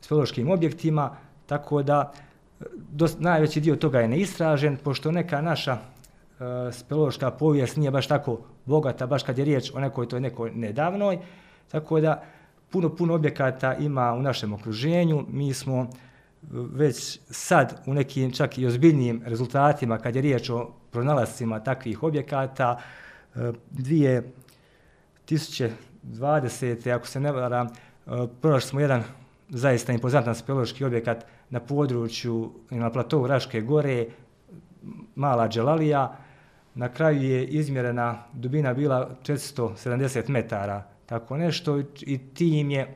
speleološkim 0.00 0.50
objektima, 0.50 1.16
tako 1.46 1.82
da 1.82 2.12
dost, 2.92 3.20
najveći 3.20 3.60
dio 3.60 3.76
toga 3.76 4.00
je 4.00 4.08
neistražen, 4.08 4.76
pošto 4.76 5.12
neka 5.12 5.40
naša 5.40 5.72
e, 5.72 6.72
speološka 6.72 7.30
povijest 7.30 7.76
nije 7.76 7.90
baš 7.90 8.06
tako 8.06 8.38
bogata, 8.64 9.06
baš 9.06 9.22
kad 9.22 9.38
je 9.38 9.44
riječ 9.44 9.70
o 9.74 9.80
nekoj 9.80 10.08
toj 10.08 10.20
nekoj 10.20 10.50
nedavnoj, 10.54 11.18
tako 11.68 12.00
da 12.00 12.22
puno, 12.70 12.96
puno 12.96 13.14
objekata 13.14 13.74
ima 13.74 14.12
u 14.12 14.22
našem 14.22 14.52
okruženju, 14.52 15.24
mi 15.28 15.54
smo 15.54 15.80
e, 15.82 15.86
već 16.50 17.20
sad 17.30 17.82
u 17.86 17.94
nekim 17.94 18.32
čak 18.32 18.58
i 18.58 18.66
ozbiljnijim 18.66 19.22
rezultatima 19.24 19.98
kad 19.98 20.16
je 20.16 20.22
riječ 20.22 20.50
o 20.50 20.70
pronalascima 20.90 21.60
takvih 21.60 22.02
objekata, 22.02 22.78
e, 23.34 23.52
dvije 23.70 24.32
tisuće 25.24 25.70
2020. 26.02 26.94
ako 26.94 27.06
se 27.06 27.20
ne 27.20 27.32
varam, 27.32 27.66
e, 27.66 27.70
pronašli 28.40 28.68
smo 28.68 28.80
jedan 28.80 29.02
zaista 29.52 29.92
impozantan 29.92 30.34
speleološki 30.34 30.84
objekat 30.84 31.26
na 31.50 31.60
području 31.60 32.52
na 32.70 32.90
platovu 32.90 33.26
Raške 33.26 33.60
gore, 33.60 34.06
mala 35.14 35.48
Đelalija. 35.48 36.16
Na 36.74 36.88
kraju 36.88 37.22
je 37.22 37.46
izmjerena 37.46 38.24
dubina 38.32 38.74
bila 38.74 39.10
470 39.22 40.28
metara, 40.28 40.82
tako 41.06 41.36
nešto, 41.36 41.78
i 42.00 42.18
tim 42.34 42.70
je 42.70 42.94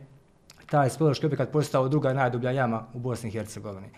taj 0.71 0.91
speleološki 0.91 1.27
objekat 1.27 1.53
postao 1.53 1.89
druga 1.89 2.13
najdublja 2.13 2.51
jama 2.51 2.87
u 2.95 2.99
Bosni 2.99 3.29
i 3.29 3.33
Hercegovini. 3.33 3.89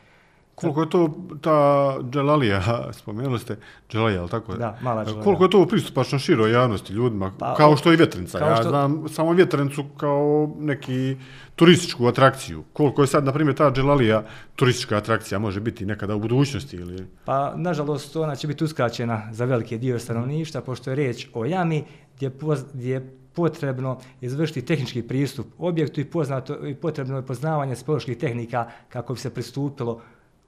Koliko 0.61 0.81
je 0.81 0.91
to 0.91 1.15
ta 1.41 1.97
Dželalija, 2.11 2.63
spomenuli 2.99 3.39
ste, 3.39 3.57
Dželalija, 3.91 4.21
ali 4.21 4.31
tako 4.31 4.53
je? 4.53 4.59
Da, 4.59 4.79
mala 4.81 5.05
Dželalija. 5.05 5.25
Koliko 5.25 5.45
je 5.45 5.51
to 5.51 5.67
pristupačno 5.67 6.19
široj 6.19 6.53
javnosti 6.53 6.93
ljudima, 6.93 7.33
pa, 7.39 7.55
kao 7.55 7.77
što 7.77 7.91
je 7.91 7.97
vjetrenica. 7.97 8.39
Ja 8.39 8.63
znam 8.63 9.09
samo 9.09 9.33
vjetrenicu 9.33 9.85
kao 9.97 10.55
neki 10.59 11.17
turističku 11.57 12.07
atrakciju. 12.07 12.65
Koliko 12.73 13.03
je 13.03 13.07
sad, 13.07 13.25
na 13.25 13.33
primjer, 13.33 13.57
ta 13.57 13.73
Dželalija 13.73 14.23
turistička 14.57 14.97
atrakcija 14.97 15.39
može 15.39 15.61
biti 15.61 15.87
nekada 15.87 16.15
u 16.15 16.21
budućnosti? 16.21 16.77
Ili... 16.77 17.07
Pa, 17.25 17.53
nažalost, 17.57 18.17
ona 18.17 18.37
će 18.37 18.47
biti 18.47 18.65
uskraćena 18.65 19.29
za 19.33 19.45
velike 19.45 19.79
dio 19.79 19.99
stanovništva, 19.99 20.61
pošto 20.61 20.91
je 20.91 20.97
riječ 20.97 21.29
o 21.35 21.45
jami 21.45 21.85
gdje, 22.17 22.31
poz, 22.31 22.65
gdje 22.75 23.19
potrebno 23.35 23.99
izvršiti 24.21 24.67
tehnički 24.67 25.03
pristup 25.03 25.47
objektu 25.59 26.01
i, 26.01 26.05
poznato, 26.05 26.67
i 26.67 26.75
potrebno 26.75 27.17
je 27.17 27.27
poznavanje 27.27 27.77
spoloških 27.77 28.17
tehnika 28.19 28.67
kako 28.89 29.15
bi 29.15 29.21
se 29.21 29.35
pristupilo 29.35 30.01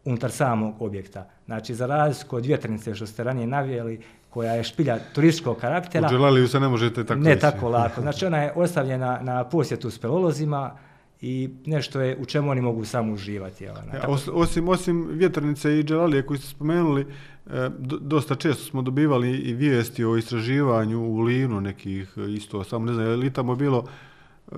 unutar 0.05 0.30
samog 0.30 0.82
objekta. 0.82 1.28
Znači, 1.46 1.74
za 1.74 1.86
razliku 1.86 2.36
od 2.36 2.46
vjetrnice 2.46 2.94
što 2.94 3.07
ste 3.07 3.24
ranije 3.24 3.46
navijeli, 3.46 4.01
koja 4.30 4.53
je 4.53 4.64
špilja 4.64 4.98
turističkog 5.14 5.57
karaktera... 5.57 6.07
U 6.07 6.11
Dželaliju 6.11 6.48
se 6.48 6.61
ne 6.61 6.68
možete 6.68 7.05
tako 7.05 7.20
Ne 7.20 7.38
tako 7.38 7.68
lako. 7.68 8.01
Znači, 8.07 8.26
ona 8.26 8.38
je 8.38 8.53
ostavljena 8.57 9.18
na 9.22 9.44
posjetu 9.44 9.90
s 9.90 9.98
pelolozima 9.98 10.76
i 11.20 11.51
nešto 11.66 12.01
je 12.01 12.16
u 12.20 12.24
čemu 12.24 12.51
oni 12.51 12.61
mogu 12.61 12.84
samo 12.84 13.12
uživati. 13.12 13.68
Ona. 13.68 13.94
Ja, 13.94 14.09
os, 14.09 14.28
osim, 14.32 14.68
osim 14.68 15.09
vjetrnice 15.12 15.78
i 15.78 15.82
Dželalije 15.82 16.26
koji 16.26 16.38
ste 16.38 16.48
spomenuli, 16.48 17.07
e, 17.46 17.68
dosta 18.01 18.34
često 18.34 18.64
smo 18.64 18.82
dobivali 18.82 19.30
i 19.30 19.55
vijesti 19.55 20.05
o 20.05 20.16
istraživanju 20.16 21.01
u 21.01 21.20
Linu 21.20 21.61
nekih 21.61 22.14
isto, 22.36 22.64
samo 22.64 22.86
ne 22.86 22.92
znam, 22.92 23.07
je 23.07 23.16
li 23.16 23.32
tamo 23.32 23.55
bilo 23.55 23.84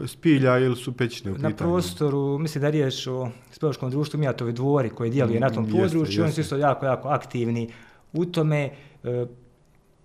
spilja 0.06 0.58
ili 0.58 0.76
su 0.76 0.92
pećine 0.92 1.32
u 1.32 1.34
pitanju? 1.34 1.50
Na 1.50 1.56
prostoru, 1.56 2.38
mislim 2.38 2.60
da 2.60 2.66
je 2.66 2.70
riječ 2.70 3.06
o 3.06 3.30
speloškom 3.50 3.90
društvu 3.90 4.20
Mijatovi 4.20 4.52
dvori 4.52 4.90
koji 4.90 5.10
dijeluje 5.10 5.38
mm, 5.38 5.42
na 5.42 5.50
tom 5.50 5.70
području, 5.70 6.00
jeste. 6.00 6.22
oni 6.22 6.32
su 6.32 6.40
isto 6.40 6.56
jako, 6.56 6.86
jako 6.86 7.08
aktivni 7.08 7.70
u 8.12 8.24
tome. 8.24 8.70
E, 9.04 9.26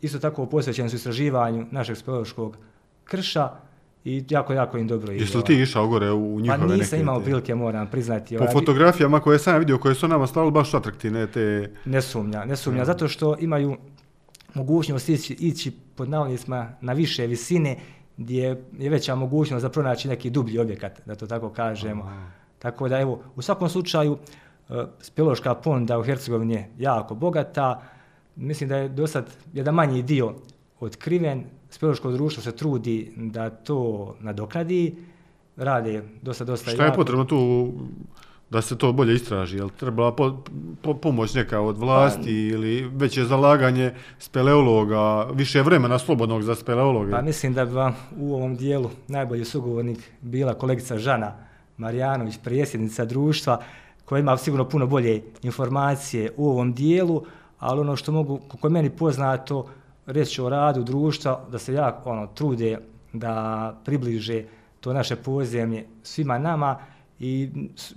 isto 0.01 0.19
tako 0.19 0.45
posvećeni 0.45 0.89
su 0.89 0.95
istraživanju 0.95 1.65
našeg 1.71 1.97
speloškog 1.97 2.57
krša 3.03 3.49
i 4.05 4.23
jako, 4.29 4.53
jako 4.53 4.77
im 4.77 4.87
dobro 4.87 5.13
ide. 5.13 5.23
Jesi 5.23 5.37
li 5.37 5.43
ti 5.43 5.53
išao 5.61 5.87
gore 5.87 6.11
u 6.11 6.39
njihove 6.39 6.57
neke? 6.57 6.69
Pa 6.69 6.75
nisam 6.75 6.99
imao 6.99 7.19
prilike, 7.19 7.55
moram 7.55 7.87
priznati. 7.87 8.37
Po 8.37 8.43
ovaj, 8.43 8.53
fotografijama 8.53 9.19
koje 9.19 9.39
sam 9.39 9.59
vidio, 9.59 9.77
koje 9.77 9.95
su 9.95 10.07
nama 10.07 10.27
stavili 10.27 10.51
baš 10.51 10.73
atraktivne 10.73 11.27
te... 11.27 11.71
Ne 11.85 12.01
sumnja, 12.01 12.45
ne 12.45 12.55
sumnja, 12.55 12.85
zato 12.85 13.07
što 13.07 13.35
imaju 13.39 13.77
mogućnost 14.53 15.09
ići, 15.09 15.33
ići 15.33 15.71
pod 15.95 16.09
navodnicima 16.09 16.69
na 16.81 16.93
više 16.93 17.27
visine 17.27 17.77
gdje 18.17 18.63
je 18.77 18.89
veća 18.89 19.15
mogućnost 19.15 19.61
za 19.61 19.69
pronaći 19.69 20.07
neki 20.07 20.29
dublji 20.29 20.59
objekat, 20.59 21.01
da 21.05 21.15
to 21.15 21.27
tako 21.27 21.49
kažemo. 21.49 22.03
Aha. 22.03 22.31
Tako 22.59 22.89
da, 22.89 22.99
evo, 22.99 23.21
u 23.35 23.41
svakom 23.41 23.69
slučaju, 23.69 24.17
e, 24.69 24.73
speloška 25.01 25.55
ponda 25.55 25.99
u 25.99 26.03
Hercegovini 26.03 26.53
je 26.53 26.69
jako 26.77 27.15
bogata. 27.15 27.81
Mislim 28.35 28.69
da 28.69 28.77
je 28.77 28.89
do 28.89 29.07
sad 29.07 29.29
jedan 29.53 29.75
manji 29.75 30.01
dio 30.01 30.33
otkriven. 30.79 31.43
Speloško 31.69 32.11
društvo 32.11 32.43
se 32.43 32.51
trudi 32.51 33.13
da 33.15 33.49
to 33.49 34.15
nadokradi. 34.19 34.95
Rade 35.55 36.03
dosta, 36.21 36.45
dosta 36.45 36.63
Šta 36.63 36.71
jako. 36.71 36.83
Šta 36.83 36.85
je 36.85 36.95
potrebno 36.95 37.25
tu 37.25 37.71
da 38.49 38.61
se 38.61 38.77
to 38.77 38.91
bolje 38.93 39.15
istraži, 39.15 39.57
jel 39.57 39.69
trebala 39.69 40.15
po, 40.15 40.43
po, 40.81 40.93
pomoć 40.93 41.33
neka 41.33 41.61
od 41.61 41.77
vlasti 41.77 42.49
pa, 42.51 42.55
ili 42.55 42.89
veće 42.93 43.23
zalaganje 43.23 43.93
speleologa, 44.19 45.23
više 45.33 45.61
vremena 45.61 45.99
slobodnog 45.99 46.41
za 46.43 46.55
speleologe? 46.55 47.11
Pa 47.11 47.21
mislim 47.21 47.53
da 47.53 47.65
bi 47.65 47.71
vam 47.71 47.95
u 48.17 48.35
ovom 48.35 48.55
dijelu 48.55 48.89
najbolji 49.07 49.45
sugovornik 49.45 50.11
bila 50.21 50.53
kolegica 50.53 50.97
Žana 50.97 51.33
Marijanović, 51.77 52.37
prijesjednica 52.43 53.05
društva, 53.05 53.61
koja 54.05 54.19
ima 54.19 54.37
sigurno 54.37 54.69
puno 54.69 54.87
bolje 54.87 55.21
informacije 55.43 56.31
u 56.37 56.49
ovom 56.49 56.73
dijelu, 56.73 57.23
ali 57.59 57.81
ono 57.81 57.95
što 57.95 58.11
mogu, 58.11 58.39
kako 58.51 58.67
je 58.67 58.71
meni 58.71 58.89
poznato, 58.89 59.67
reći 60.05 60.41
o 60.41 60.49
radu 60.49 60.83
društva, 60.83 61.45
da 61.51 61.59
se 61.59 61.73
jako 61.73 62.09
ono, 62.09 62.27
trude 62.27 62.77
da 63.13 63.75
približe 63.85 64.43
to 64.79 64.93
naše 64.93 65.15
pozemlje 65.15 65.85
svima 66.03 66.37
nama, 66.37 66.79
i 67.19 67.49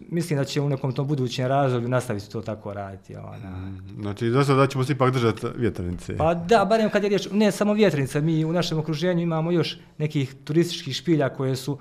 mislim 0.09 0.39
da 0.39 0.45
će 0.45 0.61
u 0.61 0.69
nekom 0.69 0.93
tom 0.93 1.07
budućem 1.07 1.47
razdoblju 1.47 1.89
nastaviti 1.89 2.31
to 2.31 2.41
tako 2.41 2.75
raditi. 2.75 3.17
Ona. 3.17 3.51
Mm, 3.51 4.03
znači, 4.03 4.31
za 4.31 4.55
da 4.55 4.67
ćemo 4.67 4.85
se 4.85 4.93
ipak 4.93 5.13
držati 5.13 5.47
vjetrnice. 5.57 6.17
Pa 6.17 6.35
da, 6.35 6.65
barem 6.65 6.91
kad 6.91 7.03
je 7.03 7.09
riječ, 7.09 7.29
ne 7.33 7.53
samo 7.53 7.73
vjetrnice, 7.73 8.21
mi 8.21 8.45
u 8.45 8.53
našem 8.53 8.79
okruženju 8.79 9.23
imamo 9.23 9.51
još 9.51 9.79
nekih 9.99 10.35
turističkih 10.45 10.95
špilja 10.95 11.29
koje 11.29 11.57
su, 11.57 11.79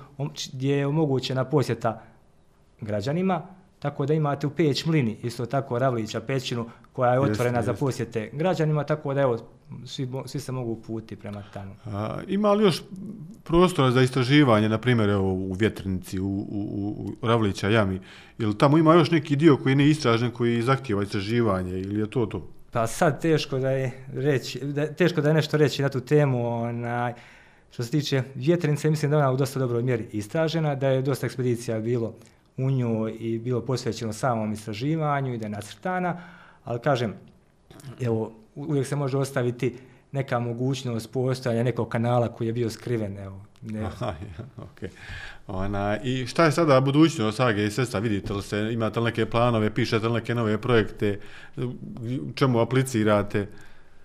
gdje 0.54 0.76
je 0.76 0.88
omogućena 0.88 1.46
posjeta 1.46 2.02
građanima, 2.82 3.42
tako 3.80 4.06
da 4.06 4.14
imate 4.14 4.48
u 4.48 4.50
Peć 4.50 4.86
Mlini, 4.86 5.18
isto 5.24 5.46
tako 5.46 5.80
Ravlića 5.80 6.22
pećinu, 6.22 6.66
koja 7.00 7.14
je 7.14 7.20
otvorena 7.20 7.58
jeste, 7.58 7.72
za 7.72 7.78
posjete 7.78 8.30
građanima, 8.34 8.84
tako 8.84 9.14
da 9.14 9.22
evo, 9.22 9.38
svi, 9.86 10.08
svi 10.26 10.40
se 10.40 10.52
mogu 10.52 10.76
puti 10.76 11.16
prema 11.16 11.44
tamo. 11.54 11.76
A, 11.86 12.18
ima 12.28 12.54
li 12.54 12.64
još 12.64 12.82
prostora 13.44 13.92
za 13.92 14.02
istraživanje, 14.02 14.70
na 14.70 14.78
primjer 14.78 15.10
evo, 15.10 15.34
u 15.34 15.54
Vjetrnici, 15.54 16.20
u, 16.20 16.28
u, 16.28 17.16
u 17.22 17.28
Ravlića 17.28 17.70
jami, 17.70 18.00
ili 18.38 18.58
tamo 18.58 18.78
ima 18.78 18.94
još 18.94 19.12
neki 19.12 19.36
dio 19.36 19.58
koji 19.58 19.76
ne 19.76 19.88
istražen, 19.88 20.32
koji 20.32 20.62
zahtjeva 20.62 21.04
istraživanje, 21.04 21.80
ili 21.80 22.00
je 22.00 22.10
to 22.10 22.26
to? 22.26 22.48
Pa 22.72 22.88
sad 22.88 23.22
teško 23.22 23.60
da 23.60 23.70
je 23.70 23.92
reći, 24.14 24.60
da, 24.60 24.88
teško 24.94 25.22
da 25.22 25.28
je 25.28 25.34
nešto 25.34 25.58
reći 25.58 25.82
na 25.82 25.90
tu 25.90 26.00
temu, 26.02 26.48
onaj, 26.64 27.14
što 27.72 27.84
se 27.84 27.92
tiče 27.92 28.24
Vjetrnice, 28.36 28.90
mislim 28.90 29.12
da 29.12 29.18
ona 29.18 29.32
u 29.32 29.38
dosta 29.38 29.60
dobroj 29.60 29.84
mjeri 29.84 30.08
istražena, 30.12 30.76
da 30.76 30.88
je 30.88 31.02
dosta 31.02 31.26
ekspedicija 31.26 31.80
bilo 31.80 32.14
u 32.58 32.72
njoj 32.72 33.16
i 33.20 33.40
bilo 33.40 33.62
posvećeno 33.62 34.14
samom 34.14 34.54
istraživanju 34.54 35.34
i 35.34 35.38
da 35.38 35.46
je 35.46 35.50
nacrtana, 35.50 36.18
ali 36.70 36.80
kažem, 36.80 37.14
evo, 38.02 38.32
uvijek 38.56 38.88
se 38.88 38.96
može 38.96 39.18
ostaviti 39.18 39.78
neka 40.12 40.40
mogućnost 40.40 41.12
postojanja 41.12 41.64
nekog 41.64 41.90
kanala 41.90 42.28
koji 42.28 42.48
je 42.48 42.54
bio 42.54 42.70
skriven, 42.70 43.18
evo. 43.18 43.42
Ne. 43.62 43.82
Aha, 43.82 44.06
ja, 44.38 44.46
okay. 44.58 44.90
Ona, 45.48 45.98
I 46.04 46.28
šta 46.28 46.46
je 46.46 46.52
sada 46.52 46.82
budućnost 46.82 47.40
AGSS-a? 47.40 48.00
Vidite 48.00 48.34
li 48.34 48.42
se, 48.42 48.70
imate 48.74 49.00
li 49.00 49.06
neke 49.06 49.26
planove, 49.26 49.74
pišete 49.74 50.08
li 50.08 50.14
neke 50.14 50.36
nove 50.36 50.62
projekte, 50.62 51.20
čemu 52.36 52.60
aplicirate? 52.60 53.48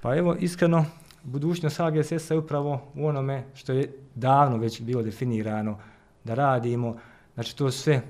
Pa 0.01 0.17
evo, 0.17 0.37
iskreno, 0.41 0.85
budućnost 1.23 1.81
AGSS-a 1.81 2.35
je 2.35 2.39
upravo 2.39 2.93
u 2.95 3.07
onome 3.07 3.45
što 3.55 3.73
je 3.73 3.93
davno 4.15 4.57
već 4.57 4.81
bilo 4.81 5.03
definirano 5.03 5.79
da 6.25 6.35
radimo. 6.35 6.97
Znači, 7.35 7.57
to 7.57 7.71
sve 7.71 8.03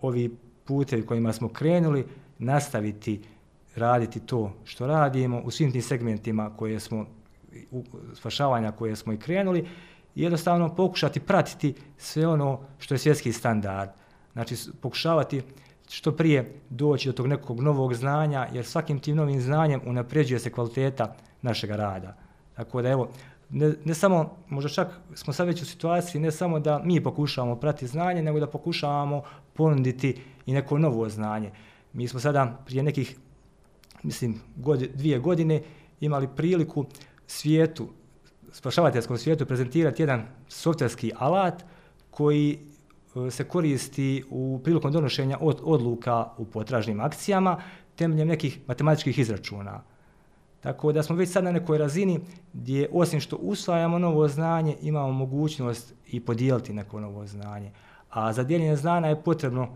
ovi 0.00 0.36
putevi 0.64 1.06
kojima 1.06 1.32
smo 1.32 1.48
krenuli, 1.48 2.06
nastaviti 2.38 3.20
raditi 3.76 4.20
to 4.20 4.52
što 4.64 4.86
radimo 4.86 5.40
u 5.40 5.50
svim 5.50 5.72
tim 5.72 5.82
segmentima 5.82 6.56
koje 6.56 6.80
smo 6.80 7.06
u- 7.70 7.84
spašavanja 8.14 8.72
koje 8.72 8.96
smo 8.96 9.12
i 9.12 9.18
krenuli, 9.18 9.68
i 10.14 10.22
jednostavno 10.22 10.74
pokušati 10.74 11.20
pratiti 11.20 11.74
sve 11.96 12.26
ono 12.26 12.60
što 12.78 12.94
je 12.94 12.98
svjetski 12.98 13.32
standard. 13.32 13.90
Znači, 14.32 14.56
pokušavati 14.80 15.42
što 15.90 16.12
prije 16.12 16.60
doći 16.70 17.08
do 17.08 17.12
tog 17.12 17.26
nekog 17.26 17.60
novog 17.60 17.94
znanja, 17.94 18.48
jer 18.52 18.64
svakim 18.64 18.98
tim 18.98 19.16
novim 19.16 19.40
znanjem 19.40 19.80
unapređuje 19.86 20.38
se 20.40 20.50
kvaliteta 20.50 21.16
našeg 21.42 21.70
rada. 21.70 22.16
Tako 22.56 22.82
da 22.82 22.88
evo, 22.88 23.08
ne, 23.50 23.72
ne 23.84 23.94
samo, 23.94 24.36
možda 24.48 24.70
čak 24.70 24.88
smo 25.14 25.32
sad 25.32 25.46
već 25.46 25.62
u 25.62 25.66
situaciji, 25.66 26.20
ne 26.20 26.30
samo 26.30 26.60
da 26.60 26.80
mi 26.84 27.02
pokušavamo 27.02 27.56
pratiti 27.56 27.86
znanje, 27.86 28.22
nego 28.22 28.40
da 28.40 28.46
pokušavamo 28.46 29.22
ponuditi 29.52 30.20
i 30.46 30.52
neko 30.52 30.78
novo 30.78 31.08
znanje. 31.08 31.50
Mi 31.92 32.08
smo 32.08 32.20
sada 32.20 32.58
prije 32.66 32.82
nekih, 32.82 33.16
mislim, 34.04 34.40
god, 34.56 34.78
dvije 34.78 35.18
godine 35.18 35.62
imali 36.00 36.28
priliku 36.36 36.84
svijetu, 37.26 37.88
spašavateljskom 38.52 39.18
svijetu 39.18 39.46
prezentirati 39.46 40.02
jedan 40.02 40.26
softverski 40.48 41.12
alat 41.18 41.64
koji 42.10 42.58
e, 43.26 43.30
se 43.30 43.44
koristi 43.44 44.24
u 44.30 44.60
prilikom 44.64 44.92
donošenja 44.92 45.38
od, 45.40 45.60
odluka 45.62 46.26
u 46.38 46.44
potražnim 46.44 47.00
akcijama 47.00 47.62
temeljem 47.96 48.28
nekih 48.28 48.58
matematičkih 48.66 49.18
izračuna. 49.18 49.82
Tako 50.60 50.92
da 50.92 51.02
smo 51.02 51.16
već 51.16 51.30
sad 51.30 51.44
na 51.44 51.52
nekoj 51.52 51.78
razini 51.78 52.20
gdje 52.52 52.88
osim 52.92 53.20
što 53.20 53.36
usvajamo 53.36 53.98
novo 53.98 54.28
znanje, 54.28 54.76
imamo 54.82 55.12
mogućnost 55.12 55.94
i 56.06 56.20
podijeliti 56.20 56.72
neko 56.72 57.00
novo 57.00 57.26
znanje. 57.26 57.70
A 58.10 58.32
za 58.32 58.42
dijeljenje 58.42 58.76
znanja 58.76 59.08
je 59.08 59.22
potrebno 59.22 59.68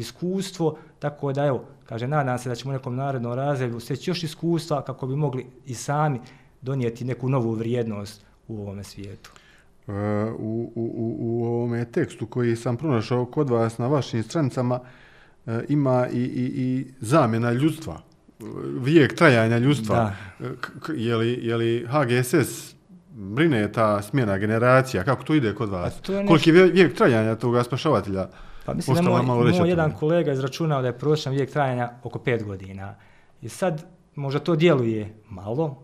iskustvo, 0.00 0.76
tako 0.98 1.32
da 1.32 1.44
evo, 1.44 1.64
kaže, 1.84 2.08
nadam 2.08 2.38
se 2.38 2.48
da 2.48 2.54
ćemo 2.54 2.70
u 2.70 2.74
nekom 2.74 2.96
narednom 2.96 3.32
razredu 3.32 3.80
steći 3.80 4.10
još 4.10 4.22
iskustva 4.22 4.82
kako 4.82 5.06
bi 5.06 5.16
mogli 5.16 5.46
i 5.66 5.74
sami 5.74 6.20
donijeti 6.62 7.04
neku 7.04 7.28
novu 7.28 7.52
vrijednost 7.52 8.24
u 8.48 8.58
ovome 8.58 8.84
svijetu. 8.84 9.30
E, 9.88 9.92
u, 10.30 10.72
u, 10.74 10.82
u, 10.86 11.16
u 11.20 11.44
ovome 11.46 11.84
tekstu 11.84 12.26
koji 12.26 12.56
sam 12.56 12.76
pronašao 12.76 13.26
kod 13.26 13.50
vas 13.50 13.78
na 13.78 13.86
vašim 13.86 14.22
stranicama 14.22 14.80
e, 15.46 15.60
ima 15.68 16.06
i, 16.08 16.18
i, 16.18 16.44
i 16.56 16.86
zamjena 17.00 17.52
ljudstva, 17.52 18.00
vijek 18.74 19.14
trajanja 19.14 19.58
ljudstva. 19.58 19.96
Da. 19.96 20.16
E, 20.40 20.50
k- 20.80 20.92
je, 20.96 21.16
li, 21.16 21.38
je 21.42 21.56
li 21.56 21.86
HGSS 21.86 22.74
brine 23.10 23.72
ta 23.72 24.02
smjena 24.02 24.38
generacija, 24.38 25.04
kako 25.04 25.22
to 25.24 25.34
ide 25.34 25.54
kod 25.54 25.68
vas? 25.68 25.94
A 25.94 26.00
to 26.00 26.12
je 26.12 26.26
Koliki 26.26 26.50
je 26.50 26.54
vije- 26.54 26.66
vijek 26.66 26.94
trajanja 26.94 27.34
toga 27.36 27.62
spašavatelja? 27.62 28.28
Pa 28.70 28.74
mislim 28.74 28.96
da 28.96 29.22
moj, 29.22 29.22
moj 29.52 29.68
jedan 29.68 29.92
kolega 29.92 30.32
izračunao 30.32 30.82
da 30.82 30.88
je 30.88 30.98
prosječan 30.98 31.32
vijek 31.32 31.50
trajanja 31.50 31.90
oko 32.02 32.18
5 32.18 32.44
godina. 32.44 32.94
I 33.42 33.48
sad 33.48 33.84
možda 34.14 34.40
to 34.40 34.56
djeluje 34.56 35.14
malo, 35.28 35.76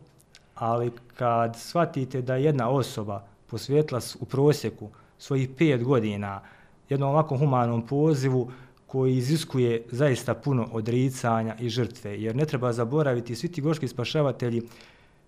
ali 0.54 0.90
kad 1.16 1.56
shvatite 1.58 2.22
da 2.22 2.36
jedna 2.36 2.68
osoba 2.68 3.26
posvijetila 3.46 4.00
s- 4.00 4.16
u 4.20 4.24
prosjeku 4.24 4.88
svojih 5.18 5.50
5 5.50 5.84
godina 5.84 6.40
jednom 6.88 7.10
ovakvom 7.10 7.40
humanom 7.40 7.86
pozivu 7.86 8.50
koji 8.86 9.16
iziskuje 9.16 9.82
zaista 9.90 10.34
puno 10.34 10.68
odricanja 10.72 11.56
i 11.60 11.68
žrtve, 11.68 12.22
jer 12.22 12.36
ne 12.36 12.44
treba 12.44 12.72
zaboraviti, 12.72 13.34
svi 13.34 13.52
ti 13.52 13.60
gorski 13.60 13.88
spašavatelji 13.88 14.62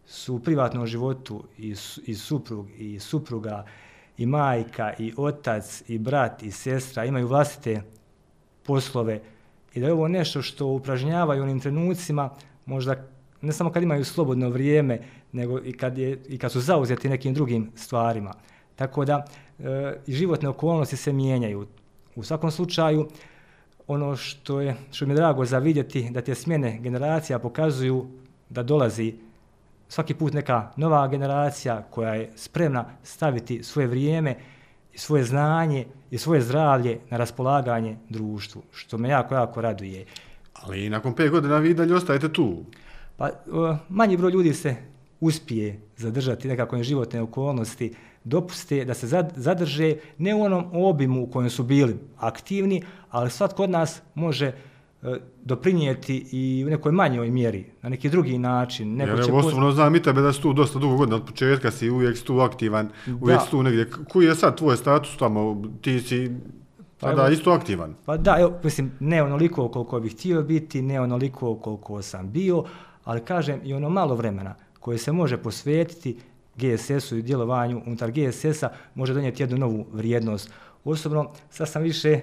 su 0.06 0.34
u 0.34 0.38
privatnom 0.38 0.86
životu 0.86 1.44
i, 1.58 1.74
i 2.06 2.14
suprug 2.14 2.66
i 2.78 2.98
supruga 3.00 3.64
i 4.18 4.26
majka 4.26 4.92
i 4.98 5.12
otac 5.16 5.82
i 5.88 5.98
brat 5.98 6.42
i 6.42 6.50
sestra 6.50 7.04
imaju 7.04 7.26
vlastite 7.26 7.82
poslove 8.62 9.20
i 9.74 9.80
da 9.80 9.86
je 9.86 9.92
ovo 9.92 10.08
nešto 10.08 10.42
što 10.42 10.66
upražnjavaju 10.66 11.40
u 11.40 11.44
onim 11.44 11.60
trenucima 11.60 12.30
možda 12.66 13.04
ne 13.40 13.52
samo 13.52 13.72
kad 13.72 13.82
imaju 13.82 14.04
slobodno 14.04 14.48
vrijeme 14.48 15.00
nego 15.32 15.60
i 15.64 15.72
kad, 15.72 15.98
je, 15.98 16.18
i 16.28 16.38
kad 16.38 16.52
su 16.52 16.60
zauzeti 16.60 17.08
nekim 17.08 17.34
drugim 17.34 17.70
stvarima. 17.74 18.34
Tako 18.76 19.04
da 19.04 19.24
e, 19.58 19.96
i 20.06 20.12
životne 20.12 20.48
okolnosti 20.48 20.96
se 20.96 21.12
mijenjaju. 21.12 21.66
U 22.16 22.22
svakom 22.22 22.50
slučaju 22.50 23.08
ono 23.86 24.16
što 24.16 24.60
je 24.60 24.76
što 24.92 25.06
mi 25.06 25.12
je 25.12 25.16
drago 25.16 25.44
za 25.44 25.58
vidjeti 25.58 26.10
da 26.10 26.20
te 26.20 26.34
smjene 26.34 26.78
generacija 26.78 27.38
pokazuju 27.38 28.06
da 28.48 28.62
dolazi 28.62 29.14
svaki 29.88 30.14
put 30.14 30.32
neka 30.32 30.70
nova 30.76 31.08
generacija 31.08 31.82
koja 31.90 32.14
je 32.14 32.30
spremna 32.36 32.84
staviti 33.02 33.62
svoje 33.62 33.86
vrijeme 33.88 34.36
svoje 34.98 35.24
znanje 35.24 35.86
i 36.10 36.18
svoje 36.18 36.40
zdravlje 36.40 36.98
na 37.10 37.16
raspolaganje 37.16 37.96
društvu, 38.08 38.62
što 38.72 38.98
me 38.98 39.08
jako, 39.08 39.34
jako 39.34 39.60
raduje. 39.60 40.04
Ali 40.52 40.90
nakon 40.90 41.14
pet 41.14 41.30
godina 41.30 41.58
vi 41.58 41.74
dalje 41.74 41.94
ostajete 41.94 42.32
tu. 42.32 42.64
Pa 43.16 43.30
manji 43.88 44.16
broj 44.16 44.32
ljudi 44.32 44.54
se 44.54 44.76
uspije 45.20 45.80
zadržati 45.96 46.48
nekako 46.48 46.82
životne 46.82 47.22
okolnosti, 47.22 47.94
dopuste 48.24 48.84
da 48.84 48.94
se 48.94 49.06
zad- 49.06 49.32
zadrže 49.36 49.94
ne 50.18 50.34
u 50.34 50.42
onom 50.42 50.70
obimu 50.72 51.22
u 51.22 51.26
kojem 51.30 51.50
su 51.50 51.62
bili 51.62 51.96
aktivni, 52.16 52.82
ali 53.10 53.30
svatko 53.30 53.62
od 53.62 53.70
nas 53.70 54.02
može 54.14 54.46
e, 54.46 54.54
doprinijeti 55.42 56.26
i 56.32 56.64
u 56.66 56.70
nekoj 56.70 56.92
manjoj 56.92 57.30
mjeri, 57.30 57.66
na 57.82 57.88
neki 57.88 58.08
drugi 58.08 58.38
način. 58.38 58.96
Neko 58.96 59.10
Jer 59.10 59.24
će 59.26 59.32
osobno 59.32 59.72
znam 59.72 59.96
i 59.96 60.02
tebe 60.02 60.20
da 60.20 60.32
si 60.32 60.42
tu 60.42 60.52
dosta 60.52 60.78
dugo 60.78 60.96
godina, 60.96 61.16
od 61.16 61.24
početka 61.26 61.70
si 61.70 61.90
uvijek 61.90 62.16
si 62.16 62.24
tu 62.24 62.40
aktivan, 62.40 62.88
uvijek 63.20 63.38
Da. 63.38 63.44
si 63.44 63.50
tu 63.50 63.62
negdje. 63.62 63.90
Koji 64.08 64.26
je 64.26 64.34
sad 64.34 64.56
tvoj 64.56 64.76
status 64.76 65.16
tamo? 65.16 65.62
Ti 65.80 66.00
si 66.00 66.30
Pa 67.00 67.08
tada 67.08 67.22
evo- 67.22 67.32
isto 67.32 67.50
aktivan. 67.50 67.94
Pa 68.04 68.16
da, 68.16 68.36
evo, 68.40 68.52
mislim, 68.64 68.92
ne 69.00 69.22
onoliko 69.22 69.68
koliko 69.68 70.00
bih 70.00 70.12
htio 70.12 70.42
biti, 70.42 70.82
ne 70.82 71.00
onoliko 71.00 71.54
koliko 71.54 72.02
sam 72.02 72.30
bio, 72.30 72.64
ali 73.04 73.20
kažem 73.20 73.60
i 73.64 73.74
ono 73.74 73.90
malo 73.90 74.14
vremena 74.14 74.54
koje 74.80 74.98
se 74.98 75.12
može 75.12 75.36
posvetiti 75.36 76.18
GSS-u 76.56 77.16
i 77.16 77.22
djelovanju 77.22 77.82
unutar 77.86 78.10
GSS-a 78.10 78.68
može 78.94 79.14
donijeti 79.14 79.42
jednu 79.42 79.56
novu 79.58 79.86
vrijednost. 79.92 80.50
Osobno, 80.84 81.30
sad 81.50 81.68
sam 81.68 81.82
više, 81.82 82.20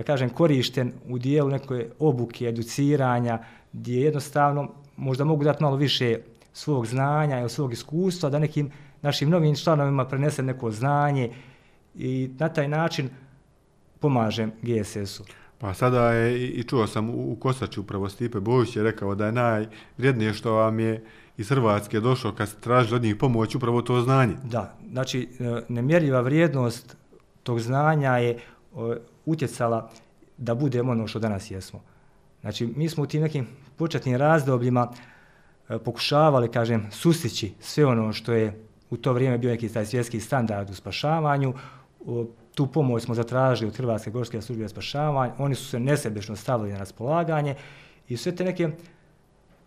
da 0.00 0.04
kažem, 0.04 0.30
korišten 0.30 0.92
u 1.08 1.18
dijelu 1.18 1.48
neke 1.48 1.88
obuke, 1.98 2.48
educiranja, 2.48 3.38
gdje 3.72 4.00
jednostavno 4.00 4.68
možda 4.96 5.24
mogu 5.24 5.44
dati 5.44 5.62
malo 5.62 5.76
više 5.76 6.18
svog 6.52 6.86
znanja 6.86 7.44
i 7.44 7.48
svog 7.48 7.72
iskustva, 7.72 8.30
da 8.30 8.38
nekim 8.38 8.70
našim 9.02 9.30
novim 9.30 9.56
članovima 9.56 10.04
prenesem 10.04 10.46
neko 10.46 10.70
znanje 10.70 11.30
i 11.94 12.30
na 12.38 12.48
taj 12.48 12.68
način 12.68 13.08
pomažem 14.00 14.52
GSS-u. 14.62 15.24
Pa 15.58 15.74
sada 15.74 16.12
je, 16.12 16.48
i 16.48 16.62
čuo 16.62 16.86
sam 16.86 17.10
u, 17.10 17.32
u 17.32 17.36
Kosači 17.36 17.80
upravo 17.80 18.08
Stipe 18.08 18.40
Bojić 18.40 18.76
je 18.76 18.82
rekao 18.82 19.14
da 19.14 19.26
je 19.26 19.32
najvrijednije 19.32 20.34
što 20.34 20.52
vam 20.52 20.80
je 20.80 21.04
iz 21.36 21.48
Hrvatske 21.48 22.00
došao 22.00 22.32
kad 22.32 22.48
ste 22.48 22.60
tražili 22.60 22.96
od 22.96 23.02
njih 23.02 23.16
pomoć 23.16 23.54
upravo 23.54 23.82
to 23.82 24.00
znanje. 24.00 24.34
Da, 24.44 24.74
znači 24.90 25.28
e, 25.40 25.62
nemjerljiva 25.68 26.20
vrijednost 26.20 26.96
tog 27.42 27.60
znanja 27.60 28.16
je 28.16 28.38
utjecala 29.30 29.90
da 30.36 30.54
budemo 30.54 30.92
ono 30.92 31.06
što 31.06 31.18
danas 31.18 31.50
jesmo. 31.50 31.80
Znači 32.40 32.66
mi 32.76 32.88
smo 32.88 33.02
u 33.02 33.06
tim 33.06 33.22
nekim 33.22 33.46
početnim 33.76 34.16
razdobljima 34.16 34.92
e, 35.68 35.78
pokušavali, 35.78 36.50
kažem, 36.50 36.86
sustići 36.90 37.52
sve 37.60 37.86
ono 37.86 38.12
što 38.12 38.32
je 38.32 38.64
u 38.90 38.96
to 38.96 39.12
vrijeme 39.12 39.38
bio 39.38 39.50
neki 39.50 39.68
taj 39.68 39.86
svjetski 39.86 40.20
standard 40.20 40.70
u 40.70 40.74
spašavanju. 40.74 41.54
O, 42.06 42.26
tu 42.54 42.66
pomoć 42.66 43.02
smo 43.02 43.14
zatražili 43.14 43.68
od 43.68 43.76
Hrvatske 43.76 44.10
gorske 44.10 44.42
službe 44.42 44.68
spašavanja, 44.68 45.34
oni 45.38 45.54
su 45.54 45.64
se 45.64 45.80
nesebično 45.80 46.36
stavili 46.36 46.72
na 46.72 46.78
raspolaganje 46.78 47.54
i 48.08 48.16
sve 48.16 48.36
te 48.36 48.44
neke 48.44 48.70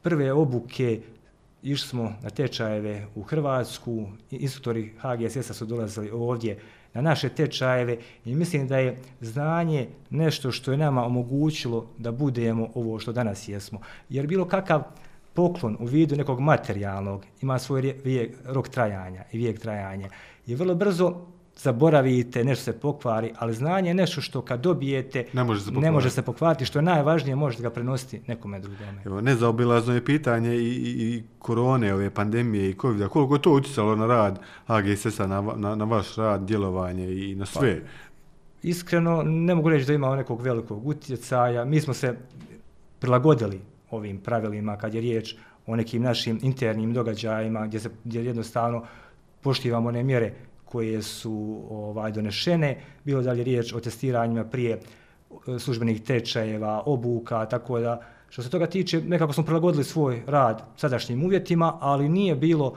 prve 0.02 0.34
obuke, 0.34 1.02
išli 1.64 1.88
smo 1.88 2.14
na 2.22 2.30
tečajeve 2.30 3.08
u 3.16 3.24
Hrvatsku, 3.24 4.08
instruktori 4.32 4.94
HGSS-a 5.00 5.54
su 5.54 5.66
dolazili 5.66 6.10
ovdje 6.12 6.60
na 6.94 7.02
naše 7.02 7.30
tečajeve 7.30 7.98
i 8.26 8.36
mislim 8.36 8.68
da 8.68 8.78
je 8.78 8.98
znanje 9.22 9.88
nešto 10.10 10.52
što 10.52 10.72
je 10.72 10.78
nama 10.78 11.06
omogućilo 11.06 11.88
da 11.98 12.12
budemo 12.12 12.70
ovo 12.76 13.00
što 13.00 13.12
danas 13.12 13.48
jesmo. 13.50 13.80
Jer 14.10 14.28
bilo 14.28 14.46
kakav 14.46 14.84
poklon 15.34 15.78
u 15.80 15.86
vidu 15.86 16.16
nekog 16.16 16.40
materijalnog 16.40 17.26
ima 17.42 17.60
svoj 17.60 17.82
vijek, 18.04 18.36
rok 18.46 18.70
trajanja 18.70 19.24
i 19.32 19.38
vijek 19.38 19.60
trajanja. 19.60 20.10
I 20.48 20.56
vrlo 20.56 20.76
brzo 20.76 21.26
zaboravite, 21.58 22.44
nešto 22.44 22.64
se 22.64 22.80
pokvari, 22.80 23.32
ali 23.40 23.54
znanje 23.54 23.90
je 23.90 23.94
nešto 23.94 24.22
što 24.22 24.42
kad 24.42 24.60
dobijete 24.62 25.26
Ne 25.34 25.44
može 25.44 25.62
se 25.62 25.66
ne 25.66 25.74
pokvariti. 25.74 25.94
može 25.94 26.10
se 26.10 26.22
pokvariti, 26.22 26.66
što 26.66 26.80
je 26.80 26.84
najvažnije, 26.84 27.36
možete 27.36 27.64
ga 27.64 27.70
prenositi 27.70 28.22
nekome 28.28 28.60
drugome. 28.60 29.02
Evo, 29.06 29.22
nezaobilazno 29.22 29.94
je 29.94 30.06
pitanje 30.06 30.56
i, 30.56 30.60
i, 30.60 31.16
i 31.16 31.24
korone, 31.40 31.94
ove 31.94 32.10
pandemije 32.10 32.70
i 32.70 32.74
covid 32.74 33.08
koliko 33.08 33.36
je 33.36 33.42
to 33.42 33.52
utjecalo 33.52 33.96
na 33.96 34.08
rad 34.08 34.40
HGSS-a, 34.68 35.28
na, 35.28 35.42
na, 35.42 35.76
na 35.76 35.86
vaš 35.86 36.16
rad, 36.16 36.46
djelovanje 36.46 37.14
i 37.14 37.36
na 37.36 37.46
sve? 37.46 37.82
Iskreno, 38.64 39.24
ne 39.24 39.56
mogu 39.56 39.70
reći 39.70 39.86
da 39.88 39.94
ima 39.94 40.16
nekog 40.16 40.42
velikog 40.42 40.88
utjecaja. 40.88 41.66
Mi 41.66 41.82
smo 41.82 41.94
se 41.94 42.18
prilagodili 43.00 43.62
ovim 43.92 44.18
pravilima 44.18 44.78
kad 44.78 44.94
je 44.94 45.02
riječ 45.02 45.36
o 45.66 45.76
nekim 45.76 46.02
našim 46.02 46.40
internim 46.42 46.94
događajima 46.94 47.68
gdje, 47.68 47.80
se, 47.80 47.90
gdje 48.04 48.26
jednostavno 48.26 48.84
poštivamo 49.42 49.90
one 49.90 50.04
mjere 50.04 50.34
koje 50.74 51.02
su 51.02 51.62
ovaj 51.70 52.12
donešene, 52.12 52.78
bilo 53.06 53.22
da 53.22 53.32
li 53.32 53.40
je 53.40 53.44
riječ 53.44 53.74
o 53.74 53.80
testiranjima 53.80 54.44
prije 54.44 54.80
e, 55.48 55.60
službenih 55.60 56.02
tečajeva, 56.02 56.84
obuka, 56.86 57.46
tako 57.46 57.80
da 57.80 58.02
što 58.30 58.44
se 58.44 58.50
toga 58.50 58.66
tiče, 58.66 59.02
nekako 59.02 59.34
smo 59.34 59.44
prilagodili 59.44 59.84
svoj 59.84 60.24
rad 60.28 60.64
sadašnjim 60.78 61.24
uvjetima, 61.24 61.78
ali 61.82 62.10
nije 62.10 62.36
bilo 62.36 62.74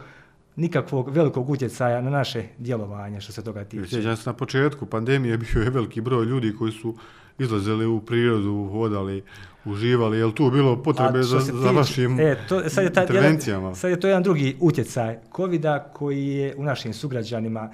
nikakvog 0.56 1.08
velikog 1.08 1.50
utjecaja 1.50 2.00
na 2.00 2.10
naše 2.10 2.42
djelovanje 2.58 3.20
što 3.20 3.32
se 3.32 3.44
toga 3.44 3.64
tiče. 3.64 3.88
Sjećam 3.88 4.16
se 4.16 4.30
na 4.30 4.34
početku 4.36 4.86
pandemije 4.86 5.38
bio 5.46 5.62
je 5.62 5.70
veliki 5.70 6.00
broj 6.00 6.24
ljudi 6.24 6.54
koji 6.58 6.72
su 6.72 6.94
izlazili 7.38 7.86
u 7.86 8.00
prirodu, 8.00 8.68
hodali, 8.72 9.22
uživali. 9.64 10.18
Je 10.18 10.26
li 10.26 10.34
tu 10.34 10.50
bilo 10.50 10.82
potrebe 10.82 11.22
za, 11.22 11.40
tiče, 11.40 11.52
za 11.52 11.70
vašim 11.70 12.20
e, 12.20 12.36
to, 12.48 12.68
sad 12.68 12.84
je 12.84 12.92
ta, 12.92 13.02
intervencijama? 13.02 13.66
Jedan, 13.66 13.76
sad 13.76 13.90
je 13.90 14.00
to 14.00 14.08
jedan 14.08 14.22
drugi 14.22 14.56
utjecaj 14.60 15.18
covid 15.36 15.64
koji 15.92 16.26
je 16.26 16.54
u 16.56 16.64
našim 16.64 16.94
sugrađanima 16.94 17.70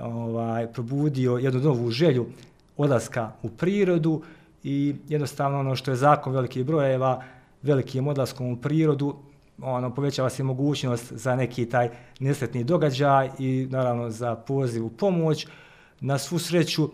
ovaj, 0.00 0.72
probudio 0.72 1.36
jednu 1.36 1.60
novu 1.60 1.90
želju 1.90 2.26
odlaska 2.76 3.32
u 3.42 3.48
prirodu 3.48 4.22
i 4.64 4.94
jednostavno 5.08 5.60
ono 5.60 5.76
što 5.76 5.90
je 5.90 5.96
zakon 5.96 6.32
velikih 6.32 6.64
brojeva, 6.64 7.22
velikim 7.62 8.08
odlaskom 8.08 8.52
u 8.52 8.56
prirodu, 8.56 9.16
ono, 9.62 9.94
povećava 9.94 10.30
se 10.30 10.42
mogućnost 10.42 11.12
za 11.12 11.36
neki 11.36 11.66
taj 11.66 11.90
nesretni 12.20 12.64
događaj 12.64 13.30
i 13.38 13.66
naravno 13.70 14.10
za 14.10 14.34
poziv 14.34 14.86
u 14.86 14.90
pomoć. 14.90 15.46
Na 16.00 16.18
svu 16.18 16.38
sreću 16.38 16.84
e, 16.84 16.88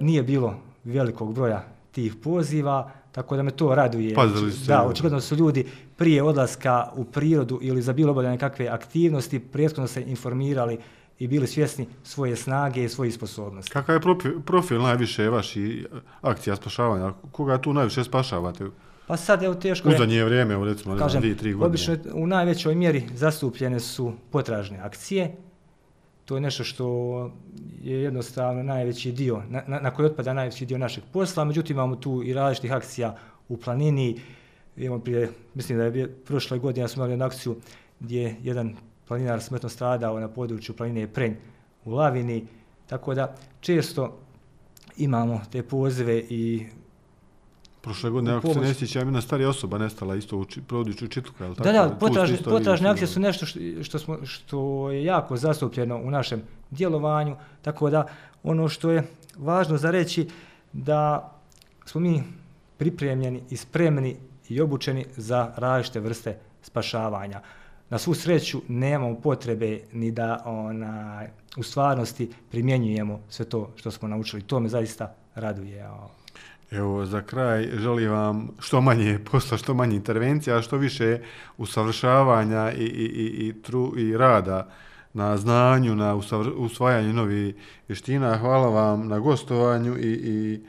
nije 0.00 0.22
bilo 0.22 0.54
velikog 0.84 1.34
broja 1.34 1.64
tih 1.92 2.14
poziva, 2.14 2.90
tako 3.12 3.36
da 3.36 3.42
me 3.42 3.50
to 3.50 3.74
raduje. 3.74 4.14
Pazili 4.14 4.52
se. 4.52 4.66
Da, 4.66 4.86
očigledno 4.86 5.20
su 5.20 5.36
ljudi 5.36 5.66
prije 5.96 6.22
odlaska 6.22 6.88
u 6.96 7.04
prirodu 7.04 7.58
ili 7.62 7.82
za 7.82 7.92
bilo 7.92 8.10
obavljanje 8.10 8.38
kakve 8.38 8.68
aktivnosti 8.68 9.38
prethodno 9.38 9.86
se 9.86 10.02
informirali 10.02 10.78
i 11.18 11.28
bili 11.28 11.46
svjesni 11.46 11.86
svoje 12.02 12.36
snage 12.36 12.84
i 12.84 12.88
svojih 12.88 13.14
sposobnosti. 13.14 13.72
Kakav 13.72 13.94
je 13.94 14.00
profil, 14.00 14.40
profil 14.40 14.82
najviše 14.82 15.28
vaši 15.28 15.86
akcija 16.20 16.56
spašavanja? 16.56 17.12
Koga 17.32 17.58
tu 17.58 17.72
najviše 17.72 18.04
spašavate? 18.04 18.64
Pa 19.06 19.16
sad 19.16 19.42
je 19.42 19.60
teško... 19.60 19.88
Uzadnje 19.88 20.16
je 20.16 20.24
vrijeme, 20.24 20.56
u 20.56 20.64
recimo, 20.64 20.94
ne 20.94 21.08
znam, 21.08 21.20
dvije, 21.20 21.36
tri 21.36 21.52
godine. 21.52 21.66
Obično 21.66 21.96
u 22.14 22.26
najvećoj 22.26 22.74
mjeri 22.74 23.02
zastupljene 23.14 23.80
su 23.80 24.12
potražne 24.30 24.78
akcije. 24.78 25.36
To 26.24 26.34
je 26.34 26.40
nešto 26.40 26.64
što 26.64 26.86
je 27.82 28.02
jednostavno 28.02 28.62
najveći 28.62 29.12
dio, 29.12 29.42
na, 29.48 29.62
na, 29.66 29.80
na 29.80 29.90
koji 29.90 30.06
otpada 30.06 30.34
najveći 30.34 30.66
dio 30.66 30.78
našeg 30.78 31.04
posla. 31.12 31.44
Međutim, 31.44 31.76
imamo 31.76 31.96
tu 31.96 32.22
i 32.24 32.34
različitih 32.34 32.72
akcija 32.72 33.16
u 33.48 33.56
planini. 33.56 34.20
Imamo 34.76 35.00
prije, 35.00 35.30
mislim 35.54 35.78
da 35.78 35.84
je 35.84 36.14
prošle 36.14 36.58
godine 36.58 36.88
smo 36.88 37.00
imali 37.00 37.12
jednu 37.12 37.24
akciju 37.24 37.56
gdje 38.00 38.36
jedan 38.42 38.76
planinar 39.08 39.42
smrtno 39.42 39.68
stradao 39.68 40.20
na 40.20 40.28
području 40.28 40.76
planine 40.76 41.06
Prenj 41.06 41.34
u 41.84 41.94
Lavini. 41.94 42.46
Tako 42.86 43.14
da 43.14 43.34
često 43.60 44.18
imamo 44.96 45.40
te 45.52 45.62
pozive 45.62 46.18
i 46.18 46.66
Prošle 47.80 48.10
godine, 48.10 48.34
ako 48.34 48.54
se 48.54 48.60
ne 48.60 48.74
sjeća, 48.74 48.98
jedna 48.98 49.20
starija 49.20 49.48
osoba 49.48 49.78
nestala 49.78 50.16
isto 50.16 50.36
u 50.36 50.46
području 50.66 51.08
Čitluka, 51.08 51.44
je 51.44 51.50
li 51.50 51.56
tako? 51.56 51.72
Da, 51.72 51.72
da, 51.72 51.96
potražne, 52.00 52.36
potražne 52.44 52.88
akcije 52.88 53.06
su 53.08 53.20
nešto 53.20 53.46
što, 53.46 53.60
što, 53.82 53.98
smo, 53.98 54.18
što 54.24 54.90
je 54.90 55.04
jako 55.04 55.36
zastupljeno 55.36 55.96
u 55.96 56.10
našem 56.10 56.42
djelovanju, 56.70 57.36
tako 57.62 57.90
da 57.90 58.06
ono 58.42 58.68
što 58.68 58.90
je 58.90 59.06
važno 59.36 59.76
za 59.76 59.90
reći 59.90 60.28
da 60.72 61.32
smo 61.86 62.00
mi 62.00 62.22
pripremljeni 62.76 63.42
i 63.50 63.56
spremni 63.56 64.16
i 64.48 64.60
obučeni 64.60 65.06
za 65.16 65.52
različite 65.56 66.00
vrste 66.00 66.38
spašavanja. 66.62 67.40
Na 67.90 67.98
svu 67.98 68.14
sreću 68.14 68.62
nemamo 68.68 69.14
potrebe 69.14 69.80
ni 69.92 70.10
da 70.10 70.42
ona, 70.44 71.22
u 71.56 71.62
stvarnosti 71.62 72.30
primjenjujemo 72.50 73.20
sve 73.28 73.44
to 73.44 73.70
što 73.76 73.90
smo 73.90 74.08
naučili. 74.08 74.42
To 74.42 74.60
me 74.60 74.68
zaista 74.68 75.14
raduje. 75.34 75.88
Evo, 76.70 77.06
za 77.06 77.22
kraj 77.22 77.68
želim 77.74 78.10
vam 78.10 78.48
što 78.58 78.80
manje 78.80 79.18
posla, 79.30 79.58
što 79.58 79.74
manje 79.74 79.96
intervencija, 79.96 80.56
a 80.56 80.62
što 80.62 80.76
više 80.76 81.18
usavršavanja 81.58 82.72
i, 82.72 82.84
i, 82.84 83.04
i, 83.04 83.48
i, 83.48 83.62
tru, 83.62 83.98
i 83.98 84.16
rada 84.16 84.68
na 85.12 85.36
znanju, 85.36 85.94
na 85.94 86.14
usvajanju 86.56 87.12
novih 87.12 87.54
vještina. 87.88 88.36
Hvala 88.38 88.68
vam 88.68 89.08
na 89.08 89.18
gostovanju 89.18 89.96
i, 89.98 90.12
i 90.12 90.60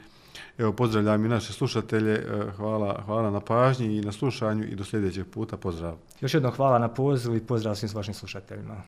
evo, 0.60 0.72
pozdravljam 0.72 1.24
i 1.24 1.28
naše 1.28 1.52
slušatelje. 1.52 2.12
E, 2.12 2.50
hvala, 2.56 3.02
hvala 3.04 3.30
na 3.30 3.40
pažnji 3.40 3.96
i 3.96 4.00
na 4.00 4.12
slušanju 4.12 4.64
i 4.64 4.74
do 4.74 4.84
sljedećeg 4.84 5.26
puta. 5.26 5.56
Pozdrav. 5.56 5.96
Još 6.20 6.34
jedno 6.34 6.50
hvala 6.50 6.78
na 6.78 6.88
pozivu 6.88 7.36
i 7.36 7.46
pozdrav 7.46 7.74
svim 7.74 7.90
vašim 7.94 8.14
slušateljima. 8.14 8.82